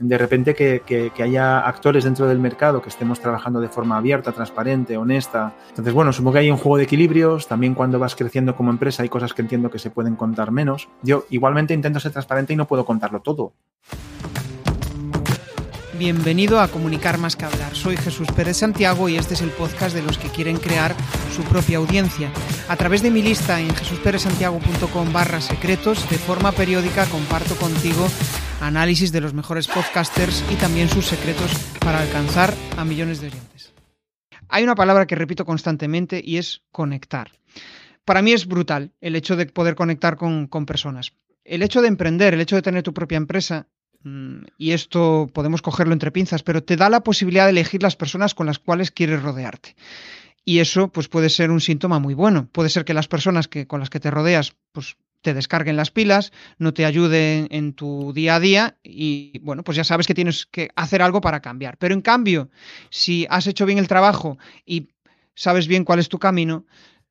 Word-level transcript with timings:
de 0.00 0.16
repente 0.16 0.54
que, 0.54 1.12
haya 1.22 1.60
actores 1.60 2.04
dentro 2.04 2.26
del 2.26 2.38
mercado 2.38 2.80
que 2.80 2.88
estemos 2.88 3.20
trabajando 3.20 3.60
de 3.60 3.68
forma 3.68 3.98
abierta, 3.98 4.32
transparente, 4.32 4.96
honesta. 4.96 5.52
Entonces, 5.68 5.92
bueno, 5.92 6.12
supongo 6.12 6.32
que 6.32 6.38
hay 6.40 6.50
un 6.50 6.56
juego 6.56 6.78
de 6.78 6.84
equilibrios. 6.84 7.46
También 7.46 7.74
cuando 7.74 7.98
vas 7.98 8.16
creciendo 8.16 8.56
como 8.56 8.70
empresa 8.70 9.02
hay 9.02 9.10
cosas 9.10 9.34
que 9.34 9.42
entiendo 9.42 9.70
que 9.70 9.78
se 9.78 9.90
pueden 9.90 10.16
contar 10.16 10.50
menos. 10.50 10.88
Yo 11.02 11.24
igualmente 11.28 11.74
intento 11.74 12.00
ser 12.00 12.12
transparente 12.12 12.54
y 12.54 12.56
no 12.56 12.66
puedo 12.66 12.86
contarlo 12.86 13.20
todo. 13.20 13.52
Bienvenido 16.00 16.60
a 16.60 16.68
Comunicar 16.68 17.18
más 17.18 17.36
que 17.36 17.44
hablar. 17.44 17.76
Soy 17.76 17.94
Jesús 17.94 18.26
Pérez 18.34 18.56
Santiago 18.56 19.10
y 19.10 19.18
este 19.18 19.34
es 19.34 19.42
el 19.42 19.50
podcast 19.50 19.94
de 19.94 20.00
los 20.00 20.16
que 20.16 20.30
quieren 20.30 20.56
crear 20.56 20.96
su 21.30 21.42
propia 21.42 21.76
audiencia. 21.76 22.32
A 22.70 22.76
través 22.76 23.02
de 23.02 23.10
mi 23.10 23.20
lista 23.20 23.60
en 23.60 23.68
jesusperezsantiago.com 23.68 25.12
barra 25.12 25.42
secretos, 25.42 26.08
de 26.08 26.16
forma 26.16 26.52
periódica 26.52 27.04
comparto 27.04 27.54
contigo 27.56 28.08
análisis 28.62 29.12
de 29.12 29.20
los 29.20 29.34
mejores 29.34 29.68
podcasters 29.68 30.42
y 30.50 30.54
también 30.54 30.88
sus 30.88 31.04
secretos 31.04 31.52
para 31.80 32.00
alcanzar 32.00 32.54
a 32.78 32.84
millones 32.86 33.20
de 33.20 33.26
oyentes. 33.26 33.74
Hay 34.48 34.64
una 34.64 34.74
palabra 34.74 35.06
que 35.06 35.16
repito 35.16 35.44
constantemente 35.44 36.22
y 36.24 36.38
es 36.38 36.62
conectar. 36.72 37.30
Para 38.06 38.22
mí 38.22 38.32
es 38.32 38.46
brutal 38.46 38.94
el 39.02 39.16
hecho 39.16 39.36
de 39.36 39.44
poder 39.44 39.74
conectar 39.74 40.16
con, 40.16 40.46
con 40.46 40.64
personas. 40.64 41.12
El 41.44 41.62
hecho 41.62 41.82
de 41.82 41.88
emprender, 41.88 42.32
el 42.32 42.40
hecho 42.40 42.56
de 42.56 42.62
tener 42.62 42.82
tu 42.82 42.94
propia 42.94 43.18
empresa, 43.18 43.68
y 44.02 44.72
esto 44.72 45.30
podemos 45.32 45.62
cogerlo 45.62 45.92
entre 45.92 46.10
pinzas, 46.10 46.42
pero 46.42 46.62
te 46.62 46.76
da 46.76 46.88
la 46.88 47.02
posibilidad 47.02 47.44
de 47.44 47.50
elegir 47.50 47.82
las 47.82 47.96
personas 47.96 48.34
con 48.34 48.46
las 48.46 48.58
cuales 48.58 48.90
quieres 48.90 49.22
rodearte. 49.22 49.76
Y 50.44 50.60
eso 50.60 50.88
pues 50.88 51.08
puede 51.08 51.28
ser 51.28 51.50
un 51.50 51.60
síntoma 51.60 51.98
muy 51.98 52.14
bueno. 52.14 52.48
Puede 52.50 52.70
ser 52.70 52.84
que 52.84 52.94
las 52.94 53.08
personas 53.08 53.46
que, 53.46 53.66
con 53.66 53.80
las 53.80 53.90
que 53.90 54.00
te 54.00 54.10
rodeas 54.10 54.54
pues 54.72 54.96
te 55.20 55.34
descarguen 55.34 55.76
las 55.76 55.90
pilas, 55.90 56.32
no 56.58 56.72
te 56.72 56.86
ayuden 56.86 57.46
en 57.50 57.74
tu 57.74 58.12
día 58.14 58.36
a 58.36 58.40
día 58.40 58.78
y 58.82 59.38
bueno, 59.40 59.62
pues 59.62 59.76
ya 59.76 59.84
sabes 59.84 60.06
que 60.06 60.14
tienes 60.14 60.46
que 60.46 60.70
hacer 60.76 61.02
algo 61.02 61.20
para 61.20 61.40
cambiar. 61.40 61.76
Pero 61.76 61.94
en 61.94 62.00
cambio, 62.00 62.50
si 62.88 63.26
has 63.28 63.46
hecho 63.46 63.66
bien 63.66 63.78
el 63.78 63.88
trabajo 63.88 64.38
y 64.64 64.88
sabes 65.34 65.66
bien 65.66 65.84
cuál 65.84 65.98
es 65.98 66.08
tu 66.08 66.18
camino, 66.18 66.64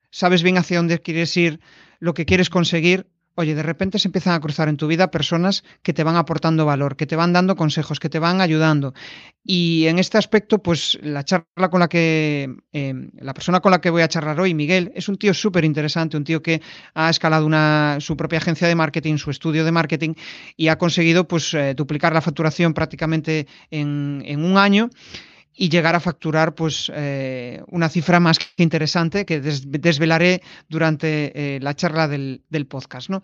sabes 0.09 0.41
bien 0.41 0.57
hacia 0.57 0.77
dónde 0.77 0.99
quieres 0.99 1.35
ir, 1.37 1.59
lo 1.99 2.13
que 2.13 2.25
quieres 2.25 2.49
conseguir, 2.49 3.05
oye, 3.39 3.55
de 3.55 3.63
repente 3.63 3.99
se 3.99 4.09
empiezan 4.09 4.33
a 4.33 4.39
cruzar 4.41 4.67
en 4.67 4.75
tu 4.75 4.85
vida 4.85 5.11
personas 5.11 5.63
que 5.81 5.93
te 5.93 6.03
van 6.03 6.17
aportando 6.17 6.65
valor, 6.65 6.97
que 6.97 7.05
te 7.05 7.15
van 7.15 7.31
dando 7.31 7.55
consejos, 7.55 7.97
que 7.97 8.09
te 8.09 8.19
van 8.19 8.41
ayudando. 8.41 8.93
Y 9.45 9.87
en 9.87 9.97
este 9.97 10.17
aspecto, 10.17 10.61
pues 10.61 10.99
la 11.01 11.23
charla 11.23 11.69
con 11.71 11.79
la 11.79 11.87
que, 11.87 12.53
em, 12.73 13.11
la 13.17 13.33
persona 13.33 13.61
con 13.61 13.71
la 13.71 13.79
que 13.79 13.89
voy 13.89 14.01
a 14.01 14.09
charlar 14.09 14.37
hoy, 14.41 14.53
Miguel, 14.53 14.91
es 14.93 15.07
un 15.07 15.15
tío 15.15 15.33
súper 15.33 15.63
interesante, 15.63 16.17
un 16.17 16.25
tío 16.25 16.41
que 16.43 16.61
ha 16.93 17.09
escalado 17.09 17.45
una, 17.45 17.97
su 18.01 18.17
propia 18.17 18.39
agencia 18.39 18.67
de 18.67 18.75
marketing, 18.75 19.15
su 19.15 19.31
estudio 19.31 19.63
de 19.63 19.71
marketing 19.71 20.15
y 20.57 20.67
ha 20.67 20.77
conseguido 20.77 21.25
pues 21.25 21.53
eh, 21.53 21.73
duplicar 21.75 22.11
la 22.11 22.21
facturación 22.21 22.73
prácticamente 22.73 23.47
en, 23.71 24.21
en 24.25 24.43
un 24.43 24.57
año 24.57 24.89
y 25.61 25.67
llegar 25.67 25.93
a 25.93 25.99
facturar 25.99 26.55
pues 26.55 26.89
eh, 26.95 27.61
una 27.67 27.89
cifra 27.89 28.21
más 28.21 28.39
que 28.39 28.63
interesante 28.63 29.25
que 29.25 29.41
desvelaré 29.41 30.41
durante 30.69 31.33
eh, 31.35 31.59
la 31.59 31.75
charla 31.75 32.07
del, 32.07 32.41
podcast. 32.69 33.09
¿no? 33.09 33.23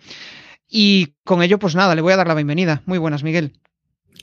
Y 0.68 1.16
con 1.24 1.42
ello, 1.42 1.60
pues 1.60 1.76
nada, 1.76 1.96
le 1.96 2.02
voy 2.02 2.12
a 2.12 2.18
dar 2.18 2.28
la 2.28 2.34
bienvenida. 2.34 2.82
Muy 2.88 2.98
buenas, 2.98 3.24
Miguel. 3.24 3.54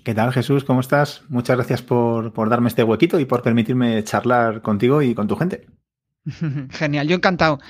¿Qué 0.05 0.15
tal, 0.15 0.31
Jesús? 0.31 0.63
¿Cómo 0.63 0.81
estás? 0.81 1.23
Muchas 1.31 1.57
gracias 1.57 1.81
por, 1.81 2.35
por 2.35 2.51
darme 2.51 2.69
este 2.69 2.83
huequito 2.83 3.19
y 3.19 3.25
por 3.25 3.43
permitirme 3.43 4.05
charlar 4.05 4.61
contigo 4.61 5.01
y 5.01 5.15
con 5.15 5.27
tu 5.27 5.37
gente. 5.37 5.67
Genial, 6.69 7.09
yo 7.09 7.17
encantado. 7.17 7.61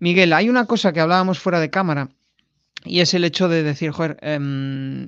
Miguel, 0.00 0.32
hay 0.32 0.48
una 0.48 0.66
cosa 0.66 0.92
que 0.92 0.98
hablábamos 0.98 1.38
fuera 1.38 1.60
de 1.60 1.70
cámara 1.70 2.08
y 2.84 3.00
es 3.00 3.14
el 3.14 3.22
hecho 3.22 3.48
de 3.48 3.62
decir, 3.62 3.92
joder, 3.92 4.18
eh, 4.20 5.06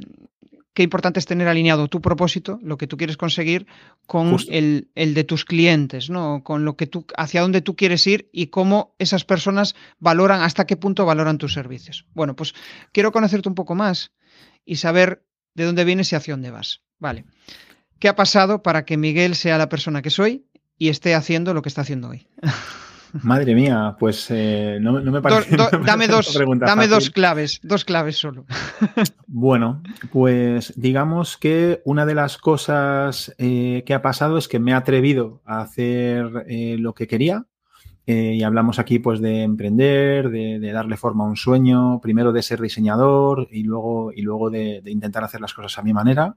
qué 0.79 0.85
importante 0.85 1.19
es 1.19 1.27
tener 1.27 1.49
alineado 1.49 1.89
tu 1.89 2.01
propósito, 2.01 2.61
lo 2.63 2.79
que 2.79 2.87
tú 2.87 2.97
quieres 2.97 3.17
conseguir, 3.17 3.67
con 4.07 4.37
el, 4.49 4.87
de 4.95 5.25
tus 5.25 5.45
clientes, 5.45 6.09
¿no? 6.09 6.45
Con 6.45 6.65
lo 6.65 6.77
que 6.77 6.87
tú, 6.87 7.05
hacia 7.17 7.41
dónde 7.41 7.63
tú 7.63 7.75
quieres 7.75 8.07
ir 8.07 8.31
y 8.33 8.47
cómo 8.47 8.95
esas 9.01 9.25
personas 9.25 9.75
valoran, 9.99 10.41
hasta 10.41 10.69
qué 10.69 10.77
punto 10.77 11.05
valoran 11.05 11.37
tus 11.37 11.53
servicios. 11.53 12.07
Bueno, 12.15 12.37
pues 12.37 12.55
quiero 12.93 13.11
conocerte 13.11 13.49
un 13.49 13.57
poco 13.57 13.75
más 13.75 14.13
y 14.65 14.77
saber 14.77 15.25
de 15.55 15.65
dónde 15.65 15.85
vienes 15.85 16.13
y 16.13 16.15
hacia 16.15 16.35
dónde 16.35 16.53
vas. 16.53 16.83
Vale. 17.01 17.25
¿Qué 17.99 18.07
ha 18.07 18.15
pasado 18.15 18.63
para 18.63 18.85
que 18.85 18.97
Miguel 18.97 19.35
sea 19.35 19.59
la 19.59 19.69
persona 19.69 20.01
que 20.01 20.11
soy 20.11 20.47
y 20.79 20.91
esté 20.91 21.17
haciendo 21.17 21.55
lo 21.55 21.63
que 21.63 21.71
está 21.71 21.81
haciendo 21.81 22.11
hoy? 22.11 22.29
Madre 23.23 23.55
mía, 23.55 23.97
pues 23.99 24.27
eh, 24.31 24.79
no, 24.81 24.93
me 25.01 25.23
parece. 25.23 25.57
dame 25.85 26.09
dos, 26.09 26.39
dame 26.59 26.89
dos 26.89 27.11
claves, 27.11 27.61
dos 27.63 27.85
claves 27.85 28.17
solo. 28.17 28.45
bueno, 29.27 29.83
pues 30.13 30.73
digamos 30.77 31.37
que 31.37 31.81
una 31.85 32.07
de 32.07 32.15
las 32.15 32.39
cosas 32.39 33.35
eh, 33.39 33.83
que 33.87 33.95
ha 33.95 34.03
pasado 34.03 34.39
es 34.39 34.49
que 34.49 34.59
me 34.59 34.73
he 34.73 34.75
atrevido 34.75 35.41
a 35.45 35.61
hacer 35.61 36.45
eh, 36.49 36.77
lo 36.79 36.95
que 36.95 37.07
quería. 37.07 37.47
y 38.07 38.43
hablamos 38.43 38.79
aquí 38.79 38.99
pues 38.99 39.21
de 39.21 39.43
emprender, 39.43 40.31
de, 40.31 40.73
darle 40.73 40.97
forma 40.97 41.25
a 41.25 41.29
un 41.29 41.37
sueño, 41.37 42.01
primero 42.01 42.33
de 42.33 42.43
ser 42.43 42.61
diseñador 42.61 43.49
y 43.51 43.65
luego, 43.65 44.13
y 44.15 44.23
luego 44.23 44.49
de 44.49 44.83
intentar 44.87 45.25
hacer 45.25 45.41
las 45.41 45.53
cosas 45.53 45.79
a 45.79 45.83
mi 45.83 45.93
manera. 45.93 46.37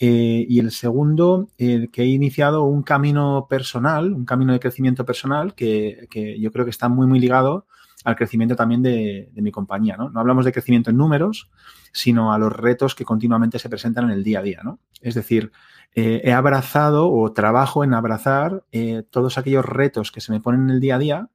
Eh, 0.00 0.46
y 0.48 0.60
el 0.60 0.70
segundo, 0.70 1.48
el 1.58 1.90
que 1.90 2.02
he 2.02 2.06
iniciado 2.06 2.62
un 2.62 2.82
camino 2.82 3.46
personal, 3.50 4.12
un 4.12 4.24
camino 4.24 4.52
de 4.52 4.60
crecimiento 4.60 5.04
personal 5.04 5.54
que, 5.54 6.06
yo 6.40 6.52
creo 6.52 6.64
que 6.64 6.70
está 6.70 6.88
muy, 6.88 7.06
muy 7.08 7.18
ligado 7.18 7.66
al 8.04 8.14
crecimiento 8.14 8.54
también 8.54 8.80
de, 8.80 9.28
mi 9.34 9.50
compañía. 9.50 9.96
¿no? 9.96 10.12
hablamos 10.14 10.44
de 10.44 10.52
crecimiento 10.52 10.90
en 10.90 10.96
números, 10.96 11.50
sino 11.92 12.32
a 12.32 12.38
los 12.38 12.52
retos 12.52 12.94
que 12.94 13.04
continuamente 13.04 13.58
se 13.58 13.68
presentan 13.68 14.04
en 14.04 14.10
el 14.12 14.22
día 14.22 14.38
a 14.38 14.42
día. 14.42 14.62
Es 15.00 15.16
decir, 15.16 15.50
eh, 15.96 16.20
he 16.22 16.32
abrazado 16.32 17.10
o 17.10 17.32
trabajo 17.32 17.82
en 17.82 17.92
abrazar 17.92 18.62
eh, 18.70 19.02
todos 19.10 19.36
aquellos 19.36 19.64
retos 19.64 20.12
que 20.12 20.20
se 20.20 20.30
me 20.30 20.40
ponen 20.40 20.62
en 20.62 20.70
el 20.70 20.80
día 20.80 20.94
a 20.94 20.98
día 20.98 21.28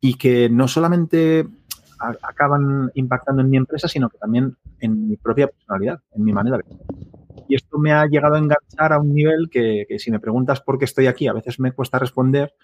y 0.00 0.14
que 0.14 0.48
no 0.48 0.68
solamente 0.68 1.46
acaban 1.98 2.90
impactando 2.94 3.42
en 3.42 3.50
mi 3.50 3.56
empresa, 3.58 3.88
sino 3.88 4.08
que 4.08 4.18
también 4.18 4.56
en 4.80 5.08
mi 5.08 5.16
propia 5.16 5.48
personalidad, 5.48 6.00
en 6.12 6.24
mi 6.24 6.32
manera 6.32 6.58
de 6.58 6.64
y 7.48 7.54
esto 7.54 7.78
me 7.78 7.92
ha 7.92 8.06
llegado 8.06 8.34
a 8.34 8.38
enganchar 8.38 8.92
a 8.92 9.00
un 9.00 9.14
nivel 9.14 9.48
que, 9.50 9.86
si 9.98 10.10
me 10.10 10.20
preguntas 10.20 10.60
por 10.60 10.78
qué 10.78 10.84
estoy 10.84 11.06
aquí, 11.06 11.28
a 11.28 11.32
veces 11.32 11.60
me 11.60 11.72
cuesta 11.72 11.98
responder, 11.98 12.54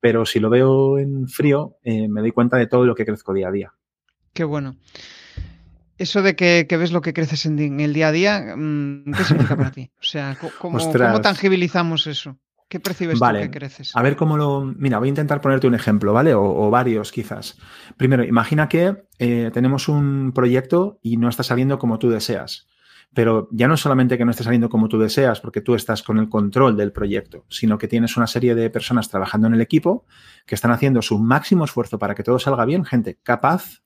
pero 0.00 0.26
si 0.26 0.40
lo 0.40 0.50
veo 0.50 0.98
en 0.98 1.28
frío, 1.28 1.76
eh, 1.82 2.08
me 2.08 2.20
doy 2.20 2.32
cuenta 2.32 2.56
de 2.56 2.66
todo 2.66 2.84
lo 2.84 2.94
que 2.94 3.06
crezco 3.06 3.32
día 3.32 3.48
a 3.48 3.52
día. 3.52 3.72
Qué 4.32 4.44
bueno. 4.44 4.76
Eso 5.96 6.22
de 6.22 6.34
que, 6.34 6.66
ves 6.70 6.92
lo 6.92 7.00
que 7.00 7.14
creces 7.14 7.46
en, 7.46 7.80
el 7.80 7.92
día 7.92 8.08
a 8.08 8.12
día, 8.12 8.54
mm, 8.56 9.12
¿qué 9.12 9.24
significa 9.24 9.56
para 9.56 9.70
ti? 9.70 9.90
O 10.00 10.02
sea, 10.02 10.36
¿cómo, 10.58 10.78
tangibilizamos 11.20 12.06
eso? 12.08 12.36
¿Qué 12.68 12.80
percibes 12.80 13.20
tú 13.20 13.26
que 13.32 13.50
creces? 13.50 13.94
A 13.94 14.02
ver 14.02 14.16
cómo 14.16 14.36
lo. 14.36 14.64
Mira, 14.64 14.98
voy 14.98 15.08
a 15.08 15.10
intentar 15.10 15.40
ponerte 15.40 15.68
un 15.68 15.74
ejemplo, 15.74 16.12
¿vale? 16.12 16.34
O, 16.34 16.70
varios, 16.70 17.12
quizás. 17.12 17.56
Primero, 17.96 18.24
imagina 18.24 18.68
que 18.68 19.04
eh, 19.20 19.50
tenemos 19.52 19.88
un 19.88 20.32
proyecto 20.34 20.98
y 21.00 21.16
no 21.16 21.28
está 21.28 21.44
saliendo 21.44 21.78
como 21.78 22.00
tú 22.00 22.10
deseas. 22.10 22.66
Pero 23.14 23.48
ya 23.52 23.68
no 23.68 23.76
solamente 23.76 24.18
que 24.18 24.24
no 24.24 24.32
esté 24.32 24.44
saliendo 24.44 24.68
como 24.68 24.88
tú 24.88 24.98
deseas, 24.98 25.40
porque 25.40 25.60
tú 25.60 25.74
estás 25.74 26.02
con 26.02 26.18
el 26.18 26.28
control 26.28 26.76
del 26.76 26.92
proyecto, 26.92 27.44
sino 27.48 27.78
que 27.78 27.88
tienes 27.88 28.16
una 28.16 28.26
serie 28.26 28.54
de 28.54 28.70
personas 28.70 29.08
trabajando 29.08 29.46
en 29.46 29.54
el 29.54 29.60
equipo 29.60 30.04
que 30.46 30.54
están 30.54 30.72
haciendo 30.72 31.00
su 31.00 31.18
máximo 31.18 31.64
esfuerzo 31.64 31.98
para 31.98 32.14
que 32.14 32.22
todo 32.22 32.38
salga 32.38 32.64
bien, 32.64 32.84
gente 32.84 33.18
capaz, 33.22 33.84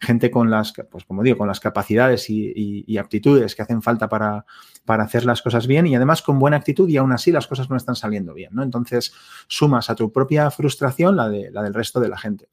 gente 0.00 0.30
con 0.30 0.50
las, 0.50 0.72
pues 0.90 1.04
como 1.04 1.22
digo, 1.22 1.38
con 1.38 1.48
las 1.48 1.60
capacidades 1.60 2.30
y, 2.30 2.96
aptitudes 2.98 3.54
que 3.54 3.62
hacen 3.62 3.82
falta 3.82 4.08
para, 4.08 4.44
para, 4.84 5.04
hacer 5.04 5.24
las 5.24 5.42
cosas 5.42 5.66
bien 5.66 5.86
y 5.86 5.94
además 5.94 6.22
con 6.22 6.38
buena 6.38 6.56
actitud 6.56 6.88
y 6.88 6.96
aún 6.96 7.12
así 7.12 7.32
las 7.32 7.46
cosas 7.46 7.68
no 7.70 7.76
están 7.76 7.96
saliendo 7.96 8.34
bien, 8.34 8.50
¿no? 8.52 8.62
Entonces 8.62 9.12
sumas 9.46 9.90
a 9.90 9.94
tu 9.94 10.12
propia 10.12 10.50
frustración 10.50 11.16
la, 11.16 11.28
de, 11.28 11.50
la 11.50 11.62
del 11.62 11.74
resto 11.74 12.00
de 12.00 12.08
la 12.08 12.18
gente. 12.18 12.48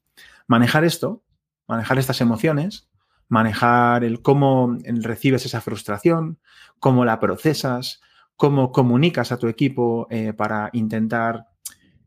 Manejar 0.46 0.84
esto, 0.84 1.22
manejar 1.66 1.98
estas 1.98 2.20
emociones, 2.20 2.88
manejar 3.28 4.04
el 4.04 4.22
cómo 4.22 4.76
recibes 4.84 5.46
esa 5.46 5.60
frustración, 5.60 6.38
cómo 6.78 7.04
la 7.04 7.18
procesas, 7.20 8.00
cómo 8.36 8.70
comunicas 8.72 9.32
a 9.32 9.38
tu 9.38 9.48
equipo 9.48 10.06
eh, 10.10 10.32
para 10.32 10.70
intentar 10.72 11.46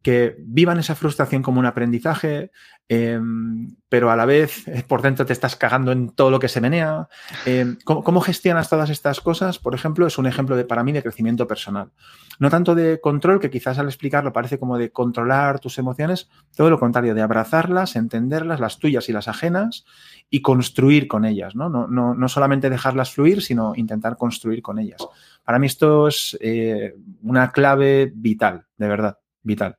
que 0.02 0.36
vivan 0.40 0.80
esa 0.80 0.96
frustración 0.96 1.44
como 1.44 1.60
un 1.60 1.66
aprendizaje, 1.66 2.52
em, 2.88 3.76
pero 3.90 4.10
a 4.10 4.16
la 4.16 4.26
vez 4.26 4.68
eh, 4.68 4.84
por 4.88 5.02
dentro 5.02 5.26
te 5.26 5.34
estás 5.34 5.56
cagando 5.56 5.92
en 5.92 6.10
todo 6.10 6.32
lo 6.32 6.40
que 6.40 6.48
se 6.48 6.62
menea. 6.62 7.10
Em, 7.46 7.78
¿cómo, 7.84 8.22
gestionas 8.22 8.70
todas 8.70 8.90
estas 8.90 9.20
cosas? 9.20 9.60
Por 9.60 9.76
ejemplo, 9.76 10.08
es 10.08 10.18
un 10.18 10.26
ejemplo 10.26 10.56
de, 10.56 10.64
para 10.64 10.84
mí 10.84 10.94
de 10.94 11.04
crecimiento 11.04 11.48
personal. 11.48 11.92
No 12.40 12.50
tanto 12.50 12.76
de 12.76 13.02
control, 13.02 13.40
que 13.40 13.50
quizás 13.50 13.78
al 13.78 13.88
explicarlo 13.88 14.32
parece 14.32 14.58
como 14.58 14.78
de 14.78 14.92
controlar 14.92 15.60
tus 15.60 15.78
emociones, 15.78 16.30
todo 16.56 16.70
lo 16.70 16.80
contrario, 16.80 17.14
de 17.14 17.22
abrazarlas, 17.22 17.98
entenderlas, 17.98 18.62
las 18.62 18.80
tuyas 18.80 19.10
y 19.10 19.14
las 19.14 19.28
ajenas, 19.28 19.86
y 20.30 20.42
construir 20.42 21.08
con 21.08 21.26
ellas, 21.26 21.56
¿no? 21.56 21.70
No, 21.70 21.88
no, 21.88 22.30
solamente 22.30 22.70
dejarlas 22.70 23.12
fluir, 23.12 23.42
sino 23.42 23.74
intentar 23.76 24.16
construir 24.16 24.62
con 24.62 24.80
ellas. 24.80 25.06
Para 25.44 25.60
mí 25.60 25.68
esto 25.68 26.08
es 26.08 26.38
eh, 26.40 26.96
una 27.24 27.52
clave 27.52 28.12
vital, 28.16 28.66
de 28.78 28.88
verdad 28.88 29.19
vital. 29.44 29.78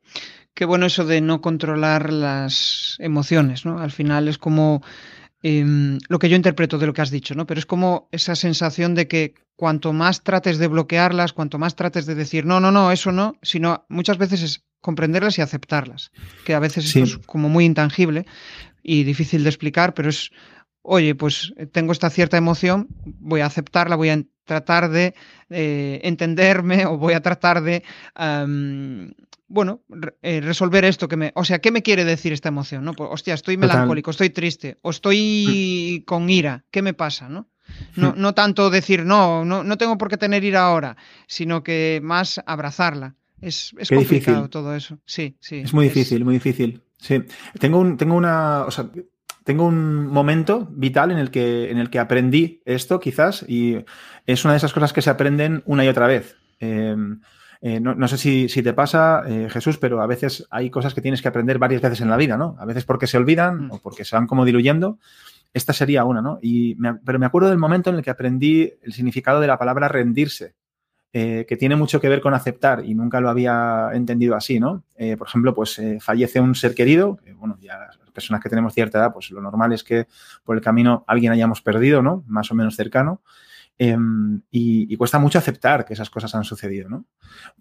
Qué 0.55 0.65
bueno 0.65 0.87
eso 0.87 1.05
de 1.05 1.21
no 1.21 1.41
controlar 1.41 2.13
las 2.13 2.97
emociones, 2.99 3.65
¿no? 3.65 3.79
Al 3.79 3.91
final 3.91 4.29
es 4.29 4.37
como 4.37 4.83
em, 5.43 5.99
lo 6.09 6.19
que 6.19 6.29
yo 6.29 6.37
interpreto 6.37 6.79
de 6.79 6.87
lo 6.87 6.93
que 6.93 7.03
has 7.03 7.11
dicho, 7.11 7.35
¿no? 7.35 7.47
Pero 7.47 7.59
es 7.59 7.67
como 7.67 8.09
esa 8.13 8.35
sensación 8.35 8.95
de 8.95 9.09
que 9.09 9.35
cuanto 9.57 9.93
más 9.93 10.23
trates 10.23 10.59
de 10.59 10.69
bloquearlas, 10.69 11.33
cuanto 11.33 11.59
más 11.59 11.77
trates 11.77 12.07
de 12.07 12.15
decir, 12.15 12.47
no, 12.47 12.61
no, 12.61 12.73
no, 12.73 12.93
eso 12.93 13.13
no, 13.13 13.37
sino 13.43 13.85
muchas 13.89 14.19
veces 14.19 14.43
es 14.43 14.65
comprenderlas 14.81 15.39
y 15.39 15.43
aceptarlas, 15.43 16.11
que 16.45 16.55
a 16.55 16.59
veces 16.59 16.97
es 16.97 17.19
como 17.19 17.49
muy 17.49 17.67
intangible 17.67 18.27
y 18.83 19.05
difícil 19.05 19.43
de 19.43 19.51
explicar, 19.51 19.93
pero 19.95 20.09
es, 20.09 20.31
oye, 20.83 21.15
pues 21.15 21.53
tengo 21.73 21.93
esta 21.93 22.11
cierta 22.11 22.39
emoción, 22.39 22.89
voy 23.05 23.43
a 23.43 23.47
aceptarla, 23.47 23.97
voy 23.97 24.09
a 24.09 24.23
tratar 24.45 24.91
de 24.91 25.15
eh, 25.51 26.01
entenderme 26.05 26.87
o 26.87 26.97
voy 26.97 27.13
a 27.13 27.21
tratar 27.21 27.63
de, 27.63 27.85
bueno, 29.51 29.83
eh, 30.23 30.41
resolver 30.41 30.85
esto 30.85 31.09
que 31.09 31.17
me, 31.17 31.33
o 31.35 31.45
sea, 31.45 31.59
¿qué 31.59 31.73
me 31.73 31.83
quiere 31.83 32.05
decir 32.05 32.33
esta 32.33 32.49
emoción? 32.49 32.85
No, 32.85 32.95
pues, 32.95 33.11
hostia, 33.13 33.35
estoy 33.35 33.57
melancólico, 33.57 34.13
estoy 34.13 34.31
triste 34.31 34.79
o 34.83 34.91
estoy 34.91 36.01
mm. 36.01 36.05
con 36.05 36.31
ira, 36.31 36.65
¿qué 36.71 36.83
me 36.83 36.95
pasa? 36.95 37.29
¿no? 37.29 37.49
No, 37.97 38.11
mm. 38.11 38.15
no 38.17 38.33
tanto 38.33 38.71
decir, 38.71 39.05
no, 39.05 39.45
no, 39.45 39.65
no 39.65 39.77
tengo 39.77 39.99
por 39.99 40.09
qué 40.09 40.17
tener 40.17 40.45
ira 40.45 40.63
ahora, 40.63 40.97
sino 41.27 41.65
que 41.65 42.01
más 42.03 42.41
abrazarla. 42.47 43.17
Es, 43.41 43.75
es 43.77 43.89
complicado 43.89 44.49
todo 44.49 44.77
eso. 44.77 44.99
Sí, 45.05 45.37
sí. 45.41 45.57
Es 45.57 45.75
muy 45.75 45.87
difícil, 45.87 46.25
muy 46.25 46.35
difícil. 46.35 46.83
Sí. 46.99 47.23
Tengo, 47.59 47.79
un, 47.79 47.97
tengo 47.97 48.15
una. 48.15 48.65
O 48.67 48.71
sea, 48.71 48.91
tengo 49.45 49.65
un 49.65 50.07
momento 50.07 50.69
vital 50.71 51.11
en 51.11 51.19
el, 51.19 51.31
que, 51.31 51.71
en 51.71 51.79
el 51.79 51.91
que 51.91 51.99
aprendí 51.99 52.63
esto, 52.67 53.01
quizás, 53.01 53.45
y 53.49 53.79
es 54.27 54.45
una 54.45 54.53
de 54.53 54.59
esas 54.59 54.73
cosas 54.73 54.93
que 54.93 55.03
se 55.03 55.11
aprenden 55.11 55.63
una 55.65 55.85
y 55.85 55.89
otra 55.89 56.07
vez. 56.07 56.37
Em, 56.61 57.21
eh, 57.63 57.79
no, 57.79 58.09
sé 58.09 58.17
si, 58.17 58.63
te 58.63 58.73
pasa, 58.73 59.23
eh, 59.27 59.49
Jesús, 59.51 59.77
pero 59.77 60.01
a 60.01 60.07
veces 60.07 60.47
hay 60.51 60.71
cosas 60.71 60.95
que 60.95 61.03
tienes 61.03 61.21
que 61.21 61.29
aprender 61.29 61.59
varias 61.59 61.83
veces 61.83 62.01
en 62.01 62.09
la 62.09 62.17
vida, 62.17 62.39
¿no? 62.39 62.57
A 62.59 62.65
veces 62.65 62.85
porque 62.85 63.07
se 63.07 63.19
olvidan 63.19 63.67
mm. 63.67 63.73
o 63.73 63.79
porque 63.79 64.05
se 64.05 64.17
van 64.17 64.27
como 64.27 64.47
diluyendo. 64.47 64.99
Esta 65.53 65.75
sería 65.75 66.05
una, 66.05 66.23
¿no? 66.23 66.39
Y 66.41 66.77
pero 67.05 67.19
me 67.19 67.27
acuerdo 67.27 67.51
del 67.51 67.59
momento 67.59 67.91
en 67.91 67.97
el 67.97 68.03
que 68.03 68.11
aprendí 68.11 68.73
el 68.83 68.93
significado 68.93 69.41
de 69.41 69.47
la 69.47 69.59
palabra 69.59 69.89
rendirse. 69.89 70.55
Eh, 71.13 71.45
que 71.49 71.57
tiene 71.57 71.75
mucho 71.75 72.01
que 72.01 72.09
ver 72.09 72.21
con 72.21 72.35
aceptar 72.35 72.85
y 72.85 72.95
nunca 72.95 73.21
lo 73.21 73.29
había 73.29 73.89
entendido 73.95 74.37
así, 74.37 74.61
¿no? 74.61 74.85
Por 75.19 75.27
ejemplo, 75.27 75.53
pues 75.53 75.81
fallece 75.99 76.39
un 76.39 76.55
ser 76.55 76.73
querido, 76.73 77.17
que, 77.17 77.33
bueno, 77.33 77.59
ya 77.61 77.79
las 77.79 77.99
personas 78.13 78.41
que 78.41 78.49
tenemos 78.49 78.75
cierta 78.75 78.99
edad, 78.99 79.13
pues 79.13 79.29
lo 79.33 79.41
normal 79.41 79.73
es 79.73 79.83
que 79.83 80.07
por 80.45 80.57
el 80.57 80.63
camino 80.63 81.05
alguien 81.09 81.33
hayamos 81.33 81.63
perdido, 81.63 82.01
¿no? 82.01 82.23
Más 82.29 82.53
o 82.53 82.55
menos 82.55 82.77
cercano. 82.77 83.23
Em, 83.83 84.43
y, 84.51 84.95
cuesta 84.97 85.19
mucho 85.19 85.39
aceptar 85.39 85.87
que 85.87 85.95
esas 85.95 86.11
cosas 86.11 86.35
han 86.35 86.45
sucedido, 86.45 86.91
¿no? 86.91 87.07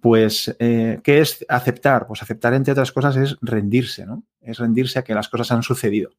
Pues, 0.02 0.54
¿qué 0.60 1.02
es 1.06 1.46
aceptar? 1.48 2.08
Pues 2.08 2.22
aceptar, 2.22 2.54
entre 2.54 2.74
otras 2.74 2.92
cosas, 2.92 3.16
es 3.16 3.38
rendirse, 3.42 4.06
¿no? 4.06 4.24
Es 4.42 4.58
rendirse 4.58 5.00
a 5.00 5.04
que 5.04 5.14
las 5.14 5.30
cosas 5.30 5.52
han 5.54 5.64
sucedido. 5.64 6.12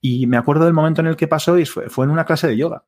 Y 0.00 0.26
me 0.26 0.38
acuerdo 0.38 0.64
del 0.64 0.72
momento 0.72 1.02
en 1.02 1.08
el 1.08 1.16
que 1.16 1.28
pasó 1.28 1.58
y 1.58 1.66
fue 1.66 2.06
en 2.06 2.10
una 2.10 2.24
clase 2.24 2.46
de 2.48 2.56
yoga. 2.56 2.84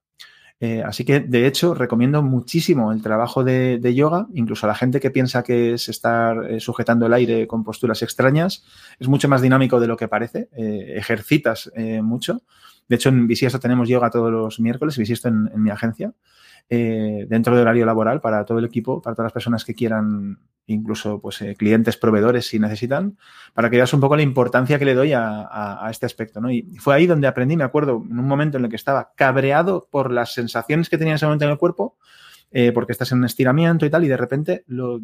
Eh, 0.61 0.83
así 0.83 1.05
que, 1.05 1.21
de 1.21 1.47
hecho, 1.47 1.75
recomiendo 1.75 2.23
muchísimo 2.23 2.93
el 2.93 3.03
trabajo 3.03 3.45
de, 3.45 3.95
yoga, 3.95 4.29
incluso 4.33 4.67
a 4.67 4.69
la 4.69 4.75
gente 4.75 5.01
que 5.01 5.11
piensa 5.11 5.43
que 5.43 5.75
es 5.75 5.89
estar 5.89 6.51
eh, 6.51 6.61
sujetando 6.61 7.07
el 7.07 7.13
aire 7.13 7.47
con 7.47 7.65
posturas 7.65 8.03
extrañas. 8.03 8.65
Es 8.99 9.09
mucho 9.09 9.29
más 9.29 9.43
dinámico 9.43 9.81
de 9.81 9.87
lo 9.89 9.97
que 9.97 10.09
parece. 10.09 10.49
Eh, 10.57 10.95
ejercitas 10.97 11.71
mucho. 12.03 12.43
De 12.89 12.97
hecho, 12.97 13.09
en 13.09 13.27
Visiesto 13.27 13.59
tenemos 13.59 13.89
yoga 13.89 14.11
todos 14.11 14.31
los 14.31 14.61
miércoles, 14.61 14.97
Visiesto 14.97 15.29
en 15.29 15.51
mi 15.63 15.71
agencia. 15.71 16.13
Eh, 16.71 17.27
dentro 17.29 17.55
de 17.55 17.61
horario 17.61 17.85
laboral 17.85 18.23
para 18.23 18.45
todo 18.47 18.59
el 18.59 18.65
equipo, 18.65 19.03
para 19.03 19.15
todas 19.15 19.27
las 19.27 19.33
personas 19.35 19.65
que 19.67 19.75
quieran, 19.75 20.39
incluso 20.67 21.21
pues, 21.21 21.43
eh, 21.43 21.55
clientes, 21.57 21.99
proveedores, 21.99 22.47
si 22.47 22.59
necesitan, 22.59 23.19
para 23.53 23.69
que 23.69 23.77
veas 23.77 23.93
un 23.93 24.01
poco 24.01 24.17
la 24.17 24.23
importancia 24.23 24.79
que 24.79 24.87
le 24.87 24.95
doy 24.95 25.13
a, 25.15 25.87
este 25.91 26.07
aspecto. 26.07 26.41
¿no? 26.41 26.51
Y 26.51 26.63
fue 26.79 26.95
ahí 26.95 27.07
donde 27.07 27.27
aprendí, 27.27 27.57
me 27.57 27.65
acuerdo, 27.65 28.03
en 28.09 28.19
un 28.19 28.27
momento 28.27 28.57
en 28.57 28.65
el 28.65 28.71
que 28.71 28.77
estaba 28.77 29.13
cabreado 29.15 29.89
por 29.91 30.11
las 30.11 30.33
sensaciones 30.33 30.89
que 30.89 30.97
tenía 30.97 31.13
en 31.13 31.17
ese 31.17 31.27
momento 31.27 31.45
en 31.45 31.51
el 31.51 31.59
cuerpo, 31.59 31.99
eh, 32.51 32.73
porque 32.73 32.93
estás 32.93 33.13
en 33.13 33.19
un 33.19 33.25
estiramiento 33.25 33.85
y 33.85 33.91
tal, 33.91 34.05
y 34.05 34.09
de 34.09 34.17
repente 34.17 34.65
lo, 34.67 35.01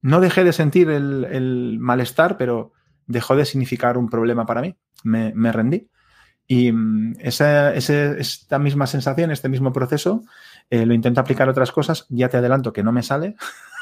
no 0.00 0.20
dejé 0.20 0.44
de 0.44 0.52
sentir 0.52 0.88
el, 0.90 1.76
malestar, 1.80 2.38
pero 2.38 2.72
dejó 3.06 3.36
de 3.36 3.44
significar 3.44 3.98
un 3.98 4.08
problema 4.08 4.46
para 4.46 4.62
mí. 4.62 4.76
Me, 5.04 5.52
rendí. 5.52 5.88
Y 6.50 6.72
mm, 6.72 7.16
esa, 7.20 7.74
esta 7.74 8.58
misma 8.58 8.86
sensación, 8.86 9.30
este 9.30 9.50
mismo 9.50 9.70
proceso, 9.70 10.24
eh, 10.70 10.86
lo 10.86 10.94
intento 10.94 11.20
aplicar 11.20 11.46
a 11.46 11.50
otras 11.50 11.70
cosas, 11.70 12.06
ya 12.08 12.30
te 12.30 12.38
adelanto 12.38 12.72
que 12.72 12.82
no 12.82 12.90
me 12.90 13.02
sale, 13.02 13.36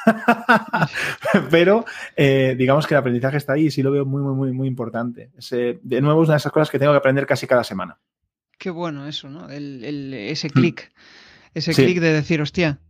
pero 1.50 1.84
eh, 2.16 2.56
digamos 2.58 2.86
que 2.86 2.94
el 2.94 2.98
aprendizaje 2.98 3.36
está 3.36 3.52
ahí 3.52 3.66
y 3.66 3.70
sí 3.70 3.84
lo 3.84 3.92
veo 3.92 4.04
muy, 4.04 4.20
muy, 4.20 4.34
muy, 4.34 4.52
muy 4.52 4.68
importante. 4.68 5.30
de 5.50 6.00
nuevo, 6.00 6.22
es 6.22 6.28
una 6.28 6.34
de 6.34 6.38
esas 6.38 6.52
cosas 6.52 6.68
que 6.68 6.80
tengo 6.80 6.92
que 6.92 6.98
aprender 6.98 7.24
casi 7.24 7.46
cada 7.46 7.62
semana. 7.62 7.98
Qué 8.58 8.70
bueno 8.70 9.06
eso, 9.06 9.30
¿no? 9.30 9.48
ese 9.48 10.50
clic, 10.50 10.92
ese 11.54 11.72
clic 11.72 12.00
de 12.00 12.12
decir, 12.12 12.40
hostia, 12.40 12.80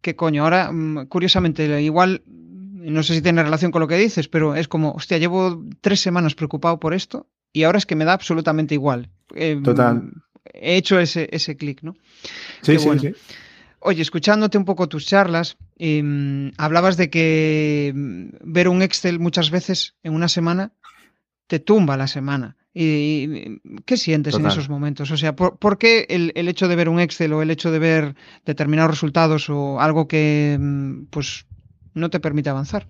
qué 0.00 0.16
coño. 0.16 0.42
Ahora, 0.42 0.72
mm, 0.72 1.06
curiosamente, 1.06 1.80
igual, 1.80 2.22
no 2.26 3.04
sé 3.04 3.14
si 3.14 3.22
tiene 3.22 3.44
relación 3.44 3.70
con 3.70 3.80
lo 3.80 3.88
que 3.88 3.96
dices, 3.96 4.26
pero 4.26 4.56
es 4.56 4.66
como, 4.66 4.92
hostia, 4.92 5.18
llevo 5.18 5.64
tres 5.80 6.00
semanas 6.00 6.34
preocupado 6.34 6.80
por 6.80 6.92
esto 6.92 7.28
y 7.52 7.64
ahora 7.64 7.78
es 7.78 7.86
que 7.86 7.96
me 7.96 8.04
da 8.04 8.12
absolutamente 8.12 8.74
igual. 8.74 9.10
Em, 9.34 9.62
Total 9.62 10.02
he 10.52 10.76
hecho 10.76 10.98
ese, 10.98 11.28
ese 11.32 11.56
clic, 11.56 11.82
¿no? 11.82 11.96
Sí, 12.62 12.78
sí, 12.78 12.88
sí. 12.98 13.12
Oye, 13.80 14.02
escuchándote 14.02 14.58
un 14.58 14.64
poco 14.64 14.88
tus 14.88 15.06
charlas, 15.06 15.56
em, 15.76 16.52
hablabas 16.56 16.96
de 16.96 17.10
que 17.10 17.88
em, 17.88 18.30
ver 18.42 18.68
un 18.68 18.80
Excel 18.82 19.18
muchas 19.18 19.50
veces 19.50 19.96
en 20.04 20.14
una 20.14 20.28
semana 20.28 20.72
te 21.48 21.58
tumba 21.58 21.96
la 21.96 22.06
semana. 22.06 22.56
¿Y 22.74 23.60
qué 23.84 23.98
sientes 23.98 24.36
en 24.36 24.46
esos 24.46 24.70
momentos? 24.70 25.10
O 25.10 25.16
sea, 25.18 25.36
¿por, 25.36 25.76
qué 25.76 26.06
el, 26.08 26.32
el, 26.36 26.48
hecho 26.48 26.68
de 26.68 26.76
ver 26.76 26.88
un 26.88 27.00
Excel 27.00 27.34
o 27.34 27.42
el 27.42 27.50
hecho 27.50 27.70
de 27.70 27.78
ver 27.78 28.14
determinados 28.46 28.92
resultados 28.92 29.50
o 29.50 29.78
algo 29.78 30.08
que 30.08 30.58
pues 31.10 31.44
no 31.92 32.08
te 32.08 32.20
permite 32.20 32.48
avanzar? 32.48 32.86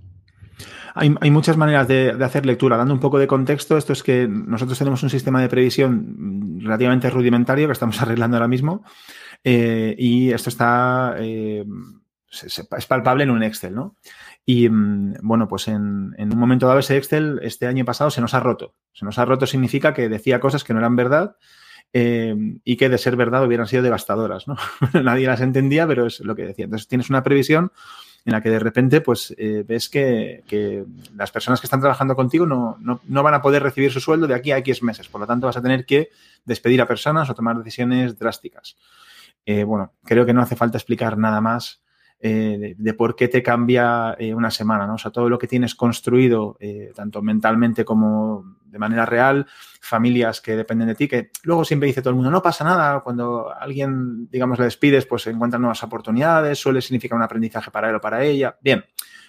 Hay, 0.95 1.31
muchas 1.31 1.57
maneras 1.57 1.89
de, 1.89 2.11
hacer 2.23 2.47
lectura. 2.47 2.77
Dando 2.77 2.95
un 2.95 3.01
poco 3.01 3.19
de 3.19 3.27
contexto, 3.27 3.77
esto 3.77 3.93
es 3.93 4.03
que 4.03 4.29
nosotros 4.29 4.79
tenemos 4.79 5.03
un 5.03 5.11
sistema 5.11 5.41
de 5.41 5.49
previsión 5.49 6.59
relativamente 6.61 7.11
rudimentario 7.11 7.67
que 7.67 7.73
estamos 7.73 8.01
arreglando 8.03 8.37
ahora 8.37 8.49
mismo 8.49 8.85
eh, 9.45 9.95
y 9.99 10.31
esto 10.31 10.49
está 10.49 11.17
eh, 11.19 11.65
es 12.33 12.87
palpable 12.87 13.25
en 13.25 13.31
un 13.31 13.43
Excel, 13.43 13.75
¿no? 13.75 13.97
Y 14.45 14.69
mm, 14.69 15.17
bueno, 15.23 15.49
pues 15.49 15.69
en, 15.69 16.15
un 16.19 16.39
momento 16.39 16.67
dado 16.67 16.79
ese 16.79 16.97
Excel 16.97 17.39
este 17.43 17.67
año 17.67 17.85
pasado 17.85 18.11
se 18.11 18.21
nos 18.21 18.35
ha 18.35 18.41
roto. 18.41 18.75
Se 18.93 19.05
nos 19.05 19.19
ha 19.19 19.25
roto 19.25 19.47
significa 19.47 19.93
que 19.93 20.09
decía 20.09 20.41
cosas 20.41 20.65
que 20.65 20.73
no 20.73 20.81
eran 20.81 20.97
verdad 20.97 21.37
eh, 21.93 22.35
y 22.65 22.77
que 22.77 22.89
de 22.89 22.99
ser 22.99 23.17
verdad 23.17 23.45
hubieran 23.45 23.67
sido 23.67 23.83
devastadoras, 23.83 24.49
¿no? 24.49 24.57
Nadie 25.03 25.27
las 25.27 25.41
entendía, 25.41 25.87
pero 25.87 26.07
es 26.07 26.21
lo 26.21 26.35
que 26.35 26.47
decía. 26.47 26.65
Entonces 26.65 26.89
tienes 26.89 27.11
una 27.11 27.23
previsión 27.23 27.73
en 28.25 28.33
la 28.33 28.41
que 28.41 28.51
de 28.51 28.59
repente 28.59 29.01
pues 29.01 29.35
eh, 29.37 29.65
ves 29.67 29.89
que, 29.89 30.43
las 31.17 31.31
personas 31.31 31.61
que 31.61 31.67
están 31.67 31.81
trabajando 31.81 32.15
contigo 32.15 32.47
no, 32.47 32.79
van 33.07 33.35
a 33.35 33.43
poder 33.43 33.63
recibir 33.63 33.93
su 33.93 34.01
sueldo 34.01 34.27
de 34.27 34.35
aquí 34.35 34.53
a 34.53 34.59
X 34.59 34.83
meses. 34.83 35.09
Por 35.09 35.21
lo 35.21 35.27
tanto, 35.27 35.47
vas 35.47 35.57
a 35.57 35.63
tener 35.63 35.85
que 35.85 36.11
despedir 36.45 36.81
a 36.81 36.87
personas 36.87 37.29
o 37.29 37.35
tomar 37.35 37.59
decisiones 37.59 38.19
drásticas. 38.19 38.77
Eh, 39.45 39.65
bueno, 39.65 39.93
creo 40.05 40.25
que 40.25 40.33
no 40.33 40.43
hace 40.43 40.57
falta 40.57 40.79
explicar 40.79 41.19
nada 41.19 41.41
más 41.41 41.82
eh, 42.25 42.77
de, 42.79 42.95
por 42.95 43.17
qué 43.17 43.27
te 43.27 43.43
cambia 43.43 44.15
eh, 44.17 44.33
una 44.33 44.53
semana, 44.53 44.87
¿no? 44.87 44.95
O 44.95 44.99
sea, 44.99 45.11
todo 45.11 45.29
lo 45.29 45.41
que 45.41 45.49
tienes 45.49 45.75
construido, 45.75 46.57
eh, 46.61 46.93
tanto 46.95 47.21
mentalmente 47.21 47.85
como 47.85 48.59
de 48.65 48.79
manera 48.79 49.05
real, 49.05 49.45
familias 49.81 50.41
que 50.41 50.55
dependen 50.55 50.87
de 50.87 50.95
ti, 50.95 51.09
que 51.09 51.31
luego 51.43 51.65
siempre 51.65 51.89
dice 51.89 52.01
todo 52.01 52.11
el 52.11 52.15
mundo, 52.15 52.31
no 52.31 52.41
pasa 52.41 52.63
nada, 52.63 53.01
cuando 53.01 53.53
alguien, 53.53 54.29
digamos, 54.31 54.57
le 54.61 54.67
despides, 54.67 55.05
pues 55.05 55.27
encuentra 55.27 55.59
nuevas 55.59 55.83
oportunidades, 55.83 56.61
suele 56.61 56.81
significar 56.81 57.17
un 57.17 57.25
aprendizaje 57.25 57.73
para 57.73 57.91
él 57.91 57.97
o 57.97 58.01
para 58.01 58.23
ella. 58.23 58.57
Bien, 58.63 58.85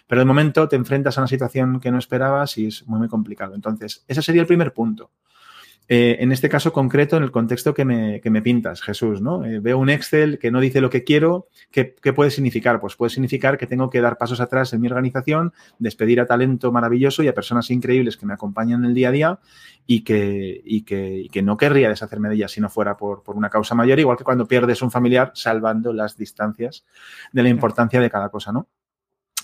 pero 0.05 0.21
de 0.21 0.25
momento 0.25 0.67
te 0.67 0.75
enfrentas 0.75 1.17
a 1.17 1.21
una 1.21 1.27
situación 1.27 1.79
que 1.79 1.89
no 1.89 1.97
esperabas 1.97 2.59
y 2.59 2.67
es 2.67 2.87
muy, 2.87 2.99
muy 2.99 3.07
complicado. 3.07 3.55
Entonces, 3.55 4.05
ese 4.07 4.21
sería 4.21 4.41
el 4.41 4.47
primer 4.47 4.71
punto. 4.71 5.09
Eh, 5.89 6.17
en 6.21 6.31
este 6.31 6.47
caso 6.47 6.71
concreto, 6.71 7.17
en 7.17 7.23
el 7.23 7.31
contexto 7.31 7.73
que 7.73 7.83
me, 7.83 8.41
pintas, 8.41 8.81
Jesús, 8.81 9.21
¿no? 9.21 9.43
Eh, 9.43 9.59
veo 9.59 9.77
un 9.77 9.89
Excel 9.89 10.39
que 10.39 10.49
no 10.49 10.61
dice 10.61 10.79
lo 10.79 10.89
que 10.89 11.03
quiero, 11.03 11.49
¿qué, 11.71 11.85
puede 12.15 12.31
significar? 12.31 12.79
Pues 12.79 12.95
puede 12.95 13.09
significar 13.09 13.57
que 13.57 13.67
tengo 13.67 13.89
que 13.89 13.99
dar 13.99 14.17
pasos 14.17 14.39
atrás 14.39 14.71
en 14.71 14.79
mi 14.79 14.87
organización, 14.87 15.51
despedir 15.79 16.21
a 16.21 16.25
talento 16.25 16.71
maravilloso 16.71 17.21
y 17.21 17.27
a 17.27 17.33
personas 17.33 17.69
increíbles 17.69 18.15
que 18.15 18.25
me 18.25 18.33
acompañan 18.33 18.83
en 18.83 18.91
el 18.91 18.93
día 18.93 19.09
a 19.09 19.11
día 19.11 19.39
y 19.85 20.03
que, 20.05 20.63
que, 20.85 21.41
no 21.41 21.57
querría 21.57 21.89
deshacerme 21.89 22.29
de 22.29 22.35
ellas 22.35 22.51
si 22.51 22.61
no 22.61 22.69
fuera 22.69 22.95
por, 22.95 23.21
una 23.27 23.49
causa 23.49 23.75
mayor, 23.75 23.99
igual 23.99 24.17
que 24.17 24.23
cuando 24.23 24.47
pierdes 24.47 24.81
un 24.81 24.89
familiar, 24.89 25.33
salvando 25.35 25.91
las 25.91 26.15
distancias 26.15 26.85
de 27.33 27.43
la 27.43 27.49
importancia 27.49 27.99
de 27.99 28.09
cada 28.09 28.29
cosa, 28.29 28.53
¿no? 28.53 28.69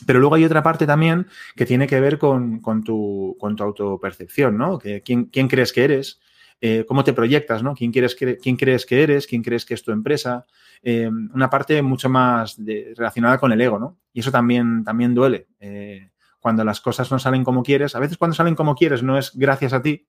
Pero 0.06 0.20
luego 0.20 0.36
hay 0.36 0.46
otra 0.46 0.64
parte 0.64 0.88
también 0.88 1.28
que 1.58 1.66
tiene 1.66 1.86
que 1.86 2.00
ver 2.00 2.18
con, 2.18 2.62
tu, 2.86 3.36
con 3.38 3.58
tu 3.58 3.64
autopercepción, 3.64 4.58
¿no? 4.58 4.80
Que, 4.80 5.02
¿quién, 5.02 5.26
¿Quién 5.26 5.50
crees 5.50 5.74
que 5.74 5.84
eres? 5.84 6.22
Eh, 6.62 6.86
cómo 6.88 7.04
te 7.04 7.14
proyectas, 7.14 7.64
¿no? 7.64 7.74
¿Quién, 7.74 7.92
quieres 7.92 8.16
que, 8.16 8.38
quién 8.38 8.58
crees 8.58 8.86
que 8.86 9.04
eres? 9.04 9.28
¿Quién 9.28 9.42
crees 9.42 9.66
que 9.66 9.74
es 9.74 9.84
tu 9.84 9.92
empresa? 9.92 10.46
Eh, 10.82 11.08
una 11.08 11.50
parte 11.50 11.82
mucho 11.82 12.10
más 12.10 12.58
relacionada 12.96 13.38
con 13.38 13.52
el 13.52 13.62
ego, 13.62 13.80
¿no? 13.80 13.98
Y 14.14 14.20
eso 14.20 14.32
también, 14.32 14.84
también 14.84 15.14
duele. 15.14 15.48
Eh, 15.60 16.12
cuando 16.40 16.64
las 16.64 16.82
cosas 16.82 17.12
no 17.12 17.20
salen 17.20 17.44
como 17.44 17.64
quieres, 17.64 17.96
a 17.96 18.00
veces 18.00 18.18
cuando 18.18 18.36
salen 18.36 18.56
como 18.56 18.76
quieres 18.76 19.04
no 19.04 19.18
es 19.18 19.32
gracias 19.36 19.74
a 19.74 19.82
ti, 19.82 20.08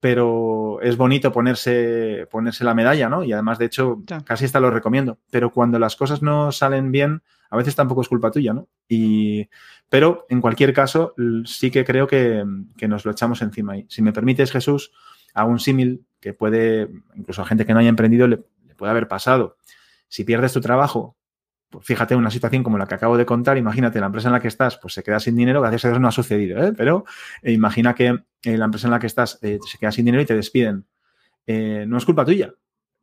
pero 0.00 0.80
es 0.80 0.96
bonito 0.96 1.32
ponerse, 1.32 2.28
ponerse 2.30 2.64
la 2.64 2.74
medalla, 2.74 3.08
¿no? 3.08 3.24
Y 3.24 3.32
además, 3.32 3.58
de 3.58 3.66
hecho, 3.66 4.02
casi 4.24 4.44
hasta 4.44 4.60
lo 4.60 4.70
recomiendo. 4.70 5.18
Pero 5.30 5.50
cuando 5.50 5.78
las 5.78 5.96
cosas 5.96 6.22
no 6.22 6.52
salen 6.52 6.92
bien, 6.92 7.22
a 7.50 7.56
veces 7.56 7.74
tampoco 7.74 8.02
es 8.02 8.08
culpa 8.08 8.30
tuya, 8.30 8.52
¿no? 8.52 8.68
Y, 8.88 9.48
pero 9.88 10.26
en 10.28 10.40
cualquier 10.40 10.72
caso, 10.72 11.14
sí 11.44 11.70
que 11.70 11.84
creo 11.84 12.06
que, 12.06 12.44
nos 12.86 13.04
lo 13.04 13.10
echamos 13.10 13.42
encima. 13.42 13.76
Y 13.76 13.86
si 13.88 14.02
me 14.02 14.12
permites, 14.12 14.52
Jesús, 14.52 14.92
a 15.38 15.44
un 15.44 15.60
símil 15.60 16.04
que 16.20 16.34
puede, 16.34 16.88
incluso 17.14 17.42
a 17.42 17.46
gente 17.46 17.64
que 17.64 17.72
no 17.72 17.78
haya 17.78 17.88
emprendido, 17.88 18.26
le, 18.26 18.38
puede 18.76 18.90
haber 18.90 19.06
pasado. 19.06 19.56
Si 20.08 20.24
pierdes 20.24 20.52
tu 20.52 20.60
trabajo, 20.60 21.16
pues 21.70 21.86
fíjate 21.86 22.16
una 22.16 22.30
situación 22.30 22.64
como 22.64 22.76
la 22.76 22.86
que 22.86 22.96
acabo 22.96 23.16
de 23.16 23.24
contar, 23.24 23.56
imagínate 23.56 24.00
la 24.00 24.06
empresa 24.06 24.28
en 24.28 24.32
la 24.32 24.40
que 24.40 24.48
estás, 24.48 24.78
pues 24.78 24.94
se 24.94 25.02
queda 25.02 25.20
sin 25.20 25.36
dinero, 25.36 25.60
gracias 25.60 25.84
a 25.84 25.88
Dios 25.88 26.00
no 26.00 26.08
ha 26.08 26.12
sucedido, 26.12 26.62
¿eh? 26.62 26.72
pero 26.76 27.04
eh, 27.42 27.52
imagina 27.52 27.94
que 27.94 28.18
eh, 28.42 28.56
la 28.56 28.64
empresa 28.64 28.88
en 28.88 28.92
la 28.92 28.98
que 28.98 29.06
estás 29.06 29.38
se 29.40 29.78
queda 29.78 29.92
sin 29.92 30.06
dinero 30.06 30.22
y 30.22 30.26
te 30.26 30.34
despiden. 30.34 30.86
no 31.46 31.96
es 31.96 32.04
culpa 32.04 32.24
tuya, 32.24 32.52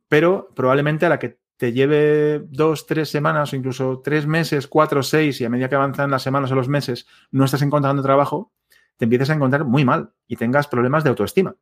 pero 0.09 0.49
probablemente 0.55 1.05
a 1.05 1.09
la 1.09 1.19
que 1.19 1.39
te 1.57 1.71
lleve 1.71 2.39
dos, 2.49 2.85
tres 2.85 3.09
semanas 3.09 3.53
o 3.53 3.55
incluso 3.55 4.01
tres 4.03 4.27
meses, 4.27 4.67
cuatro, 4.67 5.03
seis, 5.03 5.39
y 5.39 5.45
a 5.45 5.49
medida 5.49 5.69
que 5.69 5.75
avanzan 5.75 6.11
las 6.11 6.23
semanas 6.23 6.51
o 6.51 6.55
los 6.55 6.67
meses 6.67 7.07
no 7.31 7.45
estás 7.45 7.61
encontrando 7.61 8.01
trabajo, 8.01 8.51
te 8.97 9.05
empiezas 9.05 9.29
a 9.29 9.33
encontrar 9.35 9.63
muy 9.63 9.85
mal 9.85 10.11
y 10.27 10.35
tengas 10.35 10.67
problemas 10.67 11.03
de 11.03 11.11
autoestima. 11.11 11.55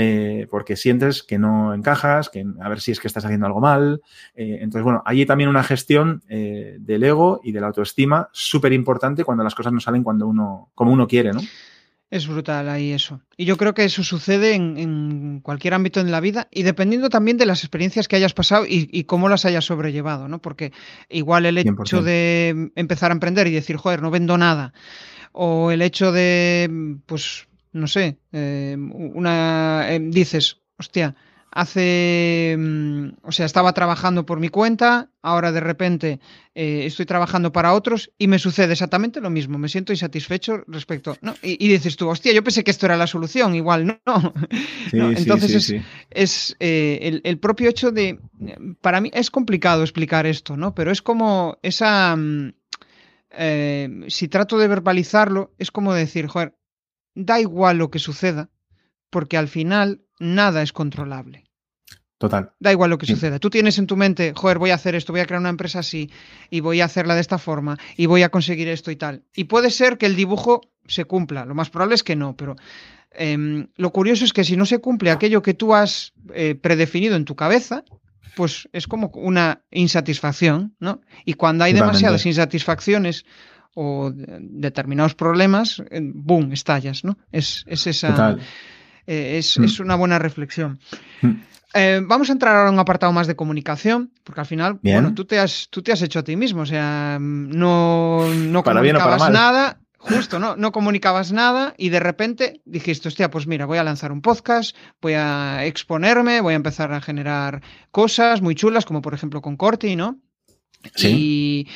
Eh, 0.00 0.46
porque 0.48 0.76
sientes 0.76 1.24
que 1.24 1.40
no 1.40 1.74
encajas, 1.74 2.28
que 2.28 2.46
a 2.60 2.68
ver 2.68 2.80
si 2.80 2.92
es 2.92 3.00
que 3.00 3.08
estás 3.08 3.24
haciendo 3.24 3.46
algo 3.46 3.60
mal. 3.60 4.00
Eh, 4.36 4.58
entonces, 4.60 4.84
bueno, 4.84 5.02
hay 5.04 5.26
también 5.26 5.50
una 5.50 5.64
gestión 5.64 6.22
eh, 6.28 6.76
del 6.78 7.02
ego 7.02 7.40
y 7.42 7.50
de 7.50 7.60
la 7.60 7.66
autoestima 7.66 8.28
súper 8.30 8.72
importante 8.72 9.24
cuando 9.24 9.42
las 9.42 9.56
cosas 9.56 9.72
no 9.72 9.80
salen 9.80 10.04
cuando 10.04 10.28
uno, 10.28 10.70
como 10.76 10.92
uno 10.92 11.08
quiere, 11.08 11.32
¿no? 11.32 11.40
Es 12.12 12.28
brutal 12.28 12.68
ahí 12.68 12.92
eso. 12.92 13.22
Y 13.36 13.44
yo 13.44 13.56
creo 13.56 13.74
que 13.74 13.84
eso 13.84 14.04
sucede 14.04 14.54
en, 14.54 15.40
cualquier 15.40 15.74
ámbito 15.74 16.02
de 16.02 16.10
la 16.12 16.20
vida 16.20 16.46
y 16.52 16.62
dependiendo 16.62 17.10
también 17.10 17.36
de 17.36 17.46
las 17.46 17.64
experiencias 17.64 18.06
que 18.06 18.14
hayas 18.14 18.34
pasado 18.34 18.66
y, 18.68 19.02
cómo 19.04 19.28
las 19.28 19.44
hayas 19.46 19.64
sobrellevado, 19.64 20.28
¿no? 20.28 20.40
Porque 20.40 20.72
igual 21.08 21.44
el 21.44 21.58
hecho 21.58 22.02
de 22.02 22.70
empezar 22.76 23.10
a 23.10 23.14
emprender 23.14 23.48
y 23.48 23.52
decir, 23.52 23.76
joder, 23.76 24.00
no 24.00 24.12
vendo 24.12 24.38
nada, 24.38 24.72
o 25.32 25.72
el 25.72 25.82
hecho 25.82 26.12
de, 26.12 26.98
pues, 27.04 27.48
no 27.78 27.86
sé, 27.86 28.18
eh, 28.32 28.76
una, 28.78 29.86
eh, 29.90 30.00
dices, 30.00 30.60
hostia, 30.78 31.14
hace, 31.50 32.54
mm, 32.58 33.08
o 33.22 33.32
sea, 33.32 33.46
estaba 33.46 33.72
trabajando 33.72 34.26
por 34.26 34.38
mi 34.38 34.48
cuenta, 34.48 35.10
ahora 35.22 35.50
de 35.50 35.60
repente 35.60 36.20
eh, 36.54 36.82
estoy 36.84 37.06
trabajando 37.06 37.52
para 37.52 37.72
otros 37.72 38.12
y 38.18 38.28
me 38.28 38.38
sucede 38.38 38.72
exactamente 38.72 39.20
lo 39.20 39.30
mismo, 39.30 39.58
me 39.58 39.68
siento 39.68 39.92
insatisfecho 39.92 40.64
respecto, 40.66 41.16
¿no? 41.22 41.34
Y, 41.42 41.68
dices 41.68 41.96
tú, 41.96 42.08
hostia, 42.08 42.32
yo 42.32 42.44
pensé 42.44 42.64
que 42.64 42.70
esto 42.70 42.86
era 42.86 42.96
la 42.96 43.06
solución, 43.06 43.54
igual 43.54 43.86
no. 43.86 44.34
Entonces 44.92 45.74
es, 46.10 46.56
eh, 46.60 47.20
el, 47.24 47.38
propio 47.38 47.70
hecho 47.70 47.90
de, 47.90 48.20
para 48.80 49.00
mí 49.00 49.10
es 49.14 49.30
complicado 49.30 49.82
explicar 49.82 50.26
esto, 50.26 50.56
¿no? 50.56 50.74
Pero 50.74 50.90
es 50.90 51.02
como 51.02 51.58
esa, 51.62 52.14
mm, 52.14 52.52
eh, 53.30 54.04
si 54.08 54.28
trato 54.28 54.58
de 54.58 54.68
verbalizarlo, 54.68 55.54
es 55.58 55.70
como 55.70 55.94
decir, 55.94 56.26
joder, 56.26 56.57
da 57.18 57.40
igual 57.40 57.78
lo 57.78 57.90
que 57.90 57.98
suceda, 57.98 58.48
porque 59.10 59.36
al 59.36 59.48
final 59.48 60.02
nada 60.20 60.62
es 60.62 60.72
controlable. 60.72 61.44
Total. 62.18 62.52
Da 62.58 62.72
igual 62.72 62.90
lo 62.90 62.98
que 62.98 63.06
suceda. 63.06 63.38
Tú 63.38 63.50
tienes 63.50 63.78
en 63.78 63.86
tu 63.86 63.96
mente, 63.96 64.32
joder, 64.34 64.58
voy 64.58 64.70
a 64.70 64.74
hacer 64.74 64.94
esto, 64.94 65.12
voy 65.12 65.20
a 65.20 65.26
crear 65.26 65.40
una 65.40 65.50
empresa 65.50 65.80
así, 65.80 66.10
y 66.50 66.60
voy 66.60 66.80
a 66.80 66.84
hacerla 66.84 67.14
de 67.14 67.20
esta 67.20 67.38
forma, 67.38 67.78
y 67.96 68.06
voy 68.06 68.22
a 68.22 68.28
conseguir 68.28 68.68
esto 68.68 68.90
y 68.90 68.96
tal. 68.96 69.24
Y 69.34 69.44
puede 69.44 69.70
ser 69.70 69.98
que 69.98 70.06
el 70.06 70.16
dibujo 70.16 70.60
se 70.86 71.04
cumpla. 71.04 71.44
Lo 71.44 71.54
más 71.54 71.70
probable 71.70 71.94
es 71.94 72.02
que 72.02 72.16
no, 72.16 72.36
pero 72.36 72.56
em, 73.12 73.68
lo 73.76 73.92
curioso 73.92 74.24
es 74.24 74.32
que 74.32 74.44
si 74.44 74.56
no 74.56 74.66
se 74.66 74.78
cumple 74.78 75.10
aquello 75.10 75.42
que 75.42 75.54
tú 75.54 75.74
has 75.74 76.12
eh, 76.34 76.54
predefinido 76.54 77.14
en 77.14 77.24
tu 77.24 77.36
cabeza, 77.36 77.84
pues 78.34 78.68
es 78.72 78.86
como 78.86 79.10
una 79.14 79.62
insatisfacción, 79.70 80.76
¿no? 80.80 81.00
Y 81.24 81.34
cuando 81.34 81.64
hay 81.64 81.72
demasiadas 81.72 82.24
insatisfacciones 82.26 83.24
o 83.80 84.10
determinados 84.12 85.14
problemas, 85.14 85.80
eh, 85.90 86.00
boom, 86.02 86.52
estallas, 86.52 87.04
¿no? 87.04 87.16
Es, 87.30 87.64
es 87.68 87.86
esa. 87.86 88.36
Eh, 89.06 89.38
es, 89.38 89.56
mm. 89.56 89.64
es, 89.64 89.78
una 89.78 89.94
buena 89.94 90.18
reflexión. 90.18 90.80
Mm. 91.22 91.30
Eh, 91.74 92.00
vamos 92.02 92.28
a 92.28 92.32
entrar 92.32 92.56
ahora 92.56 92.70
en 92.70 92.74
un 92.74 92.80
apartado 92.80 93.12
más 93.12 93.28
de 93.28 93.36
comunicación, 93.36 94.10
porque 94.24 94.40
al 94.40 94.46
final, 94.46 94.80
bueno, 94.82 95.14
tú 95.14 95.26
te, 95.26 95.38
has, 95.38 95.68
tú 95.70 95.80
te 95.82 95.92
has 95.92 96.02
hecho 96.02 96.18
a 96.18 96.24
ti 96.24 96.34
mismo, 96.34 96.62
o 96.62 96.66
sea, 96.66 97.18
no, 97.20 98.26
no 98.34 98.64
comunicabas 98.64 99.30
nada, 99.30 99.78
justo, 99.98 100.40
¿no? 100.40 100.56
No 100.56 100.72
comunicabas 100.72 101.30
nada 101.30 101.74
y 101.78 101.90
de 101.90 102.00
repente 102.00 102.60
dijiste, 102.64 103.06
hostia, 103.06 103.30
pues 103.30 103.46
mira, 103.46 103.64
voy 103.64 103.78
a 103.78 103.84
lanzar 103.84 104.10
un 104.10 104.22
podcast, 104.22 104.74
voy 105.00 105.12
a 105.12 105.64
exponerme, 105.66 106.40
voy 106.40 106.54
a 106.54 106.56
empezar 106.56 106.92
a 106.92 107.00
generar 107.00 107.62
cosas 107.92 108.42
muy 108.42 108.56
chulas, 108.56 108.86
como 108.86 109.02
por 109.02 109.14
ejemplo 109.14 109.40
con 109.40 109.56
Corti, 109.56 109.94
¿no? 109.94 110.18
Sí. 110.96 111.08
Y 111.08 111.68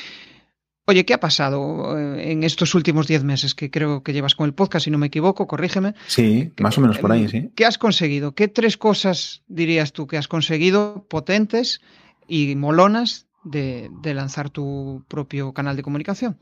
Oye, 0.84 1.04
¿qué 1.04 1.14
ha 1.14 1.20
pasado 1.20 1.96
eh, 1.96 2.32
en 2.32 2.42
estos 2.42 2.74
últimos 2.74 3.06
10 3.06 3.22
meses 3.22 3.54
que 3.54 3.70
creo 3.70 4.02
que 4.02 4.12
llevas 4.12 4.34
con 4.34 4.46
el 4.46 4.54
podcast, 4.54 4.84
si 4.84 4.90
no 4.90 4.98
me 4.98 5.06
equivoco, 5.06 5.46
corrígeme? 5.46 5.94
Sí, 6.08 6.52
más 6.60 6.76
o 6.76 6.80
menos 6.80 6.98
por 6.98 7.12
ahí, 7.12 7.28
sí. 7.28 7.50
¿Qué 7.54 7.64
has 7.64 7.78
conseguido? 7.78 8.34
¿Qué 8.34 8.48
tres 8.48 8.76
cosas 8.76 9.44
dirías 9.46 9.92
tú 9.92 10.08
que 10.08 10.16
has 10.16 10.26
conseguido 10.26 11.06
potentes 11.08 11.80
y 12.26 12.56
molonas 12.56 13.28
de, 13.44 13.90
lanzar 14.02 14.50
tu 14.50 15.04
propio 15.06 15.52
canal 15.52 15.76
de 15.76 15.82
comunicación? 15.82 16.38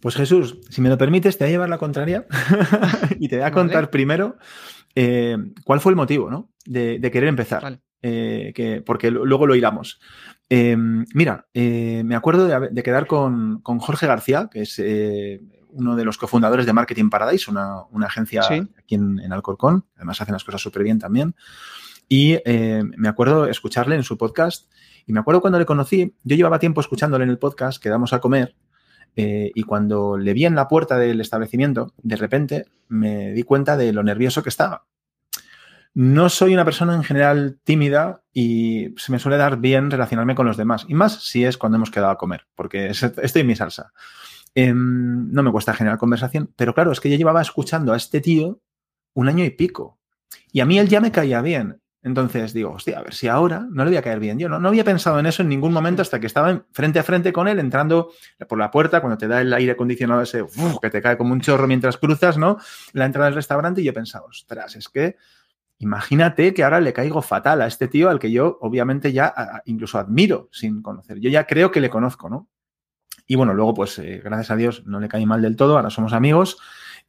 Pues 0.00 0.14
Jesús, 0.14 0.58
si 0.70 0.80
me 0.80 0.88
lo 0.88 0.96
permites, 0.96 1.36
te 1.36 1.44
voy 1.44 1.50
a 1.50 1.52
llevar 1.52 1.68
la 1.68 1.78
contraria 1.78 2.26
y 3.20 3.28
te 3.28 3.36
voy 3.36 3.44
a 3.44 3.50
contar 3.50 3.90
primero 3.90 4.38
eh, 4.94 5.36
cuál 5.64 5.80
fue 5.80 5.92
el 5.92 5.96
motivo 5.96 6.30
¿no? 6.30 6.50
de, 6.64 7.00
querer 7.12 7.28
empezar. 7.28 7.80
Eh, 8.00 8.52
que, 8.54 8.80
porque 8.80 9.10
luego 9.10 9.46
lo 9.46 9.56
iramos. 9.56 10.00
Em, 10.50 11.04
mira, 11.12 11.46
eh, 11.52 12.02
me 12.04 12.14
acuerdo 12.14 12.46
de, 12.46 12.82
quedar 12.82 13.06
con, 13.06 13.62
Jorge 13.62 14.06
García, 14.06 14.48
que 14.50 14.62
es 14.62 14.78
eh, 14.78 15.40
uno 15.70 15.94
de 15.94 16.04
los 16.04 16.16
cofundadores 16.16 16.64
de 16.64 16.72
Marketing 16.72 17.10
Paradise, 17.10 17.50
una, 17.50 17.84
agencia 18.06 18.42
aquí 18.42 18.94
en, 18.94 19.32
Alcorcón. 19.32 19.84
Además, 19.96 20.20
hacen 20.20 20.32
las 20.32 20.44
cosas 20.44 20.62
súper 20.62 20.84
bien 20.84 20.98
también. 20.98 21.34
Y 22.08 22.38
eh, 22.46 22.82
me 22.96 23.08
acuerdo 23.08 23.46
escucharle 23.46 23.94
en 23.94 24.02
su 24.02 24.16
podcast. 24.16 24.72
Y 25.06 25.12
me 25.12 25.20
acuerdo 25.20 25.40
cuando 25.40 25.58
le 25.58 25.66
conocí, 25.66 26.14
yo 26.22 26.36
llevaba 26.36 26.58
tiempo 26.58 26.80
escuchándole 26.80 27.24
en 27.24 27.30
el 27.30 27.38
podcast, 27.38 27.82
quedamos 27.82 28.12
a 28.12 28.20
comer. 28.20 28.56
y 29.16 29.62
cuando 29.64 30.16
le 30.16 30.32
vi 30.32 30.44
en 30.44 30.54
la 30.54 30.68
puerta 30.68 30.96
del 30.96 31.20
establecimiento, 31.20 31.92
de 32.02 32.16
repente 32.16 32.66
me 32.88 33.32
di 33.32 33.42
cuenta 33.42 33.76
de 33.76 33.92
lo 33.92 34.02
nervioso 34.02 34.42
que 34.42 34.50
estaba. 34.50 34.86
No 36.00 36.28
soy 36.28 36.54
una 36.54 36.64
persona 36.64 36.94
en 36.94 37.02
general 37.02 37.58
tímida 37.64 38.22
y 38.32 38.94
se 38.98 39.10
me 39.10 39.18
suele 39.18 39.36
dar 39.36 39.56
bien 39.56 39.90
relacionarme 39.90 40.36
con 40.36 40.46
los 40.46 40.56
demás. 40.56 40.86
Y 40.86 40.94
más 40.94 41.24
si 41.24 41.44
es 41.44 41.58
cuando 41.58 41.74
hemos 41.74 41.90
quedado 41.90 42.12
a 42.12 42.16
comer, 42.16 42.46
porque 42.54 42.86
estoy 42.86 43.40
en 43.40 43.46
mi 43.48 43.56
salsa. 43.56 43.90
Em, 44.54 45.28
no 45.32 45.42
me 45.42 45.50
cuesta 45.50 45.74
generar 45.74 45.98
conversación, 45.98 46.52
pero 46.54 46.72
claro, 46.72 46.92
es 46.92 47.00
que 47.00 47.10
yo 47.10 47.16
llevaba 47.16 47.42
escuchando 47.42 47.92
a 47.92 47.96
este 47.96 48.20
tío 48.20 48.60
un 49.14 49.28
año 49.28 49.44
y 49.44 49.50
pico. 49.50 49.98
Y 50.52 50.60
a 50.60 50.66
mí 50.66 50.78
él 50.78 50.88
ya 50.88 51.00
me 51.00 51.10
caía 51.10 51.42
bien. 51.42 51.80
Entonces 52.00 52.52
digo, 52.52 52.70
hostia, 52.70 53.00
a 53.00 53.02
ver 53.02 53.12
si 53.12 53.26
ahora 53.26 53.66
no 53.68 53.84
le 53.84 53.90
voy 53.90 53.98
a 53.98 54.02
caer 54.02 54.20
bien. 54.20 54.38
Yo 54.38 54.48
no, 54.48 54.60
no 54.60 54.68
había 54.68 54.84
pensado 54.84 55.18
en 55.18 55.26
eso 55.26 55.42
en 55.42 55.48
ningún 55.48 55.72
momento 55.72 56.02
hasta 56.02 56.20
que 56.20 56.28
estaba 56.28 56.64
frente 56.70 57.00
a 57.00 57.02
frente 57.02 57.32
con 57.32 57.48
él, 57.48 57.58
entrando 57.58 58.12
por 58.48 58.56
la 58.56 58.70
puerta, 58.70 59.00
cuando 59.00 59.18
te 59.18 59.26
da 59.26 59.40
el 59.40 59.52
aire 59.52 59.72
acondicionado 59.72 60.22
ese 60.22 60.44
que 60.80 60.90
te 60.90 61.02
cae 61.02 61.18
como 61.18 61.32
un 61.32 61.40
chorro 61.40 61.66
mientras 61.66 61.96
cruzas, 61.96 62.38
¿no? 62.38 62.56
La 62.92 63.04
entrada 63.04 63.26
del 63.26 63.34
restaurante 63.34 63.80
y 63.80 63.84
yo 63.84 63.92
pensaba, 63.92 64.26
ostras, 64.26 64.76
es 64.76 64.88
que 64.88 65.16
Imagínate 65.78 66.54
que 66.54 66.64
ahora 66.64 66.80
le 66.80 66.92
caigo 66.92 67.22
fatal 67.22 67.62
a 67.62 67.66
este 67.66 67.86
tío 67.86 68.10
al 68.10 68.18
que 68.18 68.32
yo 68.32 68.58
obviamente 68.60 69.12
ya 69.12 69.62
incluso 69.64 69.98
admiro 69.98 70.48
sin 70.52 70.82
conocer. 70.82 71.20
Yo 71.20 71.30
ya 71.30 71.46
creo 71.46 71.70
que 71.70 71.80
le 71.80 71.90
conozco, 71.90 72.28
¿no? 72.28 72.48
Y 73.26 73.36
bueno, 73.36 73.54
luego 73.54 73.74
pues 73.74 73.98
eh, 73.98 74.20
gracias 74.24 74.50
a 74.50 74.56
Dios 74.56 74.86
no 74.86 75.00
le 75.00 75.08
caí 75.08 75.26
mal 75.26 75.42
del 75.42 75.56
todo, 75.56 75.76
ahora 75.76 75.90
somos 75.90 76.12
amigos 76.12 76.58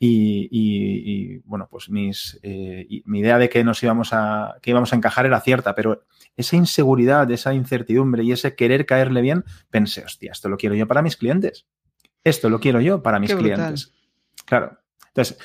y, 0.02 1.40
bueno, 1.40 1.68
pues 1.70 1.90
mis, 1.90 2.40
eh, 2.42 2.88
mi 3.06 3.20
idea 3.20 3.38
de 3.38 3.50
que 3.50 3.64
nos 3.64 3.84
íbamos 3.84 4.14
a, 4.14 4.56
que 4.62 4.70
íbamos 4.70 4.94
a 4.94 4.96
encajar 4.96 5.26
era 5.26 5.42
cierta, 5.42 5.76
pero 5.76 6.06
esa 6.38 6.56
inseguridad, 6.56 7.30
esa 7.32 7.54
incertidumbre 7.54 8.24
y 8.24 8.32
ese 8.32 8.56
querer 8.56 8.86
caerle 8.86 9.22
bien, 9.22 9.44
pensé, 9.70 10.06
hostia, 10.06 10.32
esto 10.32 10.48
lo 10.48 10.58
quiero 10.58 10.76
yo 10.76 10.88
para 10.88 11.02
mis 11.02 11.18
clientes. 11.18 11.68
Esto 12.24 12.50
lo 12.50 12.60
quiero 12.60 12.80
yo 12.80 13.04
para 13.04 13.20
mis 13.20 13.34
clientes. 13.34 13.94
Claro. 14.46 14.78
Entonces, 15.08 15.38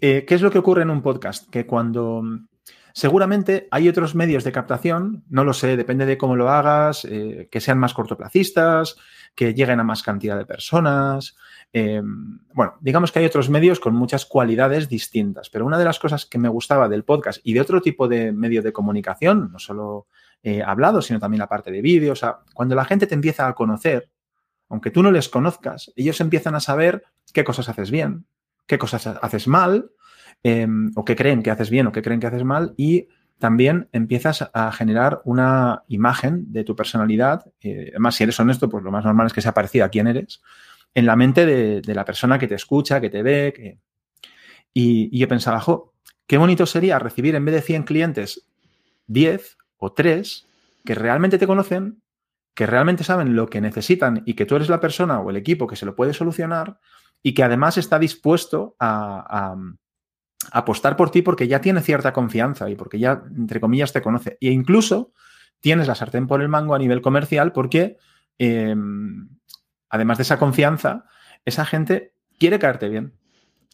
eh, 0.00 0.24
¿qué 0.26 0.34
es 0.34 0.42
lo 0.42 0.50
que 0.50 0.58
ocurre 0.58 0.82
en 0.82 0.90
un 0.90 1.02
podcast? 1.02 1.48
Que 1.50 1.66
cuando 1.66 2.22
Seguramente 2.96 3.68
hay 3.72 3.90
otros 3.90 4.14
medios 4.14 4.42
de 4.42 4.52
captación, 4.52 5.22
no 5.28 5.44
lo 5.44 5.52
sé, 5.52 5.76
depende 5.76 6.06
de 6.06 6.16
cómo 6.16 6.34
lo 6.34 6.48
hagas, 6.48 7.04
eh, 7.04 7.46
que 7.52 7.60
sean 7.60 7.76
más 7.76 7.92
cortoplacistas, 7.92 8.96
que 9.34 9.52
lleguen 9.52 9.80
a 9.80 9.84
más 9.84 10.02
cantidad 10.02 10.38
de 10.38 10.46
personas. 10.46 11.36
Eh, 11.74 12.00
bueno, 12.54 12.76
digamos 12.80 13.12
que 13.12 13.18
hay 13.18 13.26
otros 13.26 13.50
medios 13.50 13.80
con 13.80 13.94
muchas 13.94 14.24
cualidades 14.24 14.88
distintas, 14.88 15.50
pero 15.50 15.66
una 15.66 15.76
de 15.76 15.84
las 15.84 15.98
cosas 15.98 16.24
que 16.24 16.38
me 16.38 16.48
gustaba 16.48 16.88
del 16.88 17.04
podcast 17.04 17.40
y 17.44 17.52
de 17.52 17.60
otro 17.60 17.82
tipo 17.82 18.08
de 18.08 18.32
medio 18.32 18.62
de 18.62 18.72
comunicación, 18.72 19.50
no 19.52 19.58
solo 19.58 20.06
eh, 20.42 20.62
hablado, 20.62 21.02
sino 21.02 21.20
también 21.20 21.40
la 21.40 21.50
parte 21.50 21.70
de 21.70 21.82
vídeo, 21.82 22.14
o 22.14 22.16
sea, 22.16 22.38
cuando 22.54 22.74
la 22.74 22.86
gente 22.86 23.06
te 23.06 23.14
empieza 23.14 23.46
a 23.46 23.54
conocer, 23.54 24.08
aunque 24.70 24.90
tú 24.90 25.02
no 25.02 25.10
les 25.10 25.28
conozcas, 25.28 25.92
ellos 25.96 26.18
empiezan 26.22 26.54
a 26.54 26.60
saber 26.60 27.04
qué 27.34 27.44
cosas 27.44 27.68
haces 27.68 27.90
bien, 27.90 28.24
qué 28.66 28.78
cosas 28.78 29.06
haces 29.06 29.48
mal, 29.48 29.90
Em, 30.48 30.92
o 30.94 31.04
que 31.04 31.16
creen 31.16 31.42
que 31.42 31.50
haces 31.50 31.70
bien 31.70 31.88
o 31.88 31.92
que 31.92 32.02
creen 32.02 32.20
que 32.20 32.28
haces 32.28 32.44
mal 32.44 32.72
y 32.76 33.08
también 33.40 33.88
empiezas 33.90 34.48
a 34.54 34.70
generar 34.70 35.20
una 35.24 35.82
imagen 35.88 36.52
de 36.52 36.62
tu 36.62 36.76
personalidad. 36.76 37.52
Eh, 37.60 37.88
además, 37.90 38.14
si 38.14 38.22
eres 38.22 38.38
honesto, 38.38 38.68
pues 38.68 38.84
lo 38.84 38.92
más 38.92 39.04
normal 39.04 39.26
es 39.26 39.32
que 39.32 39.40
sea 39.40 39.54
parecida 39.54 39.86
a 39.86 39.88
quién 39.88 40.06
eres, 40.06 40.40
en 40.94 41.04
la 41.04 41.16
mente 41.16 41.46
de, 41.46 41.92
la 41.92 42.04
persona 42.04 42.38
que 42.38 42.46
te 42.46 42.54
escucha, 42.54 43.00
que 43.00 43.10
te 43.10 43.24
ve. 43.24 43.80
Y 44.72 45.18
yo 45.18 45.26
pensaba, 45.26 45.58
jo, 45.58 45.94
qué 46.28 46.38
bonito 46.38 46.64
sería 46.64 47.00
recibir 47.00 47.34
en 47.34 47.44
vez 47.44 47.56
de 47.56 47.62
100 47.62 47.82
clientes, 47.82 48.46
10 49.08 49.58
o 49.78 49.94
3 49.94 50.46
que 50.84 50.94
realmente 50.94 51.38
te 51.38 51.48
conocen, 51.48 52.02
que 52.54 52.66
realmente 52.66 53.02
saben 53.02 53.34
lo 53.34 53.48
que 53.48 53.60
necesitan 53.60 54.22
y 54.24 54.34
que 54.34 54.46
tú 54.46 54.54
eres 54.54 54.68
la 54.68 54.78
persona 54.78 55.18
o 55.18 55.28
el 55.28 55.36
equipo 55.38 55.66
que 55.66 55.74
se 55.74 55.86
lo 55.86 55.96
puede 55.96 56.14
solucionar 56.14 56.78
y 57.20 57.34
que 57.34 57.42
además 57.42 57.78
está 57.78 57.98
dispuesto 57.98 58.76
a, 58.78 59.56
apostar 60.52 60.96
por 60.96 61.10
ti 61.10 61.22
porque 61.22 61.48
ya 61.48 61.60
tiene 61.60 61.80
cierta 61.80 62.12
confianza 62.12 62.68
y 62.70 62.74
porque 62.74 62.98
ya, 62.98 63.22
entre 63.36 63.60
comillas, 63.60 63.92
te 63.92 64.02
conoce. 64.02 64.38
E 64.40 64.50
incluso 64.50 65.12
tienes 65.60 65.88
la 65.88 65.94
sartén 65.94 66.26
por 66.26 66.42
el 66.42 66.48
mango 66.48 66.74
a 66.74 66.78
nivel 66.78 67.02
comercial 67.02 67.52
porque, 67.52 67.96
em, 68.38 69.28
además 69.88 70.18
de 70.18 70.22
esa 70.22 70.38
confianza, 70.38 71.04
esa 71.44 71.64
gente 71.64 72.12
quiere 72.38 72.58
caerte 72.58 72.88
bien. 72.88 73.14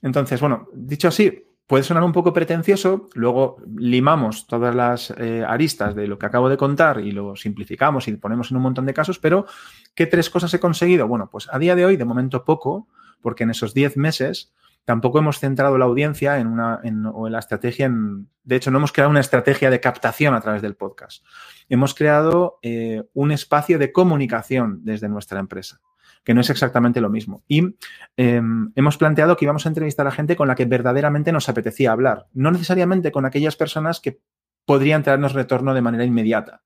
Entonces, 0.02 0.40
bueno, 0.40 0.68
dicho 0.72 1.08
así, 1.08 1.46
puede 1.66 1.84
sonar 1.84 2.02
un 2.02 2.12
poco 2.12 2.32
pretencioso, 2.32 3.08
luego 3.14 3.56
limamos 3.76 4.46
todas 4.46 4.74
las 4.74 5.10
eh, 5.16 5.44
aristas 5.46 5.94
de 5.94 6.06
lo 6.06 6.18
que 6.18 6.26
acabo 6.26 6.48
de 6.48 6.56
contar 6.56 7.00
y 7.00 7.12
lo 7.12 7.36
simplificamos 7.36 8.08
y 8.08 8.16
ponemos 8.16 8.50
en 8.50 8.58
un 8.58 8.64
montón 8.64 8.86
de 8.86 8.94
casos, 8.94 9.18
pero 9.18 9.46
¿qué 9.94 10.06
tres 10.06 10.28
cosas 10.28 10.52
he 10.54 10.60
conseguido? 10.60 11.08
Bueno, 11.08 11.30
pues 11.30 11.48
a 11.50 11.58
día 11.58 11.74
de 11.74 11.84
hoy, 11.84 11.96
de 11.96 12.04
momento 12.04 12.44
poco, 12.44 12.88
porque 13.20 13.44
en 13.44 13.50
esos 13.50 13.72
10 13.72 13.96
meses 13.96 14.52
tampoco 14.84 15.18
hemos 15.18 15.38
centrado 15.38 15.78
la 15.78 15.84
audiencia 15.84 16.38
en 16.38 16.46
una, 16.46 16.80
o 17.12 17.28
la 17.28 17.38
estrategia, 17.38 17.86
en, 17.86 18.28
de 18.44 18.56
hecho 18.56 18.70
no 18.70 18.78
hemos 18.78 18.92
creado 18.92 19.10
una 19.10 19.20
estrategia 19.20 19.70
de 19.70 19.80
captación 19.80 20.34
a 20.34 20.40
través 20.40 20.62
del 20.62 20.74
podcast. 20.74 21.24
Hemos 21.68 21.94
creado 21.94 22.58
eh, 22.62 23.02
un 23.14 23.32
espacio 23.32 23.78
de 23.78 23.92
comunicación 23.92 24.80
desde 24.84 25.08
nuestra 25.08 25.40
empresa 25.40 25.80
que 26.24 26.34
no 26.34 26.40
es 26.40 26.50
exactamente 26.50 27.00
lo 27.00 27.10
mismo. 27.10 27.42
Y 27.48 27.74
em, 28.16 28.72
hemos 28.76 28.96
planteado 28.96 29.36
que 29.36 29.44
íbamos 29.44 29.66
a 29.66 29.68
entrevistar 29.68 30.06
a 30.06 30.12
gente 30.12 30.36
con 30.36 30.48
la 30.48 30.54
que 30.54 30.66
verdaderamente 30.66 31.32
nos 31.32 31.48
apetecía 31.48 31.92
hablar, 31.92 32.26
no 32.32 32.50
necesariamente 32.50 33.10
con 33.10 33.24
aquellas 33.24 33.56
personas 33.56 34.00
que 34.00 34.20
podrían 34.64 35.02
traernos 35.02 35.32
retorno 35.32 35.74
de 35.74 35.82
manera 35.82 36.04
inmediata. 36.04 36.62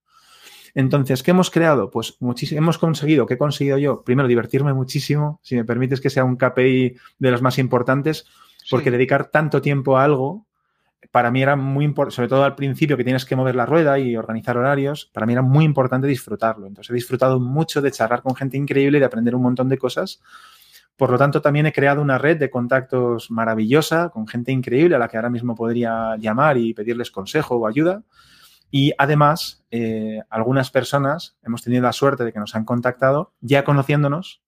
Entonces, 0.77 1.23
¿qué 1.23 1.31
hemos 1.31 1.51
creado? 1.51 1.91
Pues 1.91 2.19
hemos 2.51 2.77
conseguido, 2.77 3.25
¿qué 3.25 3.35
he 3.35 3.39
conseguido 3.39 3.79
yo? 3.79 4.05
Primero, 4.05 4.29
divertirme 4.29 4.75
muchísimo, 4.75 5.41
si 5.43 5.57
me 5.57 5.65
permites 5.65 6.03
que 6.03 6.11
sea 6.11 6.23
un 6.23 6.37
KPI 6.37 6.97
de 7.19 7.31
los 7.31 7.41
más 7.41 7.57
importantes, 7.59 8.27
porque 8.71 8.91
dedicar 8.91 9.31
tanto 9.31 9.63
tiempo 9.63 9.97
a 9.97 10.05
algo, 10.05 10.45
para 11.11 11.31
mí 11.31 11.41
era 11.41 11.57
muy 11.57 11.87
importante, 11.87 12.17
sobre 12.17 12.29
todo 12.29 12.45
al 12.45 12.57
principio 12.57 12.99
que 12.99 13.05
tienes 13.05 13.25
que 13.25 13.37
mover 13.37 13.55
la 13.55 13.65
rueda 13.65 13.99
y 13.99 14.19
organizar 14.19 14.59
horarios, 14.59 15.09
para 15.15 15.25
mí 15.25 15.33
era 15.33 15.41
muy 15.41 15.65
importante 15.65 16.07
disfrutarlo. 16.07 16.67
Entonces, 16.67 16.91
he 16.91 16.95
disfrutado 16.95 17.41
mucho 17.41 17.81
de 17.81 17.91
charlar 17.91 18.21
con 18.21 18.35
gente 18.35 18.59
increíble 18.59 18.99
y 18.99 19.01
de 19.01 19.07
aprender 19.07 19.35
un 19.35 19.41
montón 19.41 19.71
de 19.71 19.79
cosas. 19.79 20.21
Por 20.95 21.09
lo 21.09 21.17
tanto, 21.17 21.41
también 21.41 21.65
he 21.65 21.73
creado 21.73 22.03
una 22.03 22.19
red 22.19 22.37
de 22.37 22.51
contactos 22.51 23.31
maravillosa 23.31 24.11
con 24.11 24.29
gente 24.29 24.53
increíble 24.53 24.97
a 24.97 24.99
la 24.99 25.09
que 25.09 25.17
ahora 25.17 25.31
mismo 25.31 25.55
podría 25.55 26.17
llamar 26.19 26.59
y 26.59 26.75
pedirles 26.75 27.11
consejo 27.11 27.57
o 27.57 27.67
ayuda. 27.67 28.03
Y 28.71 28.93
además, 28.99 29.65
eh, 29.71 30.21
algunas 30.31 30.71
personas 30.71 31.37
hemos 31.43 31.63
tenido 31.63 31.83
la 31.83 31.93
suerte 31.93 32.25
de 32.25 32.33
que 32.33 32.41
nos 32.41 32.55
han 32.55 32.65
contactado 32.65 33.33
ya 33.41 33.65
conociéndonos, 33.65 34.43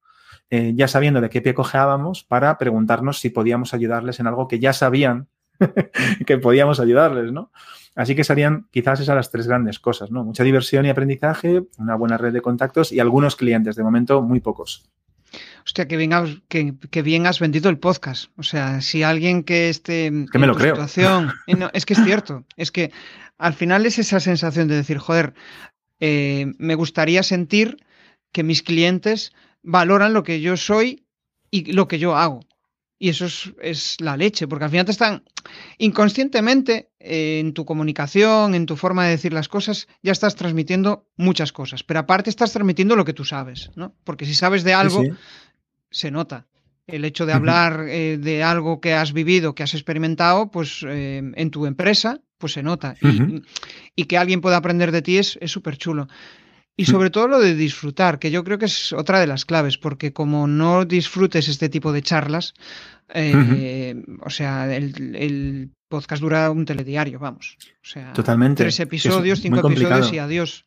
eh, 0.51 0.73
ya 0.75 0.89
sabiendo 0.89 1.21
de 1.21 1.31
qué 1.31 1.41
pie 1.41 1.55
cojeábamos 1.55 2.25
para 2.25 2.59
preguntarnos 2.59 3.21
si 3.21 3.31
podíamos 3.31 3.75
ayudarles 3.75 4.21
en 4.21 4.27
algo 4.27 4.49
que 4.49 4.59
ya 4.59 4.73
sabían 4.73 5.29
que 6.27 6.39
podíamos 6.39 6.81
ayudarles, 6.81 7.33
¿no? 7.33 7.53
Así 7.95 8.15
que 8.15 8.23
serían 8.23 8.69
quizás 8.71 9.01
esas 9.01 9.17
las 9.17 9.31
tres 9.31 9.49
grandes 9.49 9.79
cosas, 9.79 10.11
¿no? 10.11 10.25
Mucha 10.25 10.45
diversión 10.45 10.87
y 10.87 10.91
aprendizaje, 10.91 11.63
una 11.79 11.97
buena 11.97 12.17
red 12.17 12.33
de 12.33 12.41
contactos 12.41 12.93
y 12.93 13.01
algunos 13.01 13.35
clientes, 13.35 13.75
de 13.75 13.83
momento 13.83 14.23
muy 14.23 14.41
pocos. 14.41 14.89
Hostia, 15.65 15.89
que 15.89 15.97
bien, 15.97 16.13
has, 16.13 16.31
que, 16.49 17.03
bien 17.03 17.27
has 17.27 17.41
vendido 17.41 17.69
el 17.69 17.79
podcast. 17.79 18.31
O 18.37 18.43
sea, 18.43 18.81
si 18.81 19.03
alguien 19.03 19.43
que 19.43 19.69
esté 19.69 20.11
que 20.33 20.39
me 20.39 20.47
lo 20.47 20.55
creo. 20.55 20.75
situación. 20.75 21.33
es 21.73 21.85
que 21.85 21.95
es 21.95 22.05
cierto. 22.05 22.45
Es 22.57 22.71
que 22.71 22.93
al 23.39 23.55
final 23.55 23.87
es 23.87 23.99
esa 23.99 24.21
sensación 24.21 24.69
de 24.69 24.77
decir, 24.77 24.99
joder, 24.99 25.35
eh, 26.01 26.53
me 26.59 26.75
gustaría 26.75 27.23
sentir 27.23 27.79
que 28.33 28.43
mis 28.43 28.63
clientes 28.63 29.33
valoran 29.63 30.13
lo 30.13 30.25
que 30.25 30.41
yo 30.41 30.57
soy 30.57 31.07
y 31.51 31.73
lo 31.73 31.89
que 31.89 31.99
yo 31.99 32.17
hago. 32.17 32.41
Y 33.01 33.11
eso 33.11 33.27
es, 33.61 34.01
la 34.01 34.17
leche, 34.17 34.49
porque 34.49 34.65
al 34.65 34.71
final 34.73 34.87
te 34.87 34.91
están 34.91 35.23
inconscientemente 35.79 36.91
eh, 36.99 37.39
en 37.39 37.55
tu 37.55 37.65
comunicación, 37.65 38.57
en 38.57 38.67
tu 38.67 38.75
forma 38.75 39.05
de 39.05 39.11
decir 39.11 39.33
las 39.33 39.49
cosas, 39.49 39.87
ya 40.03 40.11
estás 40.11 40.35
transmitiendo 40.35 41.07
muchas 41.17 41.53
cosas, 41.53 41.85
pero 41.85 42.01
aparte 42.01 42.29
estás 42.29 42.53
transmitiendo 42.53 42.97
lo 42.97 43.05
que 43.05 43.13
tú 43.13 43.25
sabes, 43.25 43.71
¿no? 43.77 43.95
Porque 44.03 44.27
si 44.27 44.35
sabes 44.35 44.65
de 44.65 44.75
algo, 44.75 45.05
se 45.91 46.11
nota. 46.11 46.49
El 46.89 47.05
hecho 47.05 47.25
de 47.25 47.35
hablar 47.35 47.85
eh, 47.89 48.19
de 48.19 48.43
algo 48.43 48.81
que 48.81 48.95
has 48.95 49.13
vivido, 49.13 49.55
que 49.55 49.63
has 49.63 49.75
experimentado, 49.75 50.51
pues 50.51 50.83
en 50.83 51.51
tu 51.51 51.67
empresa, 51.67 52.21
pues 52.39 52.55
se 52.55 52.63
nota. 52.63 52.97
y, 53.97 54.05
que 54.05 54.19
alguien 54.19 54.41
pueda 54.41 54.57
aprender 54.57 54.93
de 54.93 55.03
ti 55.03 55.19
es 55.19 55.39
súper 55.47 55.77
chulo. 55.77 56.09
Y 56.81 56.85
sobre 56.85 57.11
todo 57.11 57.27
lo 57.27 57.41
de 57.41 57.57
disfrutar, 57.57 58.21
que 58.21 58.31
yo 58.31 58.45
creo 58.45 58.57
que 58.57 58.67
es 58.67 58.93
otra 58.93 59.19
de 59.19 59.27
las 59.27 59.45
claves, 59.45 59.79
porque 59.79 60.13
como 60.13 60.47
no 60.47 60.85
disfrutes 60.85 61.49
este 61.49 61.69
tipo 61.69 61.93
de 61.93 62.03
charlas, 62.03 62.55
eh, 63.13 64.01
o 64.21 64.31
sea, 64.31 64.73
el, 64.73 65.71
podcast 65.89 66.23
dura 66.23 66.49
un 66.53 66.65
telediario, 66.65 67.19
vamos. 67.19 67.57
O 67.83 67.85
sea, 67.85 68.13
Totalmente. 68.13 68.63
Tres 68.63 68.79
episodios, 68.79 69.41
cinco 69.41 69.69
episodios 69.69 70.13
y 70.13 70.19
adiós. 70.19 70.67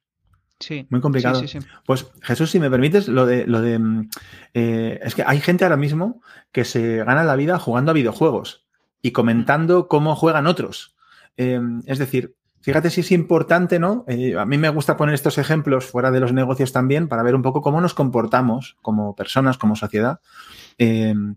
Sí. 0.59 0.85
Muy 0.89 0.99
complicado. 0.99 1.41
pues 1.85 2.07
Jesús, 2.23 2.51
si 2.51 2.59
me 2.59 2.69
permites, 2.69 3.07
lo 3.07 3.25
de, 3.25 3.47
lo 3.47 3.61
de 3.61 3.79
mm, 3.79 4.09
eh, 4.53 4.99
es 5.01 5.15
que 5.15 5.23
hay 5.25 5.39
gente 5.39 5.63
ahora 5.63 5.77
mismo 5.77 6.21
que 6.51 6.65
se 6.65 6.97
gana 7.05 7.23
la 7.23 7.37
vida 7.37 7.57
jugando 7.57 7.91
a 7.91 7.93
videojuegos 7.93 8.65
y 9.01 9.11
comentando 9.11 9.87
cómo 9.87 10.13
juegan 10.17 10.45
otros. 10.45 10.93
Em, 11.37 11.81
es 11.85 11.99
decir, 11.99 12.35
fíjate 12.61 12.89
si 12.89 13.01
es 13.01 13.11
importante, 13.11 13.79
¿no? 13.79 14.05
Eh, 14.07 14.35
a 14.37 14.45
mí 14.45 14.57
me 14.57 14.69
gusta 14.69 14.97
poner 14.97 15.15
estos 15.15 15.37
ejemplos 15.37 15.85
fuera 15.85 16.11
de 16.11 16.19
los 16.19 16.33
negocios 16.33 16.71
también 16.71 17.07
para 17.07 17.23
ver 17.23 17.35
un 17.35 17.41
poco 17.41 17.61
cómo 17.61 17.81
nos 17.81 17.93
comportamos 17.93 18.77
como 18.81 19.15
personas, 19.15 19.57
como 19.57 19.75
sociedad. 19.75 20.19
Em, 20.77 21.35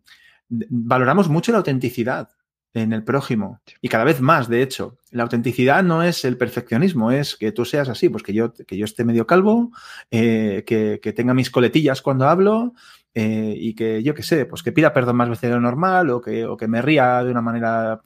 valoramos 0.48 1.28
mucho 1.28 1.52
la 1.52 1.58
autenticidad 1.58 2.28
en 2.74 2.92
el 2.92 3.04
prójimo 3.04 3.60
y 3.80 3.88
cada 3.88 4.04
vez 4.04 4.20
más, 4.20 4.48
de 4.48 4.60
hecho. 4.60 4.98
La 5.10 5.22
autenticidad 5.22 5.84
no 5.84 6.02
es 6.02 6.24
el 6.24 6.36
perfeccionismo, 6.36 7.12
es 7.12 7.36
que 7.36 7.52
tú 7.52 7.64
seas 7.64 7.88
así, 7.88 8.08
pues 8.08 8.24
que 8.24 8.34
yo, 8.34 8.52
que 8.52 8.76
yo 8.76 8.84
esté 8.84 9.04
medio 9.04 9.26
calvo, 9.26 9.70
eh, 10.10 10.64
que, 10.66 11.12
tenga 11.12 11.34
mis 11.34 11.50
coletillas 11.50 12.02
cuando 12.02 12.28
hablo, 12.28 12.74
eh, 13.14 13.54
y 13.56 13.74
que 13.74 14.02
yo 14.02 14.12
qué 14.12 14.24
sé, 14.24 14.44
pues 14.44 14.64
que 14.64 14.72
pida 14.72 14.92
perdón 14.92 15.16
más 15.16 15.28
veces 15.28 15.50
de 15.50 15.54
lo 15.54 15.60
normal 15.60 16.10
o 16.10 16.20
que, 16.20 16.44
o 16.46 16.56
que 16.56 16.66
me 16.66 16.82
ría 16.82 17.22
de 17.22 17.30
una 17.30 17.42
manera 17.42 18.02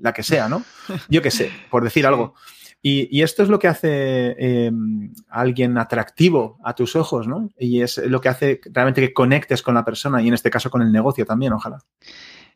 la 0.00 0.12
que 0.12 0.22
sea, 0.22 0.48
¿no? 0.48 0.64
Yo 1.08 1.22
qué 1.22 1.30
sé, 1.30 1.50
por 1.70 1.84
decir 1.84 2.06
algo. 2.06 2.34
Y, 2.82 3.20
esto 3.20 3.42
es 3.42 3.50
lo 3.50 3.58
que 3.58 3.68
hace 3.68 4.36
em, 4.38 5.12
a 5.28 5.40
alguien 5.42 5.76
atractivo 5.76 6.58
a 6.64 6.74
tus 6.74 6.96
ojos, 6.96 7.28
¿no? 7.28 7.50
Y 7.58 7.82
es 7.82 7.98
lo 7.98 8.22
que 8.22 8.30
hace 8.30 8.60
realmente 8.72 9.02
que 9.02 9.12
conectes 9.12 9.60
con 9.60 9.74
la 9.74 9.84
persona 9.84 10.22
y 10.22 10.28
en 10.28 10.34
este 10.34 10.50
caso 10.50 10.70
con 10.70 10.80
el 10.80 10.90
negocio 10.90 11.26
también, 11.26 11.52
ojalá. 11.52 11.78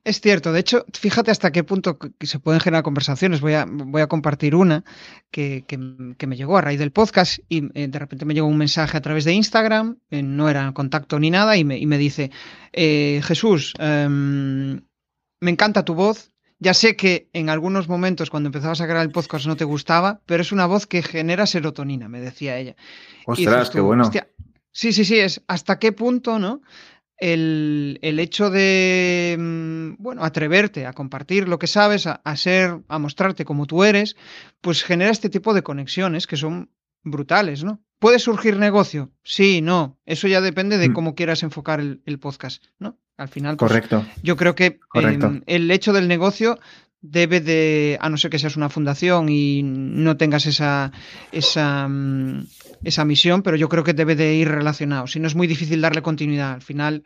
Es 0.04 0.20
cierto, 0.20 0.52
de 0.52 0.60
hecho, 0.60 0.84
fíjate 0.92 1.30
hasta 1.30 1.50
qué 1.50 1.64
punto 1.64 1.98
se 2.20 2.38
pueden 2.38 2.60
generar 2.60 2.84
conversaciones. 2.84 3.40
Voy 3.40 3.54
a, 3.54 3.64
voy 3.66 4.02
a 4.02 4.06
compartir 4.06 4.54
una 4.54 4.84
que, 5.30 5.64
me 6.26 6.36
llegó 6.36 6.58
a 6.58 6.60
raíz 6.60 6.78
del 6.78 6.92
podcast 6.92 7.38
y 7.48 7.70
eh, 7.72 7.88
de 7.88 7.98
repente 7.98 8.26
me 8.26 8.34
llegó 8.34 8.46
un 8.46 8.58
mensaje 8.58 8.98
a 8.98 9.00
través 9.00 9.24
de 9.24 9.32
Instagram, 9.32 9.98
eh, 10.10 10.22
no 10.22 10.50
era 10.50 10.72
contacto 10.72 11.18
ni 11.18 11.30
nada, 11.30 11.56
y 11.56 11.64
me, 11.64 11.98
dice, 11.98 12.30
eh, 12.74 13.22
Jesús, 13.24 13.72
em, 13.78 14.82
me 15.40 15.50
encanta 15.50 15.86
tu 15.86 15.94
voz, 15.94 16.33
ya 16.64 16.72
sé 16.72 16.96
que 16.96 17.28
en 17.34 17.50
algunos 17.50 17.88
momentos 17.88 18.30
cuando 18.30 18.48
empezabas 18.48 18.80
a 18.80 18.86
crear 18.86 19.02
el 19.02 19.12
podcast 19.12 19.46
no 19.46 19.54
te 19.54 19.64
gustaba, 19.64 20.22
pero 20.24 20.40
es 20.40 20.50
una 20.50 20.64
voz 20.64 20.86
que 20.86 21.02
genera 21.02 21.46
serotonina, 21.46 22.08
me 22.08 22.20
decía 22.20 22.56
ella. 22.56 22.74
Ostras, 23.26 23.68
qué 23.68 23.80
bueno. 23.80 24.10
sí, 24.72 24.94
sí, 24.94 25.04
sí, 25.04 25.18
es 25.18 25.42
hasta 25.46 25.78
qué 25.78 25.92
punto, 25.92 26.38
¿no? 26.38 26.62
El, 27.18 27.98
hecho 28.02 28.48
de, 28.50 29.36
mm, 29.38 30.02
bueno, 30.02 30.24
atreverte 30.24 30.86
a 30.86 30.94
compartir 30.94 31.48
lo 31.48 31.58
que 31.58 31.66
sabes, 31.66 32.06
a, 32.06 32.36
ser, 32.36 32.80
a 32.88 32.98
mostrarte 32.98 33.44
como 33.44 33.66
tú 33.66 33.84
eres, 33.84 34.16
pues 34.62 34.82
genera 34.82 35.12
este 35.12 35.28
tipo 35.28 35.52
de 35.52 35.62
conexiones 35.62 36.26
que 36.26 36.38
son 36.38 36.70
brutales, 37.02 37.62
¿no? 37.62 37.82
¿Puede 37.98 38.18
surgir 38.18 38.56
negocio? 38.56 39.12
Sí, 39.22 39.60
no. 39.60 39.98
Eso 40.06 40.28
ya 40.28 40.40
depende 40.40 40.78
de 40.78 40.88
mm. 40.88 40.92
cómo 40.94 41.14
quieras 41.14 41.42
enfocar 41.42 41.80
el 41.80 42.18
podcast, 42.18 42.64
¿no? 42.78 42.98
Al 43.16 43.28
final, 43.28 43.56
pues, 43.56 43.70
Correcto. 43.70 44.04
yo 44.22 44.36
creo 44.36 44.54
que 44.54 44.80
em, 44.94 45.42
el 45.46 45.70
hecho 45.70 45.92
del 45.92 46.08
negocio 46.08 46.58
debe 47.00 47.40
de, 47.40 47.98
a 48.00 48.08
no 48.08 48.16
ser 48.16 48.30
que 48.30 48.38
seas 48.38 48.56
una 48.56 48.70
fundación 48.70 49.28
y 49.28 49.62
no 49.62 50.16
tengas 50.16 50.46
esa, 50.46 50.90
esa, 51.32 51.86
mm, 51.86 52.46
esa 52.82 53.04
misión, 53.04 53.42
pero 53.42 53.56
yo 53.56 53.68
creo 53.68 53.84
que 53.84 53.92
debe 53.92 54.16
de 54.16 54.34
ir 54.34 54.48
relacionado. 54.48 55.06
Si 55.06 55.20
no 55.20 55.28
es 55.28 55.34
muy 55.34 55.46
difícil 55.46 55.80
darle 55.82 56.02
continuidad. 56.02 56.54
Al 56.54 56.62
final, 56.62 57.04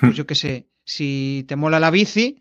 pues 0.00 0.12
hmm. 0.12 0.16
yo 0.16 0.26
qué 0.26 0.34
sé, 0.34 0.66
si 0.84 1.44
te 1.46 1.56
mola 1.56 1.78
la 1.78 1.90
bici, 1.90 2.40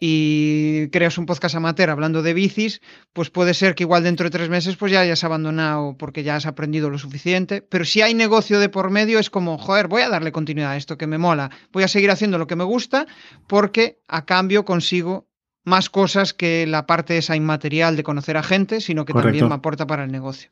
y 0.00 0.88
creas 0.88 1.18
un 1.18 1.26
podcast 1.26 1.56
amateur 1.56 1.90
hablando 1.90 2.22
de 2.22 2.34
bicis, 2.34 2.80
pues 3.12 3.30
puede 3.30 3.54
ser 3.54 3.74
que 3.74 3.82
igual 3.82 4.04
dentro 4.04 4.24
de 4.24 4.30
tres 4.30 4.48
meses 4.48 4.76
pues 4.76 4.92
ya 4.92 5.00
hayas 5.00 5.24
abandonado 5.24 5.96
porque 5.98 6.22
ya 6.22 6.36
has 6.36 6.46
aprendido 6.46 6.88
lo 6.90 6.98
suficiente. 6.98 7.62
Pero 7.62 7.84
si 7.84 8.02
hay 8.02 8.14
negocio 8.14 8.60
de 8.60 8.68
por 8.68 8.90
medio 8.90 9.18
es 9.18 9.30
como, 9.30 9.58
joder, 9.58 9.88
voy 9.88 10.02
a 10.02 10.08
darle 10.08 10.30
continuidad 10.30 10.72
a 10.72 10.76
esto 10.76 10.98
que 10.98 11.06
me 11.06 11.18
mola, 11.18 11.50
voy 11.72 11.82
a 11.82 11.88
seguir 11.88 12.10
haciendo 12.10 12.38
lo 12.38 12.46
que 12.46 12.56
me 12.56 12.64
gusta 12.64 13.06
porque 13.46 13.98
a 14.06 14.24
cambio 14.24 14.64
consigo 14.64 15.28
más 15.64 15.90
cosas 15.90 16.32
que 16.32 16.66
la 16.66 16.86
parte 16.86 17.18
esa 17.18 17.36
inmaterial 17.36 17.96
de 17.96 18.02
conocer 18.02 18.36
a 18.36 18.42
gente, 18.42 18.80
sino 18.80 19.04
que 19.04 19.12
también 19.12 19.48
me 19.48 19.54
aporta 19.54 19.86
para 19.86 20.04
el 20.04 20.12
negocio. 20.12 20.48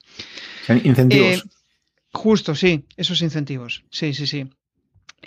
Incentivos. 0.68 1.26
Eh, 1.26 1.42
justo, 2.12 2.54
sí, 2.54 2.84
esos 2.96 3.22
incentivos. 3.22 3.84
Sí, 3.90 4.12
sí, 4.12 4.26
sí. 4.26 4.50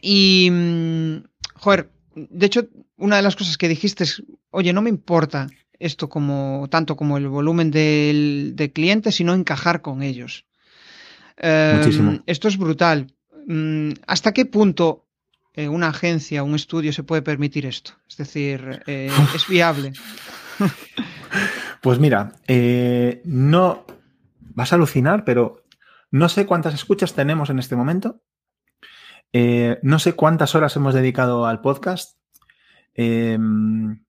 Y, 0.02 0.50
mm, 0.52 1.18
joder, 1.56 1.90
de 2.16 2.46
hecho, 2.46 2.68
una 3.00 3.16
de 3.16 3.22
las 3.22 3.36
cosas 3.36 3.58
que 3.58 3.68
dijiste 3.68 4.04
es, 4.04 4.24
oye, 4.52 4.74
no 4.74 4.82
me 4.82 4.90
importa 4.90 5.48
esto 5.80 6.10
como 6.10 6.68
tanto 6.70 6.96
como 6.96 7.18
el 7.18 7.28
volumen 7.28 7.72
de 7.72 8.72
clientes, 8.74 9.16
sino 9.16 9.34
encajar 9.34 9.82
con 9.82 10.04
ellos. 10.04 10.46
Em, 11.40 12.22
esto 12.26 12.48
es 12.48 12.58
brutal. 12.58 13.08
Mm, 13.48 13.92
¿Hasta 14.06 14.34
qué 14.34 14.46
punto 14.46 15.06
eh, 15.54 15.70
una 15.70 15.88
agencia, 15.88 16.44
un 16.44 16.56
estudio 16.56 16.92
se 16.94 17.04
puede 17.04 17.22
permitir 17.22 17.66
esto? 17.66 17.94
Es 18.08 18.18
decir, 18.18 18.84
eh, 18.86 19.10
¿es 19.36 19.48
viable? 19.48 19.94
pues 21.82 22.00
mira, 22.00 22.34
eh, 22.48 23.22
no 23.24 23.86
vas 24.40 24.74
a 24.74 24.76
alucinar, 24.76 25.24
pero 25.24 25.64
no 26.12 26.28
sé 26.28 26.46
cuántas 26.46 26.74
escuchas 26.74 27.14
tenemos 27.14 27.50
en 27.50 27.60
este 27.60 27.76
momento. 27.76 28.22
no 29.82 30.00
sé 30.00 30.14
cuántas 30.14 30.56
horas 30.56 30.76
hemos 30.76 30.94
dedicado 30.94 31.46
al 31.46 31.62
podcast. 31.62 32.19
Em, 32.94 34.04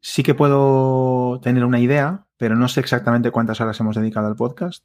sí 0.00 0.22
que 0.22 0.34
puedo 0.34 1.40
tener 1.40 1.64
una 1.64 1.80
idea, 1.80 2.26
pero 2.36 2.56
no 2.56 2.68
sé 2.68 2.80
exactamente 2.80 3.30
cuántas 3.30 3.60
horas 3.60 3.78
hemos 3.80 3.96
dedicado 3.96 4.26
al 4.26 4.36
podcast. 4.36 4.84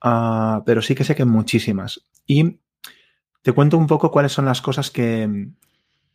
Ah, 0.00 0.62
pero 0.66 0.82
sí 0.82 0.94
que 0.94 1.04
sé 1.04 1.14
que 1.14 1.24
muchísimas. 1.24 2.04
Y 2.26 2.60
te 3.42 3.52
cuento 3.52 3.78
un 3.78 3.86
poco 3.86 4.10
cuáles 4.10 4.32
son 4.32 4.44
las 4.44 4.60
cosas 4.60 4.90
que, 4.90 5.48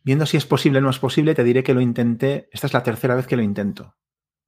viendo 0.04 0.26
si 0.26 0.36
es 0.36 0.46
posible 0.46 0.78
o 0.78 0.82
no 0.82 0.90
es 0.90 0.98
posible, 0.98 1.34
te 1.34 1.44
diré 1.44 1.62
que 1.62 1.74
lo 1.74 1.80
intenté. 1.80 2.48
Esta 2.52 2.66
es 2.66 2.74
la 2.74 2.82
tercera 2.82 3.14
vez 3.14 3.26
que 3.26 3.36
lo 3.36 3.42
intento. 3.42 3.94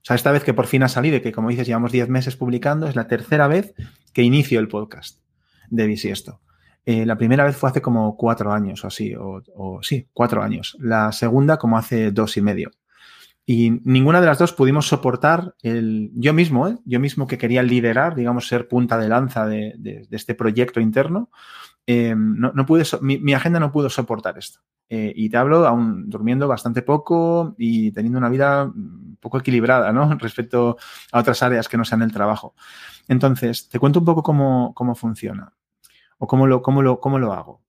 O 0.03 0.05
sea, 0.05 0.17
esta 0.17 0.33
vez 0.33 0.45
que 0.45 0.55
por 0.55 0.67
fin 0.67 0.83
ha 0.83 0.89
salido 0.89 1.17
y 1.17 1.21
que, 1.21 1.33
como 1.33 1.51
dices, 1.51 1.67
llevamos 1.67 1.93
10 1.93 2.09
meses 2.09 2.37
publicando, 2.37 2.87
es 2.87 2.97
la 2.97 3.07
tercera 3.07 3.49
vez 3.49 3.75
que 4.15 4.23
inicio 4.23 4.59
el 4.61 4.69
podcast 4.69 5.21
de 5.69 5.87
Bisiesto. 5.87 6.41
Eh, 6.85 7.05
la 7.05 7.17
primera 7.17 7.45
vez 7.45 7.57
fue 7.57 7.71
hace 7.71 7.83
como 7.83 8.17
cuatro 8.17 8.53
años 8.53 8.83
o 8.85 8.87
así, 8.89 9.15
o, 9.15 9.81
sí, 9.83 10.09
cuatro 10.13 10.43
años. 10.43 10.77
La 10.81 11.13
segunda 11.13 11.59
como 11.59 11.77
hace 11.79 12.11
dos 12.11 12.37
y 12.37 12.43
medio. 12.43 12.71
Y 13.47 13.81
ninguna 13.85 14.21
de 14.21 14.27
las 14.27 14.39
dos 14.39 14.53
pudimos 14.53 14.87
soportar 14.87 15.55
el. 15.63 16.11
Yo 16.15 16.33
mismo, 16.33 16.69
¿eh? 16.69 16.79
yo 16.85 17.01
mismo 17.01 17.27
que 17.27 17.39
quería 17.39 17.63
liderar, 17.63 18.15
digamos, 18.15 18.47
ser 18.47 18.69
punta 18.69 18.97
de 18.99 19.09
lanza 19.09 19.47
de, 19.47 20.07
este 20.11 20.35
proyecto 20.35 20.81
interno, 20.81 21.31
eh, 21.87 22.15
no, 22.17 22.67
pude, 22.67 22.85
mi, 23.01 23.33
agenda 23.35 23.59
no 23.59 23.73
pudo 23.73 23.91
soportar 23.91 24.39
esto. 24.39 24.61
y 24.89 25.29
te 25.31 25.37
hablo 25.37 25.67
aún 25.67 26.09
durmiendo 26.09 26.47
bastante 26.49 26.83
poco 26.83 27.55
y 27.59 27.93
teniendo 27.93 28.19
una 28.19 28.29
vida 28.29 28.73
poco 29.21 29.39
equilibrada, 29.39 29.93
¿no? 29.93 30.15
Respecto 30.19 30.77
a 31.13 31.21
otras 31.21 31.43
áreas 31.43 31.69
que 31.69 31.77
no 31.77 31.85
sean 31.85 32.03
el 32.03 32.13
trabajo. 32.13 32.55
Entonces, 33.09 33.69
te 33.69 33.79
cuento 33.79 34.01
un 34.01 34.05
poco 34.05 34.23
cómo, 34.23 34.73
cómo 34.75 34.95
funciona 34.95 35.53
o 36.21 36.27
cómo 36.27 36.47
lo, 36.47 36.63
cómo 36.63 36.83
lo, 36.83 37.01
cómo 37.01 37.19
lo 37.19 37.33
hago. 37.33 37.63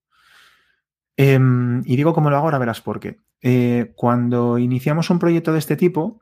Em, 1.15 1.81
y 1.85 1.95
digo 1.95 2.13
cómo 2.13 2.29
lo 2.29 2.35
hago, 2.35 2.45
ahora 2.47 2.59
verás 2.59 2.81
por 2.81 2.99
qué. 2.99 3.17
Eh, 3.41 3.93
cuando 3.95 4.57
iniciamos 4.57 5.09
un 5.09 5.19
proyecto 5.19 5.53
de 5.53 5.59
este 5.59 5.77
tipo, 5.77 6.19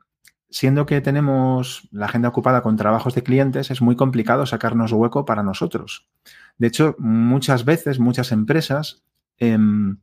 siendo 0.48 0.86
que 0.86 1.00
tenemos 1.00 1.88
la 1.90 2.06
agenda 2.06 2.28
ocupada 2.28 2.62
con 2.62 2.76
trabajos 2.76 3.14
de 3.14 3.24
clientes, 3.24 3.70
es 3.70 3.82
muy 3.82 3.96
complicado 3.96 4.46
sacarnos 4.46 4.92
hueco 4.92 5.24
para 5.24 5.42
nosotros. 5.42 6.08
De 6.56 6.68
hecho, 6.68 6.94
muchas 6.98 7.64
veces, 7.64 7.98
muchas 7.98 8.30
empresas 8.30 9.02
em, 9.38 9.98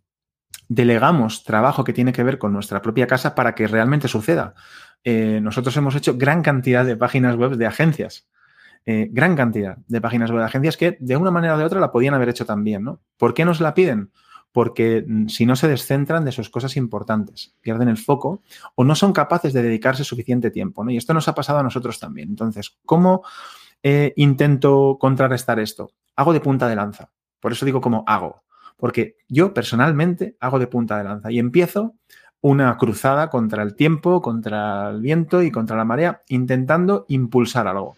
delegamos 0.67 1.45
trabajo 1.45 1.85
que 1.85 1.93
tiene 1.93 2.11
que 2.11 2.23
ver 2.23 2.37
con 2.39 2.51
nuestra 2.51 2.81
propia 2.81 3.07
casa 3.07 3.35
para 3.35 3.55
que 3.55 3.67
realmente 3.67 4.09
suceda. 4.09 4.53
Eh, 5.05 5.39
nosotros 5.41 5.77
hemos 5.77 5.95
hecho 5.95 6.17
gran 6.17 6.41
cantidad 6.41 6.85
de 6.85 6.97
páginas 6.97 7.37
web 7.37 7.55
de 7.55 7.67
agencias 7.67 8.27
eh, 8.85 9.09
gran 9.11 9.35
cantidad 9.35 9.77
de 9.87 10.01
páginas 10.01 10.31
web 10.31 10.39
de 10.39 10.45
agencias 10.45 10.77
que 10.77 10.97
de 10.99 11.17
una 11.17 11.31
manera 11.31 11.55
o 11.55 11.57
de 11.57 11.65
otra 11.65 11.79
la 11.79 11.91
podían 11.91 12.13
haber 12.13 12.29
hecho 12.29 12.45
también, 12.45 12.83
¿no? 12.83 13.01
¿Por 13.17 13.33
qué 13.33 13.45
nos 13.45 13.59
la 13.59 13.73
piden? 13.73 14.11
Porque 14.51 15.03
mm, 15.07 15.27
si 15.27 15.45
no 15.45 15.55
se 15.55 15.67
descentran 15.67 16.25
de 16.25 16.31
sus 16.31 16.49
cosas 16.49 16.77
importantes, 16.77 17.55
pierden 17.61 17.89
el 17.89 17.97
foco 17.97 18.41
o 18.75 18.83
no 18.83 18.95
son 18.95 19.13
capaces 19.13 19.53
de 19.53 19.61
dedicarse 19.61 20.03
suficiente 20.03 20.51
tiempo, 20.51 20.83
¿no? 20.83 20.91
Y 20.91 20.97
esto 20.97 21.13
nos 21.13 21.27
ha 21.27 21.35
pasado 21.35 21.59
a 21.59 21.63
nosotros 21.63 21.99
también. 21.99 22.29
Entonces, 22.29 22.77
¿cómo 22.85 23.23
eh, 23.83 24.13
intento 24.15 24.97
contrarrestar 24.99 25.59
esto? 25.59 25.91
Hago 26.15 26.33
de 26.33 26.39
punta 26.39 26.67
de 26.67 26.75
lanza. 26.75 27.11
Por 27.39 27.51
eso 27.51 27.65
digo 27.65 27.81
cómo 27.81 28.03
hago. 28.07 28.43
Porque 28.77 29.17
yo 29.27 29.53
personalmente 29.53 30.37
hago 30.39 30.59
de 30.59 30.67
punta 30.67 30.97
de 30.97 31.03
lanza 31.03 31.31
y 31.31 31.39
empiezo 31.39 31.95
una 32.41 32.77
cruzada 32.77 33.29
contra 33.29 33.63
el 33.63 33.75
tiempo, 33.75 34.21
contra 34.21 34.89
el 34.89 35.01
viento 35.01 35.41
y 35.41 35.51
contra 35.51 35.75
la 35.75 35.85
marea, 35.85 36.21
intentando 36.29 37.05
impulsar 37.09 37.67
algo. 37.67 37.97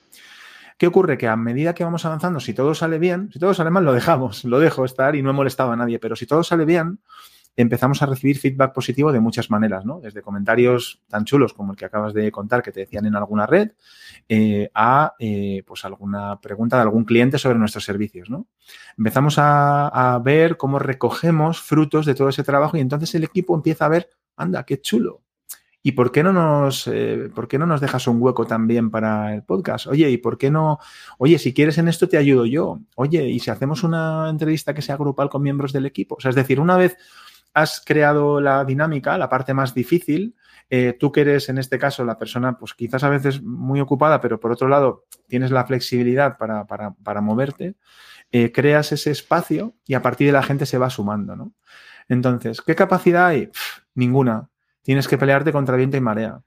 ¿Qué 0.80 0.88
ocurre? 0.88 1.18
Que 1.18 1.28
a 1.28 1.36
medida 1.36 1.74
que 1.76 1.84
vamos 1.84 2.06
avanzando, 2.06 2.40
si 2.40 2.54
todo 2.54 2.74
sale 2.74 3.00
bien, 3.00 3.30
si 3.34 3.38
todo 3.38 3.54
sale 3.54 3.70
mal, 3.70 3.84
lo 3.84 3.92
dejamos, 3.92 4.44
lo 4.46 4.62
dejo 4.62 4.86
estar 4.86 5.14
y 5.14 5.22
no 5.22 5.32
he 5.32 5.34
molestado 5.34 5.74
a 5.74 5.76
nadie, 5.76 6.00
pero 6.00 6.16
si 6.16 6.26
todo 6.26 6.42
sale 6.42 6.64
bien, 6.64 7.02
empezamos 7.58 8.02
a 8.02 8.06
recibir 8.06 8.40
feedback 8.40 8.74
positivo 8.74 9.12
de 9.12 9.20
muchas 9.20 9.52
maneras, 9.52 9.84
¿no? 9.84 10.00
Desde 10.00 10.22
comentarios 10.22 11.02
tan 11.10 11.26
chulos 11.26 11.54
como 11.54 11.74
el 11.74 11.78
que 11.78 11.84
acabas 11.84 12.14
de 12.14 12.32
contar 12.32 12.64
que 12.64 12.72
te 12.72 12.80
decían 12.80 13.06
en 13.06 13.18
alguna 13.18 13.46
red, 13.46 13.72
eh, 14.30 14.72
a 14.74 15.16
eh, 15.20 15.64
pues 15.68 15.84
alguna 15.84 16.40
pregunta 16.40 16.78
de 16.78 16.84
algún 16.84 17.04
cliente 17.04 17.38
sobre 17.40 17.60
nuestros 17.60 17.84
servicios, 17.84 18.30
¿no? 18.30 18.48
Empezamos 18.98 19.38
a, 19.38 19.90
a, 19.90 20.18
ver 20.20 20.56
cómo 20.56 20.80
recogemos 20.80 21.62
frutos 21.62 22.06
de 22.06 22.16
todo 22.16 22.30
ese 22.30 22.46
trabajo 22.46 22.78
y 22.78 22.80
entonces 22.80 23.14
el 23.16 23.26
equipo 23.26 23.54
empieza 23.54 23.84
a 23.84 23.90
ver, 23.90 24.10
anda, 24.38 24.64
qué 24.64 24.80
chulo, 24.80 25.24
¿Y 25.82 25.94
por 25.94 26.12
qué 26.12 26.24
no 26.24 26.34
nos, 26.34 26.88
eh, 26.88 27.30
por 27.34 27.48
qué 27.48 27.58
no 27.58 27.66
nos 27.66 27.80
dejas 27.80 28.08
un 28.08 28.22
hueco 28.22 28.46
también 28.46 28.92
para 28.92 29.34
el 29.34 29.44
podcast? 29.44 29.88
Oye, 29.88 30.10
¿y 30.10 30.18
por 30.18 30.38
qué 30.38 30.52
no? 30.52 30.80
Oye, 31.18 31.40
si 31.40 31.54
quieres 31.54 31.78
en 31.78 31.88
esto 31.88 32.10
te 32.10 32.18
ayudo 32.18 32.46
yo. 32.46 32.80
Oye, 32.96 33.28
¿y 33.30 33.40
si 33.40 33.50
hacemos 33.50 33.84
una 33.84 34.30
entrevista 34.30 34.74
que 34.74 34.82
sea 34.82 34.98
grupal 34.98 35.30
con 35.30 35.42
miembros 35.42 35.72
del 35.72 35.86
equipo? 35.86 36.16
O 36.16 36.20
sea, 36.20 36.30
es 36.30 36.36
decir, 36.36 36.60
una 36.60 36.76
vez 36.76 36.98
has 37.54 37.82
creado 37.86 38.42
la 38.42 38.66
dinámica, 38.66 39.18
la 39.18 39.30
parte 39.30 39.54
más 39.54 39.74
difícil, 39.74 40.36
eh, 40.70 40.96
tú 41.00 41.12
que 41.12 41.22
eres 41.22 41.50
en 41.50 41.58
este 41.58 41.80
caso 41.80 42.04
la 42.04 42.18
persona, 42.18 42.58
pues 42.58 42.74
quizás 42.74 43.04
a 43.04 43.10
veces 43.10 43.42
muy 43.42 43.80
ocupada, 43.80 44.22
pero 44.22 44.40
por 44.40 44.52
otro 44.52 44.68
lado 44.68 45.06
tienes 45.28 45.50
la 45.50 45.66
flexibilidad 45.66 46.38
para, 46.38 46.68
para, 46.68 46.94
para 46.94 47.22
moverte, 47.22 47.76
eh, 48.32 48.52
creas 48.52 48.92
ese 48.92 49.12
espacio 49.12 49.74
y 49.88 49.96
a 49.96 50.02
partir 50.02 50.28
de 50.28 50.34
la 50.34 50.44
gente 50.44 50.68
se 50.68 50.78
va 50.78 50.90
sumando, 50.90 51.36
¿no? 51.36 51.54
Entonces, 52.08 52.62
¿qué 52.62 52.76
capacidad 52.76 53.28
hay? 53.28 53.50
ninguna. 53.96 54.50
Tienes 54.82 55.08
que 55.08 55.18
pelearte 55.18 55.52
contra 55.52 55.76
viento 55.76 55.98
y 55.98 56.02
marea. 56.02 56.42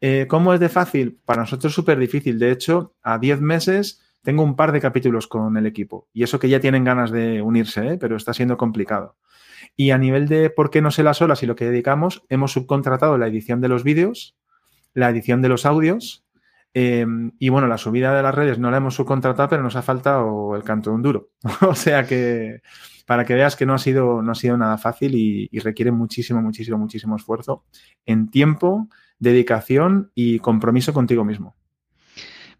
Eh, 0.00 0.26
¿Cómo 0.28 0.54
es 0.54 0.60
de 0.60 0.68
fácil? 0.68 1.20
Para 1.24 1.42
nosotros 1.42 1.72
es 1.72 1.74
súper 1.74 1.98
difícil. 1.98 2.38
De 2.38 2.50
hecho, 2.52 2.94
a 3.02 3.18
10 3.18 3.40
meses 3.40 4.02
tengo 4.22 4.42
un 4.42 4.56
par 4.56 4.72
de 4.72 4.80
capítulos 4.80 5.26
con 5.26 5.56
el 5.56 5.66
equipo. 5.66 6.08
Y 6.12 6.22
eso 6.22 6.38
que 6.38 6.48
ya 6.48 6.60
tienen 6.60 6.84
ganas 6.84 7.10
de 7.10 7.42
unirse, 7.42 7.94
¿eh? 7.94 7.98
pero 7.98 8.16
está 8.16 8.34
siendo 8.34 8.56
complicado. 8.56 9.16
Y 9.76 9.90
a 9.90 9.98
nivel 9.98 10.28
de 10.28 10.50
por 10.50 10.70
qué 10.70 10.80
no 10.80 10.90
sé 10.90 11.02
las 11.02 11.22
horas 11.22 11.42
y 11.42 11.46
lo 11.46 11.56
que 11.56 11.66
dedicamos, 11.66 12.24
hemos 12.28 12.52
subcontratado 12.52 13.18
la 13.18 13.26
edición 13.26 13.60
de 13.60 13.68
los 13.68 13.84
vídeos, 13.84 14.36
la 14.94 15.08
edición 15.08 15.42
de 15.42 15.48
los 15.48 15.66
audios. 15.66 16.24
Em, 16.74 17.32
y 17.38 17.48
bueno, 17.48 17.66
la 17.66 17.78
subida 17.78 18.14
de 18.14 18.22
las 18.22 18.34
redes 18.34 18.58
no 18.58 18.70
la 18.70 18.76
hemos 18.76 18.94
subcontratado, 18.94 19.48
pero 19.48 19.62
nos 19.62 19.76
ha 19.76 19.82
faltado 19.82 20.54
el 20.54 20.62
canto 20.62 20.90
de 20.90 20.96
un 20.96 21.02
duro. 21.02 21.30
o 21.66 21.74
sea 21.74 22.06
que 22.06 22.62
para 23.08 23.24
que 23.24 23.32
veas 23.32 23.56
que 23.56 23.64
no 23.64 23.72
ha 23.72 23.78
sido, 23.78 24.20
no 24.20 24.32
ha 24.32 24.34
sido 24.34 24.58
nada 24.58 24.76
fácil 24.76 25.14
y, 25.14 25.48
requiere 25.60 25.90
muchísimo, 25.90 26.42
muchísimo, 26.42 26.76
muchísimo 26.76 27.16
esfuerzo 27.16 27.64
en 28.04 28.28
tiempo, 28.30 28.90
dedicación 29.18 30.12
y 30.14 30.40
compromiso 30.40 30.92
contigo 30.92 31.24
mismo. 31.24 31.56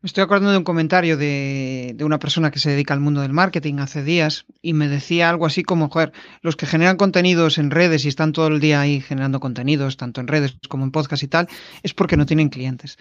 Me 0.01 0.07
estoy 0.07 0.25
acordando 0.25 0.51
de 0.51 0.57
un 0.57 0.65
comentario 0.65 1.19
de, 1.19 1.95
una 2.01 2.19
persona 2.19 2.51
que 2.51 2.61
se 2.61 2.71
dedica 2.71 2.95
al 2.95 3.01
mundo 3.01 3.21
del 3.21 3.35
marketing 3.35 3.75
hace 3.81 4.03
días 4.03 4.47
y 4.63 4.73
me 4.73 4.89
decía 4.89 5.29
algo 5.29 5.45
así 5.45 5.65
como, 5.65 5.91
joder, 5.91 6.13
los 6.41 6.57
que 6.57 6.65
generan 6.65 6.97
contenidos 6.97 7.59
en 7.59 7.71
redes 7.71 8.07
y 8.07 8.09
están 8.09 8.33
todo 8.33 8.47
el 8.47 8.59
día 8.59 8.81
ahí 8.81 9.03
generando 9.03 9.41
contenidos, 9.41 9.99
tanto 9.99 10.23
en 10.23 10.29
redes 10.29 10.57
como 10.71 10.85
en 10.85 10.93
podcast 10.93 11.23
y 11.23 11.29
tal, 11.29 11.47
es 11.83 11.93
porque 11.93 12.17
no 12.17 12.25
tienen 12.25 12.49
clientes. 12.49 12.97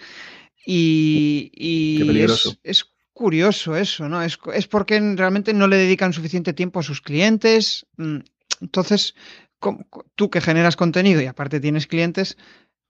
Y, 0.66 1.50
es, 2.62 2.84
curioso 3.18 3.74
eso, 3.74 4.08
¿no? 4.08 4.22
Es, 4.22 4.38
porque 4.70 5.00
realmente 5.16 5.52
no 5.52 5.66
le 5.66 5.76
dedican 5.76 6.12
suficiente 6.12 6.52
tiempo 6.52 6.78
a 6.78 6.84
sus 6.84 7.00
clientes. 7.00 7.84
Mm, 7.96 8.18
entonces, 8.60 9.16
tú 10.14 10.30
que 10.30 10.40
generas 10.40 10.76
contenido 10.76 11.20
y 11.20 11.26
aparte 11.26 11.58
tienes 11.58 11.88
clientes, 11.88 12.38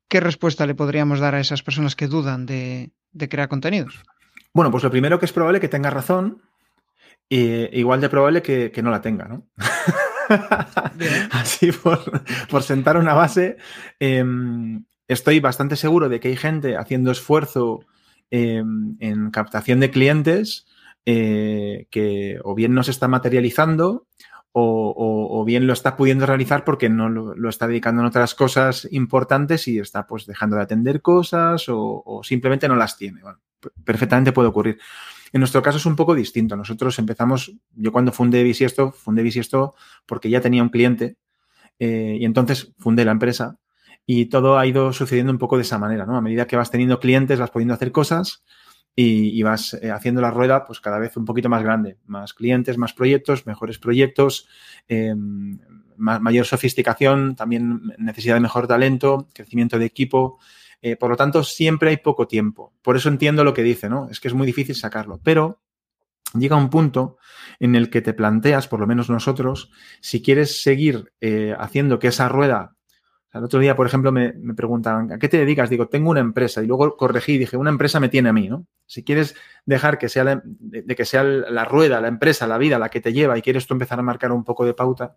¿qué 0.07 0.21
respuesta 0.21 0.67
le 0.67 0.75
podríamos 0.75 1.19
dar 1.19 1.35
a 1.35 1.41
esas 1.41 1.63
personas 1.63 1.97
que 1.97 2.09
dudan 2.09 2.45
de, 2.45 2.91
crear 3.31 3.49
contenidos? 3.49 4.03
Bueno, 4.53 4.71
pues 4.71 4.85
lo 4.85 4.91
primero 4.91 5.19
que 5.19 5.25
es 5.25 5.33
probable 5.33 5.61
que 5.61 5.69
tenga 5.69 5.89
razón, 5.89 6.43
e 7.31 7.71
igual 7.73 8.03
de 8.03 8.11
probable 8.11 8.43
que, 8.43 8.83
no 8.83 8.91
la 8.91 9.01
tenga, 9.01 9.29
¿no? 9.29 9.47
Así 11.33 11.73
por, 11.73 12.63
sentar 12.63 12.99
una 12.99 13.15
base. 13.15 13.57
Em, 13.99 14.85
estoy 15.07 15.41
bastante 15.41 15.77
seguro 15.77 16.11
de 16.11 16.21
que 16.21 16.29
hay 16.29 16.37
gente 16.37 16.77
haciendo 16.77 17.11
esfuerzo 17.11 17.81
em, 18.31 18.97
en 19.01 19.31
captación 19.31 19.81
de 19.81 19.91
clientes 19.91 20.67
eh, 21.07 21.87
que 21.91 22.39
o 22.45 22.55
bien 22.55 22.75
no 22.75 22.83
se 22.83 22.91
está 22.91 23.09
materializando 23.09 24.07
o, 24.53 25.45
bien 25.47 25.67
lo 25.67 25.73
está 25.73 25.97
pudiendo 25.97 26.27
realizar 26.27 26.65
porque 26.65 26.89
no 26.89 27.09
lo, 27.09 27.49
está 27.49 27.69
dedicando 27.69 28.03
en 28.03 28.09
otras 28.09 28.35
cosas 28.35 28.89
importantes 28.91 29.69
y 29.69 29.79
está 29.79 30.07
pues 30.07 30.27
dejando 30.27 30.57
de 30.57 30.63
atender 30.63 31.01
cosas 31.01 31.67
o, 31.69 32.21
simplemente 32.25 32.69
no 32.69 32.77
las 32.77 32.97
tiene. 32.97 33.21
perfectamente 33.85 34.33
puede 34.33 34.49
ocurrir. 34.49 34.79
En 35.33 35.41
nuestro 35.41 35.63
caso 35.63 35.79
es 35.79 35.87
un 35.87 35.97
poco 35.97 36.15
distinto. 36.15 36.57
Nosotros 36.57 36.99
empezamos, 36.99 37.53
yo 37.75 37.93
cuando 37.93 38.13
fundé 38.13 38.43
Bisiesto, 38.43 38.93
fundé 38.93 39.23
Bisiesto 39.23 39.75
porque 40.07 40.31
ya 40.31 40.41
tenía 40.41 40.63
un 40.63 40.71
cliente 40.71 41.17
eh, 41.79 42.17
y 42.21 42.25
entonces 42.25 42.73
fundé 42.79 43.05
la 43.05 43.13
empresa 43.13 43.59
y 44.11 44.25
todo 44.25 44.59
ha 44.59 44.67
ido 44.67 44.95
sucediendo 44.95 45.31
un 45.31 45.37
poco 45.37 45.57
de 45.57 45.63
esa 45.65 45.79
manera, 45.79 46.07
¿no? 46.07 46.17
A 46.17 46.23
medida 46.23 46.47
que 46.47 46.57
vas 46.57 46.71
teniendo 46.71 46.99
clientes, 46.99 47.39
vas 47.39 47.51
pudiendo 47.51 47.75
hacer 47.75 47.93
cosas 47.93 48.43
y, 48.97 49.43
vas 49.43 49.75
eh, 49.75 49.91
haciendo 49.91 50.23
la 50.23 50.31
rueda 50.31 50.65
pues 50.65 50.81
cada 50.81 50.99
vez 50.99 51.15
un 51.19 51.27
poquito 51.27 51.51
más 51.51 51.63
grande. 51.63 51.99
Más 52.07 52.33
clientes, 52.33 52.79
más 52.79 52.95
proyectos, 52.95 53.47
mejores 53.47 53.79
proyectos, 53.79 54.49
em, 54.89 55.59
mayor 55.99 56.47
sofisticación, 56.47 57.37
también 57.37 57.83
necesidad 57.99 58.37
de 58.37 58.41
mejor 58.41 58.67
talento, 58.67 59.29
crecimiento 59.35 59.79
de 59.79 59.85
equipo. 59.85 60.39
Eh, 60.81 60.97
por 60.97 61.11
lo 61.11 61.17
tanto, 61.17 61.45
siempre 61.45 61.91
hay 61.91 61.99
poco 61.99 62.27
tiempo. 62.27 62.73
Por 62.81 62.97
eso 62.97 63.11
entiendo 63.11 63.45
lo 63.45 63.53
que 63.53 63.63
dice, 63.63 63.91
¿no? 63.91 64.09
Es 64.09 64.21
que 64.21 64.29
es 64.29 64.35
muy 64.35 64.47
difícil 64.47 64.75
sacarlo. 64.75 65.21
Pero 65.23 65.61
llega 66.33 66.57
un 66.57 66.71
punto 66.71 67.19
en 67.61 67.75
el 67.75 67.91
que 67.91 68.01
te 68.01 68.15
planteas, 68.15 68.69
por 68.69 68.81
lo 68.81 68.87
menos 68.87 69.11
nosotros, 69.11 69.71
si 70.01 70.23
quieres 70.23 70.63
seguir 70.63 71.13
eh, 71.21 71.55
haciendo 71.59 71.99
que 71.99 72.09
esa 72.09 72.31
rueda 72.31 72.78
el 73.33 73.45
otro 73.45 73.61
día, 73.61 73.77
por 73.77 73.87
ejemplo, 73.87 74.11
me, 74.11 74.33
preguntaban, 74.55 75.13
¿a 75.13 75.19
qué 75.19 75.29
te 75.29 75.39
dedicas? 75.39 75.69
Digo, 75.69 75.89
tengo 75.89 76.11
una 76.11 76.21
empresa. 76.21 76.63
Y 76.63 76.67
luego 76.67 76.97
corregí 76.97 77.33
y 77.33 77.39
dije, 77.39 77.57
una 77.57 77.71
empresa 77.71 78.01
me 78.01 78.09
tiene 78.09 78.31
a 78.31 78.33
mí, 78.33 78.49
¿no? 78.49 78.67
Si 78.87 79.05
quieres 79.05 79.35
dejar 79.67 79.99
que 79.99 80.09
sea 80.09 80.25
de, 80.25 80.97
que 80.97 81.05
sea 81.05 81.23
la 81.23 81.65
rueda, 81.65 82.01
la 82.01 82.09
empresa, 82.09 82.47
la 82.47 82.57
vida 82.57 82.79
la 82.79 82.89
que 82.89 83.01
te 83.01 83.13
lleva 83.13 83.37
y 83.37 83.43
quieres 83.43 83.67
tú 83.67 83.75
empezar 83.75 83.99
a 83.99 84.03
marcar 84.03 84.33
un 84.33 84.45
poco 84.45 84.65
de 84.65 84.73
pauta, 84.73 85.17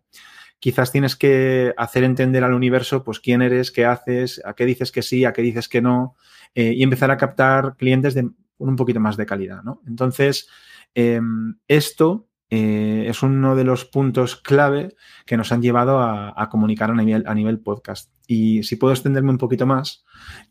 quizás 0.59 0.91
tienes 0.91 1.15
que 1.15 1.73
hacer 1.77 2.03
entender 2.03 2.43
al 2.43 2.53
universo, 2.53 3.03
pues, 3.03 3.19
quién 3.19 3.41
eres, 3.41 3.71
qué 3.71 3.85
haces, 3.85 4.41
a 4.43 4.53
qué 4.53 4.65
dices 4.65 4.91
que 4.91 5.01
sí, 5.01 5.23
a 5.23 5.31
qué 5.31 5.41
dices 5.41 5.69
que 5.69 5.81
no, 5.81 6.15
eh, 6.53 6.73
y 6.75 6.83
empezar 6.83 7.11
a 7.11 7.17
captar 7.17 7.75
clientes 7.77 8.13
de 8.13 8.29
un 8.57 8.75
poquito 8.75 8.99
más 8.99 9.15
de 9.15 9.25
calidad, 9.25 9.63
¿no? 9.63 9.81
Entonces, 9.87 10.49
em, 10.93 11.57
esto 11.67 12.27
eh, 12.53 13.05
es 13.07 13.23
uno 13.23 13.55
de 13.55 13.63
los 13.63 13.85
puntos 13.85 14.35
clave 14.35 14.93
que 15.25 15.37
nos 15.37 15.53
han 15.53 15.61
llevado 15.61 16.01
a, 16.01 16.49
comunicar 16.51 16.91
a 16.91 16.93
nivel, 16.93 17.23
a 17.25 17.33
nivel, 17.33 17.61
podcast. 17.61 18.11
Y 18.27 18.63
si 18.63 18.75
puedo 18.75 18.93
extenderme 18.93 19.31
un 19.31 19.37
poquito 19.37 19.65
más, 19.65 20.03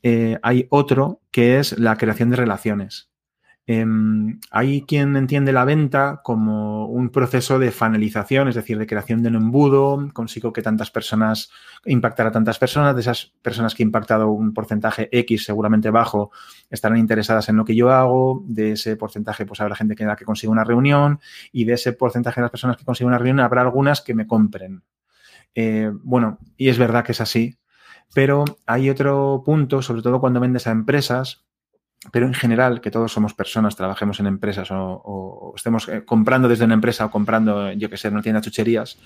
eh, 0.03 0.39
hay 0.43 0.67
otro 0.71 1.21
que 1.31 1.59
es 1.59 1.79
la 1.79 1.97
creación 1.97 2.31
de 2.31 2.37
relaciones. 2.37 3.11
Em, 3.73 4.41
hay 4.51 4.83
quien 4.83 5.15
entiende 5.15 5.53
la 5.53 5.65
venta 5.65 6.23
como 6.25 6.87
un 6.87 7.11
proceso 7.11 7.61
de 7.61 7.71
fanalización, 7.71 8.49
es 8.49 8.57
decir, 8.57 8.77
de 8.77 8.87
creación 8.89 9.23
de 9.23 9.29
un 9.29 9.37
embudo, 9.37 10.09
consigo 10.13 10.53
que 10.53 10.61
tantas 10.61 10.91
personas, 10.91 11.53
impactar 11.85 12.27
a 12.27 12.33
tantas 12.33 12.59
personas, 12.59 12.97
de 12.97 13.03
esas 13.03 13.27
personas 13.43 13.77
que 13.77 13.85
he 13.85 13.87
impactado 13.87 14.29
un 14.33 14.55
porcentaje 14.55 15.09
X 15.13 15.45
seguramente 15.45 15.91
bajo, 15.91 16.33
estarán 16.69 16.99
interesadas 16.99 17.49
en 17.49 17.59
lo 17.59 17.65
que 17.65 17.77
yo 17.77 17.93
hago, 17.93 18.43
de 18.45 18.73
ese 18.73 18.97
porcentaje 18.97 19.47
pues 19.47 19.61
habrá 19.61 19.77
gente 19.77 19.95
que, 19.95 20.05
que 20.19 20.25
consiga 20.25 20.51
una 20.51 20.65
reunión 20.65 21.21
y 21.53 21.65
de 21.65 21.75
ese 21.75 21.93
porcentaje 21.93 22.41
de 22.41 22.47
las 22.47 22.51
personas 22.51 22.77
que 22.77 22.85
consiguen 22.85 23.11
una 23.11 23.19
reunión 23.19 23.39
habrá 23.39 23.63
algunas 23.63 24.01
que 24.01 24.15
me 24.15 24.27
compren. 24.27 24.83
Eh, 25.55 25.93
bueno, 26.03 26.39
y 26.57 26.71
es 26.71 26.79
verdad 26.79 27.05
que 27.05 27.13
es 27.13 27.21
así, 27.21 27.57
pero 28.15 28.45
hay 28.67 28.91
otro 28.91 29.45
punto, 29.47 29.81
sobre 29.81 30.03
todo 30.03 30.19
cuando 30.19 30.41
vendes 30.41 30.67
a 30.67 30.73
empresas, 30.73 31.45
pero 32.13 32.27
en 32.27 32.35
general, 32.35 32.81
que 32.81 32.91
todos 32.91 33.13
somos 33.13 33.35
personas, 33.35 33.77
trabajemos 33.77 34.21
en 34.21 34.27
empresas 34.27 34.69
o, 34.71 35.53
estemos 35.55 35.89
eh, 35.89 36.05
comprando 36.05 36.49
desde 36.49 36.65
una 36.65 36.75
empresa 36.75 37.05
o 37.05 37.11
comprando, 37.11 37.73
yo 37.73 37.91
que 37.91 37.97
sé, 37.97 38.09
en 38.09 38.15
una 38.15 38.23
tienda 38.23 38.41
chucherías, 38.41 38.99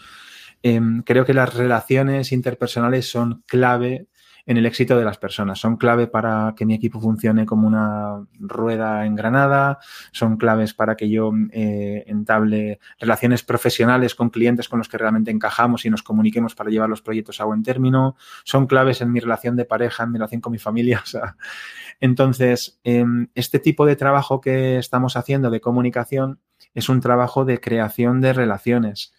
em, 0.62 1.02
creo 1.02 1.24
que 1.24 1.34
las 1.34 1.52
relaciones 1.54 2.32
interpersonales 2.32 3.10
son 3.10 3.42
clave 3.46 4.06
en 4.46 4.56
el 4.56 4.66
éxito 4.66 4.96
de 4.98 5.04
las 5.04 5.18
personas. 5.18 5.58
Son 5.58 5.76
clave 5.76 6.06
para 6.06 6.54
que 6.56 6.66
mi 6.66 6.74
equipo 6.74 7.00
funcione 7.00 7.46
como 7.46 7.66
una 7.66 8.26
rueda 8.38 9.06
engranada, 9.06 9.78
son 10.12 10.36
claves 10.36 10.74
para 10.74 10.96
que 10.96 11.08
yo 11.08 11.32
eh, 11.50 12.04
entable 12.06 12.78
relaciones 12.98 13.42
profesionales 13.42 14.14
con 14.14 14.30
clientes 14.30 14.68
con 14.68 14.78
los 14.78 14.88
que 14.88 14.98
realmente 14.98 15.30
encajamos 15.30 15.84
y 15.84 15.90
nos 15.90 16.02
comuniquemos 16.02 16.54
para 16.54 16.70
llevar 16.70 16.88
los 16.88 17.02
proyectos 17.02 17.40
a 17.40 17.44
buen 17.44 17.62
término, 17.62 18.16
son 18.44 18.66
claves 18.66 19.00
en 19.00 19.12
mi 19.12 19.20
relación 19.20 19.56
de 19.56 19.64
pareja, 19.64 20.04
en 20.04 20.12
mi 20.12 20.18
relación 20.18 20.40
con 20.40 20.52
mi 20.52 20.58
familia. 20.58 21.02
entonces, 22.00 22.80
em, 22.84 23.28
este 23.34 23.58
tipo 23.58 23.86
de 23.86 23.96
trabajo 23.96 24.40
que 24.40 24.78
estamos 24.78 25.16
haciendo 25.16 25.50
de 25.50 25.60
comunicación 25.60 26.40
es 26.74 26.88
un 26.88 27.00
trabajo 27.00 27.44
de 27.44 27.60
creación 27.60 28.20
de 28.20 28.32
relaciones 28.32 29.12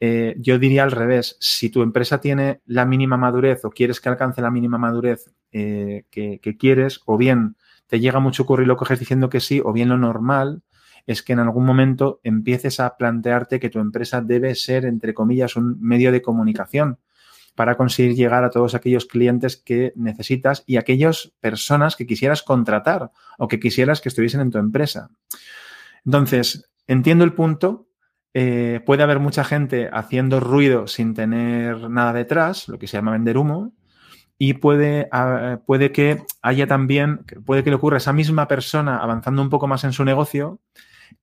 eh, 0.00 0.36
yo 0.38 0.58
diría 0.58 0.84
al 0.84 0.92
revés, 0.92 1.36
si 1.40 1.70
tu 1.70 1.82
empresa 1.82 2.20
tiene 2.20 2.60
la 2.66 2.84
mínima 2.84 3.16
madurez 3.16 3.64
o 3.64 3.70
quieres 3.70 4.00
que 4.00 4.08
alcance 4.08 4.40
la 4.40 4.50
mínima 4.50 4.78
madurez 4.78 5.32
eh, 5.50 6.04
que, 6.10 6.56
quieres, 6.58 7.00
o 7.06 7.16
bien 7.16 7.56
te 7.86 7.98
llega 7.98 8.20
mucho 8.20 8.46
curro 8.46 8.62
y 8.62 8.66
lo 8.66 8.76
coges 8.76 9.00
diciendo 9.00 9.28
que 9.28 9.40
sí, 9.40 9.60
o 9.64 9.72
bien 9.72 9.88
lo 9.88 9.98
normal 9.98 10.62
es 11.06 11.22
que 11.22 11.32
en 11.32 11.40
algún 11.40 11.64
momento 11.64 12.20
empieces 12.22 12.80
a 12.80 12.96
plantearte 12.96 13.58
que 13.58 13.70
tu 13.70 13.80
empresa 13.80 14.20
debe 14.20 14.54
ser, 14.54 14.84
entre 14.84 15.14
comillas, 15.14 15.56
un 15.56 15.80
medio 15.80 16.12
de 16.12 16.20
comunicación 16.20 16.98
para 17.54 17.76
conseguir 17.76 18.14
llegar 18.14 18.44
a 18.44 18.50
todos 18.50 18.74
aquellos 18.74 19.06
clientes 19.06 19.56
que 19.56 19.92
necesitas 19.96 20.62
y 20.66 20.76
aquellas 20.76 21.32
personas 21.40 21.96
que 21.96 22.06
quisieras 22.06 22.42
contratar 22.42 23.10
o 23.36 23.48
que 23.48 23.58
quisieras 23.58 24.00
que 24.00 24.10
estuviesen 24.10 24.42
en 24.42 24.50
tu 24.50 24.58
empresa. 24.58 25.10
Entonces, 26.04 26.70
entiendo 26.86 27.24
el 27.24 27.32
punto, 27.32 27.87
eh, 28.34 28.80
puede 28.84 29.02
haber 29.02 29.20
mucha 29.20 29.44
gente 29.44 29.88
haciendo 29.92 30.40
ruido 30.40 30.86
sin 30.86 31.14
tener 31.14 31.90
nada 31.90 32.12
detrás, 32.12 32.68
lo 32.68 32.78
que 32.78 32.86
se 32.86 32.96
llama 32.96 33.12
vender 33.12 33.38
humo, 33.38 33.72
y 34.38 34.54
puede, 34.54 35.08
ah, 35.10 35.60
puede 35.66 35.90
que 35.90 36.22
haya 36.42 36.66
también, 36.66 37.24
puede 37.44 37.64
que 37.64 37.70
le 37.70 37.76
ocurra 37.76 37.96
a 37.96 37.98
esa 37.98 38.12
misma 38.12 38.46
persona 38.46 38.98
avanzando 38.98 39.42
un 39.42 39.50
poco 39.50 39.66
más 39.66 39.84
en 39.84 39.92
su 39.92 40.04
negocio, 40.04 40.60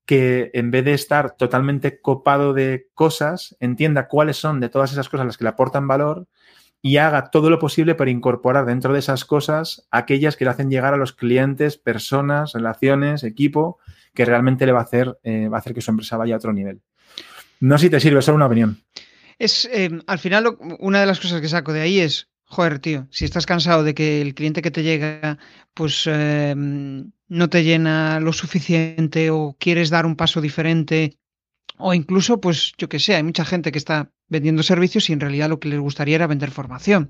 que 0.05 0.51
en 0.53 0.71
vez 0.71 0.85
de 0.85 0.93
estar 0.93 1.35
totalmente 1.37 2.01
copado 2.01 2.53
de 2.53 2.87
cosas, 2.93 3.55
entienda 3.59 4.07
cuáles 4.07 4.37
son 4.37 4.59
de 4.59 4.69
todas 4.69 4.91
esas 4.91 5.09
cosas 5.09 5.25
las 5.25 5.37
que 5.37 5.45
le 5.45 5.51
aportan 5.51 5.87
valor 5.87 6.27
y 6.81 6.97
haga 6.97 7.31
todo 7.31 7.49
lo 7.49 7.57
posible 7.57 7.95
para 7.95 8.11
incorporar 8.11 8.65
dentro 8.65 8.93
de 8.93 8.99
esas 8.99 9.25
cosas 9.25 9.87
aquellas 9.89 10.35
que 10.35 10.45
le 10.45 10.51
hacen 10.51 10.69
llegar 10.69 10.93
a 10.93 10.97
los 10.97 11.13
clientes, 11.13 11.77
personas, 11.77 12.53
relaciones, 12.53 13.23
equipo, 13.23 13.79
que 14.13 14.25
realmente 14.25 14.65
le 14.65 14.71
va 14.71 14.79
a 14.79 14.83
hacer, 14.83 15.17
eh, 15.23 15.47
va 15.49 15.57
a 15.57 15.59
hacer 15.59 15.73
que 15.73 15.81
su 15.81 15.91
empresa 15.91 16.17
vaya 16.17 16.35
a 16.35 16.37
otro 16.37 16.53
nivel. 16.53 16.81
No 17.59 17.77
si 17.77 17.89
te 17.89 17.99
sirve, 17.99 18.21
solo 18.21 18.35
una 18.35 18.47
opinión. 18.47 18.81
Es, 19.37 19.69
eh, 19.71 19.89
al 20.07 20.19
final, 20.19 20.57
una 20.79 20.99
de 20.99 21.05
las 21.05 21.19
cosas 21.19 21.41
que 21.41 21.49
saco 21.49 21.73
de 21.73 21.81
ahí 21.81 21.99
es, 21.99 22.29
joder, 22.43 22.79
tío, 22.79 23.07
si 23.11 23.25
estás 23.25 23.45
cansado 23.45 23.83
de 23.83 23.93
que 23.93 24.21
el 24.21 24.33
cliente 24.33 24.61
que 24.61 24.71
te 24.71 24.83
llega, 24.83 25.37
pues 25.73 26.03
eh, 26.05 26.53
no 26.55 27.49
te 27.49 27.63
llena 27.63 28.19
lo 28.19 28.33
suficiente 28.33 29.29
o 29.29 29.55
quieres 29.59 29.89
dar 29.89 30.05
un 30.05 30.15
paso 30.15 30.41
diferente, 30.41 31.17
o 31.77 31.93
incluso, 31.93 32.39
pues 32.39 32.73
yo 32.77 32.87
que 32.87 32.99
sé, 32.99 33.15
hay 33.15 33.23
mucha 33.23 33.45
gente 33.45 33.71
que 33.71 33.77
está 33.77 34.11
vendiendo 34.29 34.63
servicios 34.63 35.09
y 35.09 35.13
en 35.13 35.19
realidad 35.19 35.49
lo 35.49 35.59
que 35.59 35.69
les 35.69 35.79
gustaría 35.79 36.15
era 36.15 36.27
vender 36.27 36.51
formación. 36.51 37.09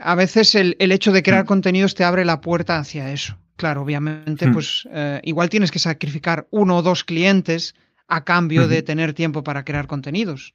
A 0.00 0.14
veces 0.14 0.54
el, 0.54 0.76
hecho 0.78 1.12
de 1.12 1.22
crear 1.22 1.44
mm. 1.44 1.48
contenidos 1.48 1.94
te 1.94 2.04
abre 2.04 2.24
la 2.24 2.40
puerta 2.40 2.78
hacia 2.78 3.12
eso. 3.12 3.38
Claro, 3.56 3.82
obviamente, 3.82 4.46
mm. 4.46 4.52
pues 4.52 4.88
eh, 4.92 5.20
igual 5.24 5.48
tienes 5.48 5.70
que 5.70 5.78
sacrificar 5.78 6.46
uno 6.50 6.78
o 6.78 6.82
dos 6.82 7.04
clientes 7.04 7.74
a 8.08 8.24
cambio 8.24 8.68
de 8.68 8.82
tener 8.82 9.14
tiempo 9.14 9.42
para 9.42 9.64
crear 9.64 9.86
contenidos. 9.86 10.54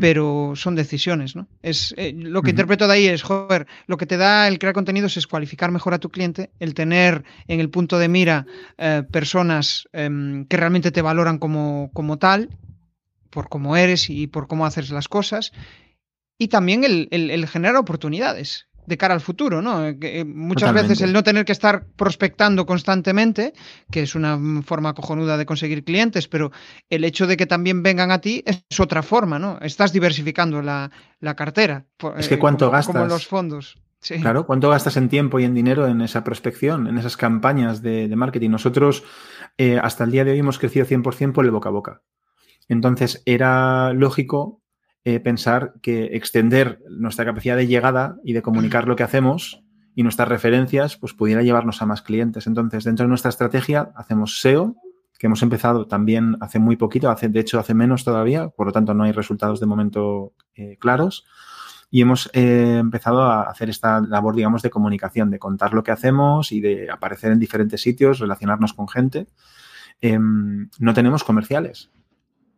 Pero 0.00 0.52
son 0.54 0.76
decisiones, 0.76 1.34
¿no? 1.34 1.48
Es, 1.60 1.92
eh, 1.96 2.12
lo 2.14 2.42
que 2.42 2.50
interpreto 2.50 2.86
de 2.86 2.94
ahí 2.94 3.06
es, 3.06 3.22
joder, 3.22 3.66
lo 3.88 3.96
que 3.96 4.06
te 4.06 4.16
da 4.16 4.46
el 4.46 4.60
crear 4.60 4.74
contenidos 4.74 5.16
es 5.16 5.26
cualificar 5.26 5.72
mejor 5.72 5.92
a 5.92 5.98
tu 5.98 6.08
cliente, 6.08 6.50
el 6.60 6.74
tener 6.74 7.24
en 7.48 7.58
el 7.58 7.68
punto 7.68 7.98
de 7.98 8.08
mira 8.08 8.46
eh, 8.78 9.02
personas 9.10 9.88
em, 9.92 10.44
que 10.44 10.56
realmente 10.56 10.92
te 10.92 11.02
valoran 11.02 11.38
como, 11.38 11.90
como 11.94 12.18
tal, 12.18 12.50
por 13.28 13.48
cómo 13.48 13.76
eres 13.76 14.08
y 14.08 14.28
por 14.28 14.46
cómo 14.46 14.66
haces 14.66 14.90
las 14.90 15.08
cosas, 15.08 15.52
y 16.38 16.46
también 16.46 16.84
el, 16.84 17.08
el 17.10 17.48
generar 17.48 17.74
oportunidades 17.74 18.68
de 18.86 18.98
cara 18.98 19.14
al 19.14 19.20
futuro, 19.20 19.62
¿no? 19.62 19.86
Eh, 19.86 19.96
eh, 20.00 20.24
muchas 20.24 20.72
veces 20.72 21.00
el 21.00 21.12
no 21.12 21.22
tener 21.22 21.44
que 21.44 21.52
estar 21.52 21.84
prospectando 21.96 22.66
constantemente, 22.66 23.52
que 23.90 24.02
es 24.02 24.14
una 24.14 24.38
forma 24.64 24.94
cojonuda 24.94 25.36
de 25.36 25.46
conseguir 25.46 25.84
clientes, 25.84 26.28
pero 26.28 26.50
el 26.90 27.04
hecho 27.04 27.26
de 27.26 27.36
que 27.36 27.46
también 27.46 27.82
vengan 27.82 28.10
a 28.10 28.20
ti 28.20 28.42
es 28.46 28.64
otra 28.80 29.02
forma, 29.02 29.38
¿no? 29.38 29.58
Estás 29.60 29.92
diversificando 29.92 30.62
la, 30.62 30.90
cartera. 31.36 31.86
Es 32.16 32.28
que 32.28 32.34
eh, 32.34 32.38
cuánto 32.38 32.70
gastas. 32.70 32.94
Como 32.94 33.06
los 33.06 33.26
fondos. 33.26 33.78
Claro, 34.20 34.46
¿cuánto 34.46 34.68
gastas 34.68 34.96
en 34.96 35.08
tiempo 35.08 35.38
y 35.38 35.44
en 35.44 35.54
dinero 35.54 35.86
en 35.86 36.00
esa 36.00 36.24
prospección, 36.24 36.88
en 36.88 36.98
esas 36.98 37.16
campañas 37.16 37.82
de, 37.82 38.08
marketing? 38.16 38.50
Nosotros 38.50 39.04
hasta 39.80 40.02
el 40.02 40.10
día 40.10 40.24
de 40.24 40.32
hoy 40.32 40.40
hemos 40.40 40.58
crecido 40.58 40.84
100% 40.86 41.32
por 41.32 41.44
el 41.44 41.52
boca 41.52 41.68
a 41.68 41.72
boca. 41.72 42.02
Entonces 42.68 43.22
era 43.26 43.92
lógico 43.92 44.61
eh, 45.04 45.20
pensar 45.20 45.74
que 45.82 46.16
extender 46.16 46.80
nuestra 46.88 47.24
capacidad 47.24 47.56
de 47.56 47.66
llegada 47.66 48.18
y 48.22 48.34
de 48.34 48.42
comunicar 48.42 48.86
lo 48.86 48.96
que 48.96 49.02
hacemos 49.02 49.64
y 49.94 50.02
nuestras 50.02 50.28
referencias 50.28 50.96
pues 50.96 51.12
pudiera 51.12 51.42
llevarnos 51.42 51.82
a 51.82 51.86
más 51.86 52.02
clientes. 52.02 52.46
Entonces, 52.46 52.84
dentro 52.84 53.04
de 53.04 53.08
nuestra 53.08 53.28
estrategia 53.28 53.92
hacemos 53.96 54.40
SEO, 54.40 54.76
que 55.18 55.26
hemos 55.26 55.42
empezado 55.42 55.86
también 55.86 56.36
hace 56.40 56.58
muy 56.58 56.76
poquito, 56.76 57.10
hace, 57.10 57.28
de 57.28 57.40
hecho 57.40 57.58
hace 57.58 57.74
menos 57.74 58.04
todavía, 58.04 58.48
por 58.48 58.66
lo 58.66 58.72
tanto 58.72 58.94
no 58.94 59.04
hay 59.04 59.12
resultados 59.12 59.60
de 59.60 59.66
momento 59.66 60.34
eh, 60.54 60.76
claros. 60.78 61.24
Y 61.90 62.00
hemos 62.00 62.30
eh, 62.32 62.78
empezado 62.80 63.22
a 63.22 63.42
hacer 63.42 63.68
esta 63.68 64.00
labor, 64.00 64.34
digamos, 64.34 64.62
de 64.62 64.70
comunicación, 64.70 65.30
de 65.30 65.38
contar 65.38 65.74
lo 65.74 65.82
que 65.82 65.90
hacemos 65.90 66.50
y 66.50 66.60
de 66.60 66.90
aparecer 66.90 67.32
en 67.32 67.38
diferentes 67.38 67.82
sitios, 67.82 68.18
relacionarnos 68.18 68.72
con 68.72 68.88
gente. 68.88 69.26
Em, 70.00 70.70
no 70.78 70.94
tenemos 70.94 71.22
comerciales. 71.22 71.90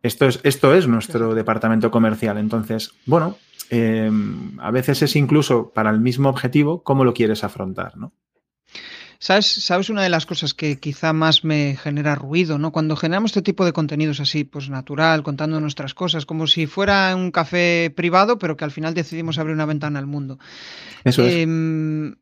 Esto 0.05 0.27
es, 0.27 0.39
esto 0.43 0.75
es 0.75 0.87
nuestro 0.87 1.33
departamento 1.33 1.89
comercial. 1.89 2.37
Entonces, 2.37 2.91
bueno, 3.07 3.37
em, 3.71 4.55
a 4.59 4.69
veces 4.69 5.01
es 5.01 5.15
incluso 5.15 5.71
para 5.73 5.89
el 5.89 5.99
mismo 5.99 6.29
objetivo 6.29 6.83
cómo 6.83 7.03
lo 7.03 7.15
quieres 7.15 7.43
afrontar, 7.43 7.97
¿no? 7.97 8.13
¿Sabes, 9.19 9.45
¿Sabes 9.45 9.89
una 9.89 10.03
de 10.03 10.09
las 10.09 10.25
cosas 10.25 10.53
que 10.53 10.79
quizá 10.79 11.13
más 11.13 11.43
me 11.43 11.77
genera 11.81 12.15
ruido, 12.15 12.57
¿no? 12.57 12.71
Cuando 12.71 12.95
generamos 12.95 13.31
este 13.31 13.41
tipo 13.41 13.65
de 13.65 13.73
contenidos 13.73 14.19
así, 14.19 14.43
pues 14.43 14.69
natural, 14.69 15.23
contando 15.23 15.59
nuestras 15.59 15.93
cosas, 15.93 16.25
como 16.25 16.47
si 16.47 16.67
fuera 16.67 17.15
un 17.15 17.31
café 17.31 17.93
privado, 17.95 18.37
pero 18.37 18.57
que 18.57 18.65
al 18.65 18.71
final 18.71 18.93
decidimos 18.93 19.37
abrir 19.37 19.55
una 19.55 19.65
ventana 19.65 19.99
al 19.99 20.07
mundo. 20.07 20.39
Eso 21.03 21.23
es. 21.23 21.33
Em, 21.33 22.15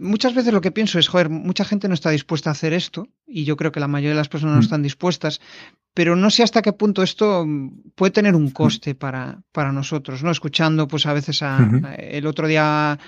muchas 0.00 0.34
veces 0.34 0.52
lo 0.52 0.60
que 0.60 0.70
pienso 0.70 0.98
es, 0.98 1.08
joder, 1.08 1.28
mucha 1.28 1.64
gente 1.64 1.88
no 1.88 1.94
está 1.94 2.10
dispuesta 2.10 2.50
a 2.50 2.52
hacer 2.52 2.72
esto, 2.72 3.08
y 3.26 3.44
yo 3.44 3.56
creo 3.56 3.72
que 3.72 3.80
la 3.80 3.88
mayoría 3.88 4.10
de 4.10 4.16
las 4.16 4.28
personas 4.28 4.54
no 4.54 4.60
mm. 4.60 4.64
están 4.64 4.82
dispuestas, 4.82 5.40
pero 5.94 6.16
no 6.16 6.30
sé 6.30 6.42
hasta 6.42 6.62
qué 6.62 6.72
punto 6.72 7.02
esto 7.02 7.46
puede 7.94 8.12
tener 8.12 8.34
un 8.34 8.46
mm. 8.46 8.52
coste 8.52 8.94
para, 8.94 9.42
para 9.52 9.72
nosotros, 9.72 10.22
¿no? 10.22 10.30
Escuchando, 10.30 10.88
pues 10.88 11.06
a 11.06 11.12
veces 11.12 11.42
a, 11.42 11.58
el 11.98 12.26
otro 12.26 12.46
día, 12.46 12.98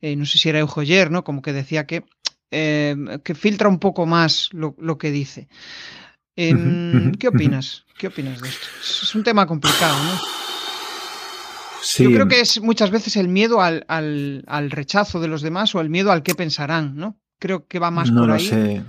eh, 0.00 0.16
no 0.16 0.26
sé 0.26 0.38
si 0.38 0.48
era 0.48 0.58
Eujoyer, 0.58 1.10
¿no? 1.10 1.24
Como 1.24 1.42
que 1.42 1.52
decía 1.52 1.86
que 1.86 2.04
Em, 2.50 3.20
que 3.20 3.34
filtra 3.34 3.68
un 3.68 3.78
poco 3.78 4.06
más 4.06 4.50
lo, 4.52 4.98
que 4.98 5.10
dice. 5.12 5.48
Em, 6.34 7.12
¿Qué 7.12 7.28
opinas? 7.28 7.84
¿Qué 7.96 8.08
opinas 8.08 8.40
de 8.40 8.48
esto? 8.48 8.66
Es 8.82 9.14
un 9.14 9.22
tema 9.22 9.46
complicado, 9.46 9.96
¿no? 10.02 10.40
Yo 11.98 12.10
creo 12.10 12.28
que 12.28 12.40
es 12.40 12.60
muchas 12.60 12.90
veces 12.90 13.16
el 13.16 13.28
miedo 13.28 13.62
al, 13.62 14.70
rechazo 14.70 15.20
de 15.20 15.28
los 15.28 15.42
demás 15.42 15.74
o 15.74 15.80
el 15.80 15.90
miedo 15.90 16.10
al 16.10 16.22
qué 16.22 16.34
pensarán, 16.34 16.96
¿no? 16.96 17.18
Creo 17.38 17.66
que 17.66 17.78
va 17.78 17.90
más 17.90 18.10
no 18.10 18.22
por 18.22 18.28
lo 18.28 18.34
ahí. 18.34 18.46
Sé. 18.46 18.82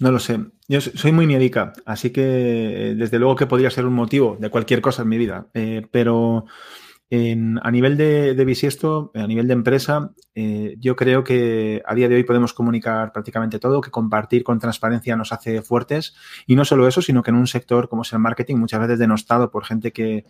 No 0.00 0.10
lo 0.10 0.18
sé. 0.18 0.40
Yo 0.68 0.80
soy 0.80 1.12
muy 1.12 1.26
miedica, 1.26 1.72
así 1.84 2.10
que 2.10 2.22
eh, 2.90 2.94
desde 2.94 3.18
luego 3.18 3.36
que 3.36 3.46
podría 3.46 3.70
ser 3.70 3.86
un 3.86 3.92
motivo 3.92 4.36
de 4.40 4.50
cualquier 4.50 4.80
cosa 4.80 5.02
en 5.02 5.08
mi 5.08 5.18
vida. 5.18 5.48
Eh, 5.52 5.86
pero 5.90 6.46
a 7.10 7.70
nivel 7.70 7.96
de, 7.96 8.34
de, 8.34 8.44
bisiesto, 8.44 9.12
a 9.14 9.26
nivel 9.26 9.46
de 9.46 9.52
empresa, 9.52 10.12
eh, 10.34 10.76
yo 10.80 10.96
creo 10.96 11.22
que 11.22 11.82
a 11.86 11.94
día 11.94 12.08
de 12.08 12.16
hoy 12.16 12.24
podemos 12.24 12.52
comunicar 12.52 13.12
prácticamente 13.12 13.58
todo, 13.58 13.80
que 13.80 13.90
compartir 13.90 14.42
con 14.42 14.58
transparencia 14.58 15.16
nos 15.16 15.32
hace 15.32 15.62
fuertes. 15.62 16.14
Y 16.46 16.56
no 16.56 16.64
solo 16.64 16.88
eso, 16.88 17.02
sino 17.02 17.22
que 17.22 17.30
en 17.30 17.36
un 17.36 17.46
sector 17.46 17.88
como 17.88 18.02
es 18.02 18.12
el 18.12 18.18
marketing, 18.18 18.56
muchas 18.56 18.80
veces 18.80 18.98
denostado 18.98 19.50
por 19.50 19.64
gente 19.64 19.92
que 19.92 20.24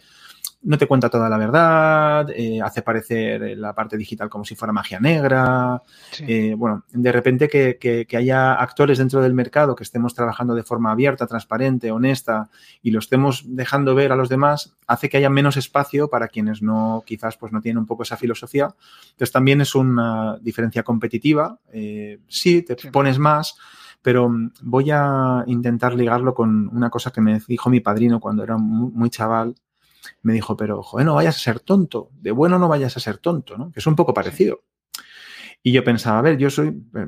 no 0.64 0.78
te 0.78 0.86
cuenta 0.86 1.10
toda 1.10 1.28
la 1.28 1.36
verdad, 1.36 2.30
eh, 2.30 2.60
hace 2.62 2.80
parecer 2.80 3.56
la 3.58 3.74
parte 3.74 3.98
digital 3.98 4.30
como 4.30 4.44
si 4.44 4.54
fuera 4.54 4.72
magia 4.72 4.98
negra. 4.98 5.82
Eh, 6.20 6.54
bueno, 6.56 6.84
de 6.90 7.12
repente 7.12 7.48
que, 7.48 7.76
que, 7.78 8.16
haya 8.16 8.54
actores 8.54 8.98
dentro 8.98 9.20
del 9.20 9.34
mercado 9.34 9.74
que 9.74 9.84
estemos 9.84 10.14
trabajando 10.14 10.54
de 10.54 10.62
forma 10.62 10.90
abierta, 10.90 11.26
transparente, 11.26 11.90
honesta 11.90 12.48
y 12.82 12.92
lo 12.92 12.98
estemos 12.98 13.44
dejando 13.46 13.94
ver 13.94 14.12
a 14.12 14.16
los 14.16 14.28
demás, 14.28 14.74
hace 14.86 15.08
que 15.08 15.18
haya 15.18 15.28
menos 15.28 15.56
espacio 15.56 16.08
para 16.08 16.28
quienes 16.28 16.62
no, 16.62 17.02
quizás, 17.04 17.36
pues 17.36 17.52
no 17.52 17.60
tienen 17.60 17.78
un 17.78 17.86
poco 17.86 18.02
esa 18.02 18.16
filosofía. 18.16 18.74
Entonces 19.10 19.32
también 19.32 19.60
es 19.60 19.74
una 19.94 20.38
diferencia 20.40 20.82
competitiva. 20.82 21.58
Eh, 21.72 22.20
sí, 22.28 22.62
te 22.62 22.76
pones 22.90 23.18
más 23.18 23.56
pero 24.04 24.30
voy 24.60 24.90
a 24.90 25.44
intentar 25.46 25.94
ligarlo 25.94 26.34
con 26.34 26.68
una 26.76 26.90
cosa 26.90 27.10
que 27.10 27.22
me 27.22 27.40
dijo 27.48 27.70
mi 27.70 27.80
padrino 27.80 28.20
cuando 28.20 28.42
era 28.42 28.58
muy 28.58 29.08
chaval, 29.08 29.54
me 30.20 30.34
dijo, 30.34 30.58
pero 30.58 30.82
joder, 30.82 31.06
no 31.06 31.14
vayas 31.14 31.36
a 31.36 31.38
ser 31.38 31.60
tonto, 31.60 32.10
de 32.20 32.30
bueno 32.30 32.58
no 32.58 32.68
vayas 32.68 32.94
a 32.98 33.00
ser 33.00 33.16
tonto, 33.16 33.56
¿no? 33.56 33.72
Que 33.72 33.80
es 33.80 33.86
un 33.86 33.96
poco 33.96 34.12
parecido. 34.12 34.60
Y 35.62 35.72
yo 35.72 35.82
pensaba, 35.82 36.18
a 36.18 36.22
ver, 36.22 36.36
yo 36.36 36.50
soy, 36.50 36.68
eh, 36.68 37.06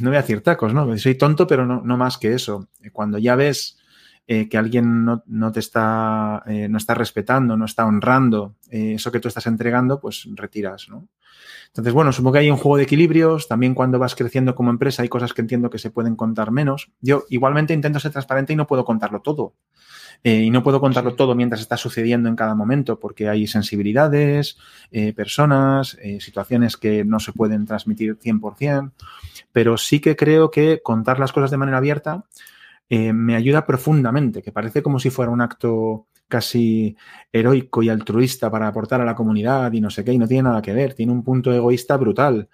no 0.00 0.08
voy 0.08 0.16
a 0.16 0.22
decir 0.22 0.40
tacos, 0.40 0.72
¿no? 0.72 0.96
Soy 0.96 1.16
tonto, 1.16 1.46
pero 1.46 1.66
no, 1.66 1.82
no 1.84 1.98
más 1.98 2.16
que 2.16 2.32
eso. 2.32 2.70
Cuando 2.94 3.18
ya 3.18 3.36
ves 3.36 3.76
eh, 4.26 4.48
que 4.48 4.58
alguien 4.58 5.04
no, 5.04 5.22
no 5.26 5.52
te 5.52 5.60
está, 5.60 6.42
eh, 6.46 6.68
no 6.68 6.78
está 6.78 6.94
respetando, 6.94 7.56
no 7.56 7.64
está 7.64 7.86
honrando 7.86 8.54
eso 8.70 9.12
que 9.12 9.20
tú 9.20 9.28
estás 9.28 9.46
entregando, 9.46 10.00
pues 10.00 10.28
retiras, 10.34 10.88
¿no? 10.88 11.06
Entonces, 11.68 11.92
bueno, 11.92 12.12
supongo 12.12 12.34
que 12.34 12.38
hay 12.40 12.50
un 12.50 12.56
juego 12.56 12.76
de 12.76 12.84
equilibrios. 12.84 13.48
También 13.48 13.74
cuando 13.74 13.98
vas 13.98 14.14
creciendo 14.14 14.54
como 14.54 14.70
empresa 14.70 15.02
hay 15.02 15.08
cosas 15.08 15.32
que 15.32 15.42
entiendo 15.42 15.70
que 15.70 15.78
se 15.78 15.90
pueden 15.90 16.14
contar 16.14 16.52
menos. 16.52 16.92
Yo 17.00 17.24
igualmente 17.30 17.74
intento 17.74 17.98
ser 17.98 18.12
transparente 18.12 18.52
y 18.52 18.56
no 18.56 18.66
puedo 18.66 18.84
contarlo 18.84 19.20
todo. 19.22 19.54
Eh, 20.22 20.42
y 20.44 20.50
no 20.50 20.62
puedo 20.62 20.80
contarlo 20.80 21.16
todo 21.16 21.34
mientras 21.34 21.60
está 21.60 21.76
sucediendo 21.76 22.28
en 22.28 22.36
cada 22.36 22.54
momento, 22.54 23.00
porque 23.00 23.28
hay 23.28 23.46
sensibilidades, 23.46 24.56
eh, 24.92 25.12
personas, 25.12 25.98
eh, 26.00 26.20
situaciones 26.20 26.76
que 26.76 27.04
no 27.04 27.18
se 27.18 27.32
pueden 27.32 27.66
transmitir 27.66 28.16
100%, 28.16 28.92
pero 29.52 29.76
sí 29.76 30.00
que 30.00 30.16
creo 30.16 30.50
que 30.50 30.80
contar 30.80 31.18
las 31.18 31.32
cosas 31.32 31.50
de 31.50 31.56
manera 31.56 31.78
abierta 31.78 32.24
me 32.90 33.34
ayuda 33.34 33.66
profundamente, 33.66 34.42
que 34.42 34.52
parece 34.52 34.82
como 34.82 34.98
si 34.98 35.10
fuera 35.10 35.32
un 35.32 35.40
acto 35.40 36.06
casi 36.28 36.96
heroico 37.32 37.82
y 37.82 37.88
altruista 37.88 38.50
para 38.50 38.68
aportar 38.68 39.00
a 39.00 39.04
la 39.04 39.14
comunidad 39.14 39.72
y 39.72 39.80
no 39.80 39.90
sé 39.90 40.04
qué, 40.04 40.12
y 40.12 40.18
no 40.18 40.28
tiene 40.28 40.44
nada 40.44 40.62
que 40.62 40.72
ver, 40.72 40.94
tiene 40.94 41.12
un 41.12 41.24
punto 41.24 41.52
egoísta 41.52 41.96
brutal. 41.96 42.48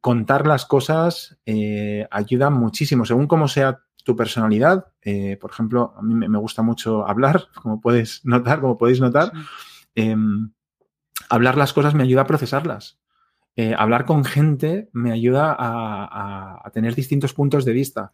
contar 0.00 0.46
las 0.46 0.64
cosas 0.64 1.38
ayuda 2.10 2.50
muchísimo, 2.50 3.04
según 3.04 3.26
cómo 3.26 3.46
sea 3.48 3.80
tu 4.04 4.16
personalidad. 4.16 4.86
Eh, 5.02 5.36
por 5.40 5.50
ejemplo, 5.50 5.94
a 5.96 6.02
mí 6.02 6.14
me 6.14 6.38
gusta 6.38 6.62
mucho 6.62 7.06
hablar, 7.06 7.48
como 7.62 7.80
puedes 7.80 8.24
notar, 8.24 8.60
como 8.60 8.78
podéis 8.78 9.00
notar. 9.00 9.32
Em, 9.94 10.52
hablar 11.28 11.56
las 11.56 11.72
cosas 11.72 11.94
me 11.94 12.02
ayuda 12.02 12.22
a 12.22 12.26
procesarlas. 12.26 12.98
Eh, 13.54 13.74
hablar 13.76 14.06
con 14.06 14.24
gente 14.24 14.88
me 14.92 15.12
ayuda 15.12 15.54
a, 15.58 16.70
tener 16.72 16.94
distintos 16.94 17.34
puntos 17.34 17.66
de 17.66 17.72
vista. 17.72 18.12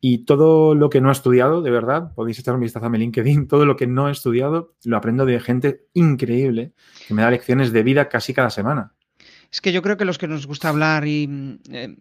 Y 0.00 0.24
todo 0.24 0.74
lo 0.74 0.90
que 0.90 1.00
no 1.00 1.08
he 1.08 1.12
estudiado, 1.12 1.60
de 1.60 1.70
verdad, 1.70 2.14
podéis 2.14 2.38
echar 2.38 2.54
un 2.54 2.60
vistazo 2.60 2.86
a 2.86 2.88
mi 2.88 2.98
LinkedIn, 2.98 3.48
todo 3.48 3.66
lo 3.66 3.76
que 3.76 3.86
no 3.86 4.08
he 4.08 4.12
estudiado 4.12 4.74
lo 4.84 4.96
aprendo 4.96 5.26
de 5.26 5.40
gente 5.40 5.86
increíble 5.92 6.72
que 7.06 7.14
me 7.14 7.22
da 7.22 7.30
lecciones 7.30 7.72
de 7.72 7.82
vida 7.82 8.08
casi 8.08 8.32
cada 8.32 8.50
semana. 8.50 8.94
Es 9.50 9.60
que 9.60 9.72
yo 9.72 9.82
creo 9.82 9.96
que 9.96 10.04
los 10.04 10.18
que 10.18 10.28
nos 10.28 10.46
gusta 10.46 10.68
hablar 10.68 11.06
y 11.06 11.58
eh, 11.70 11.96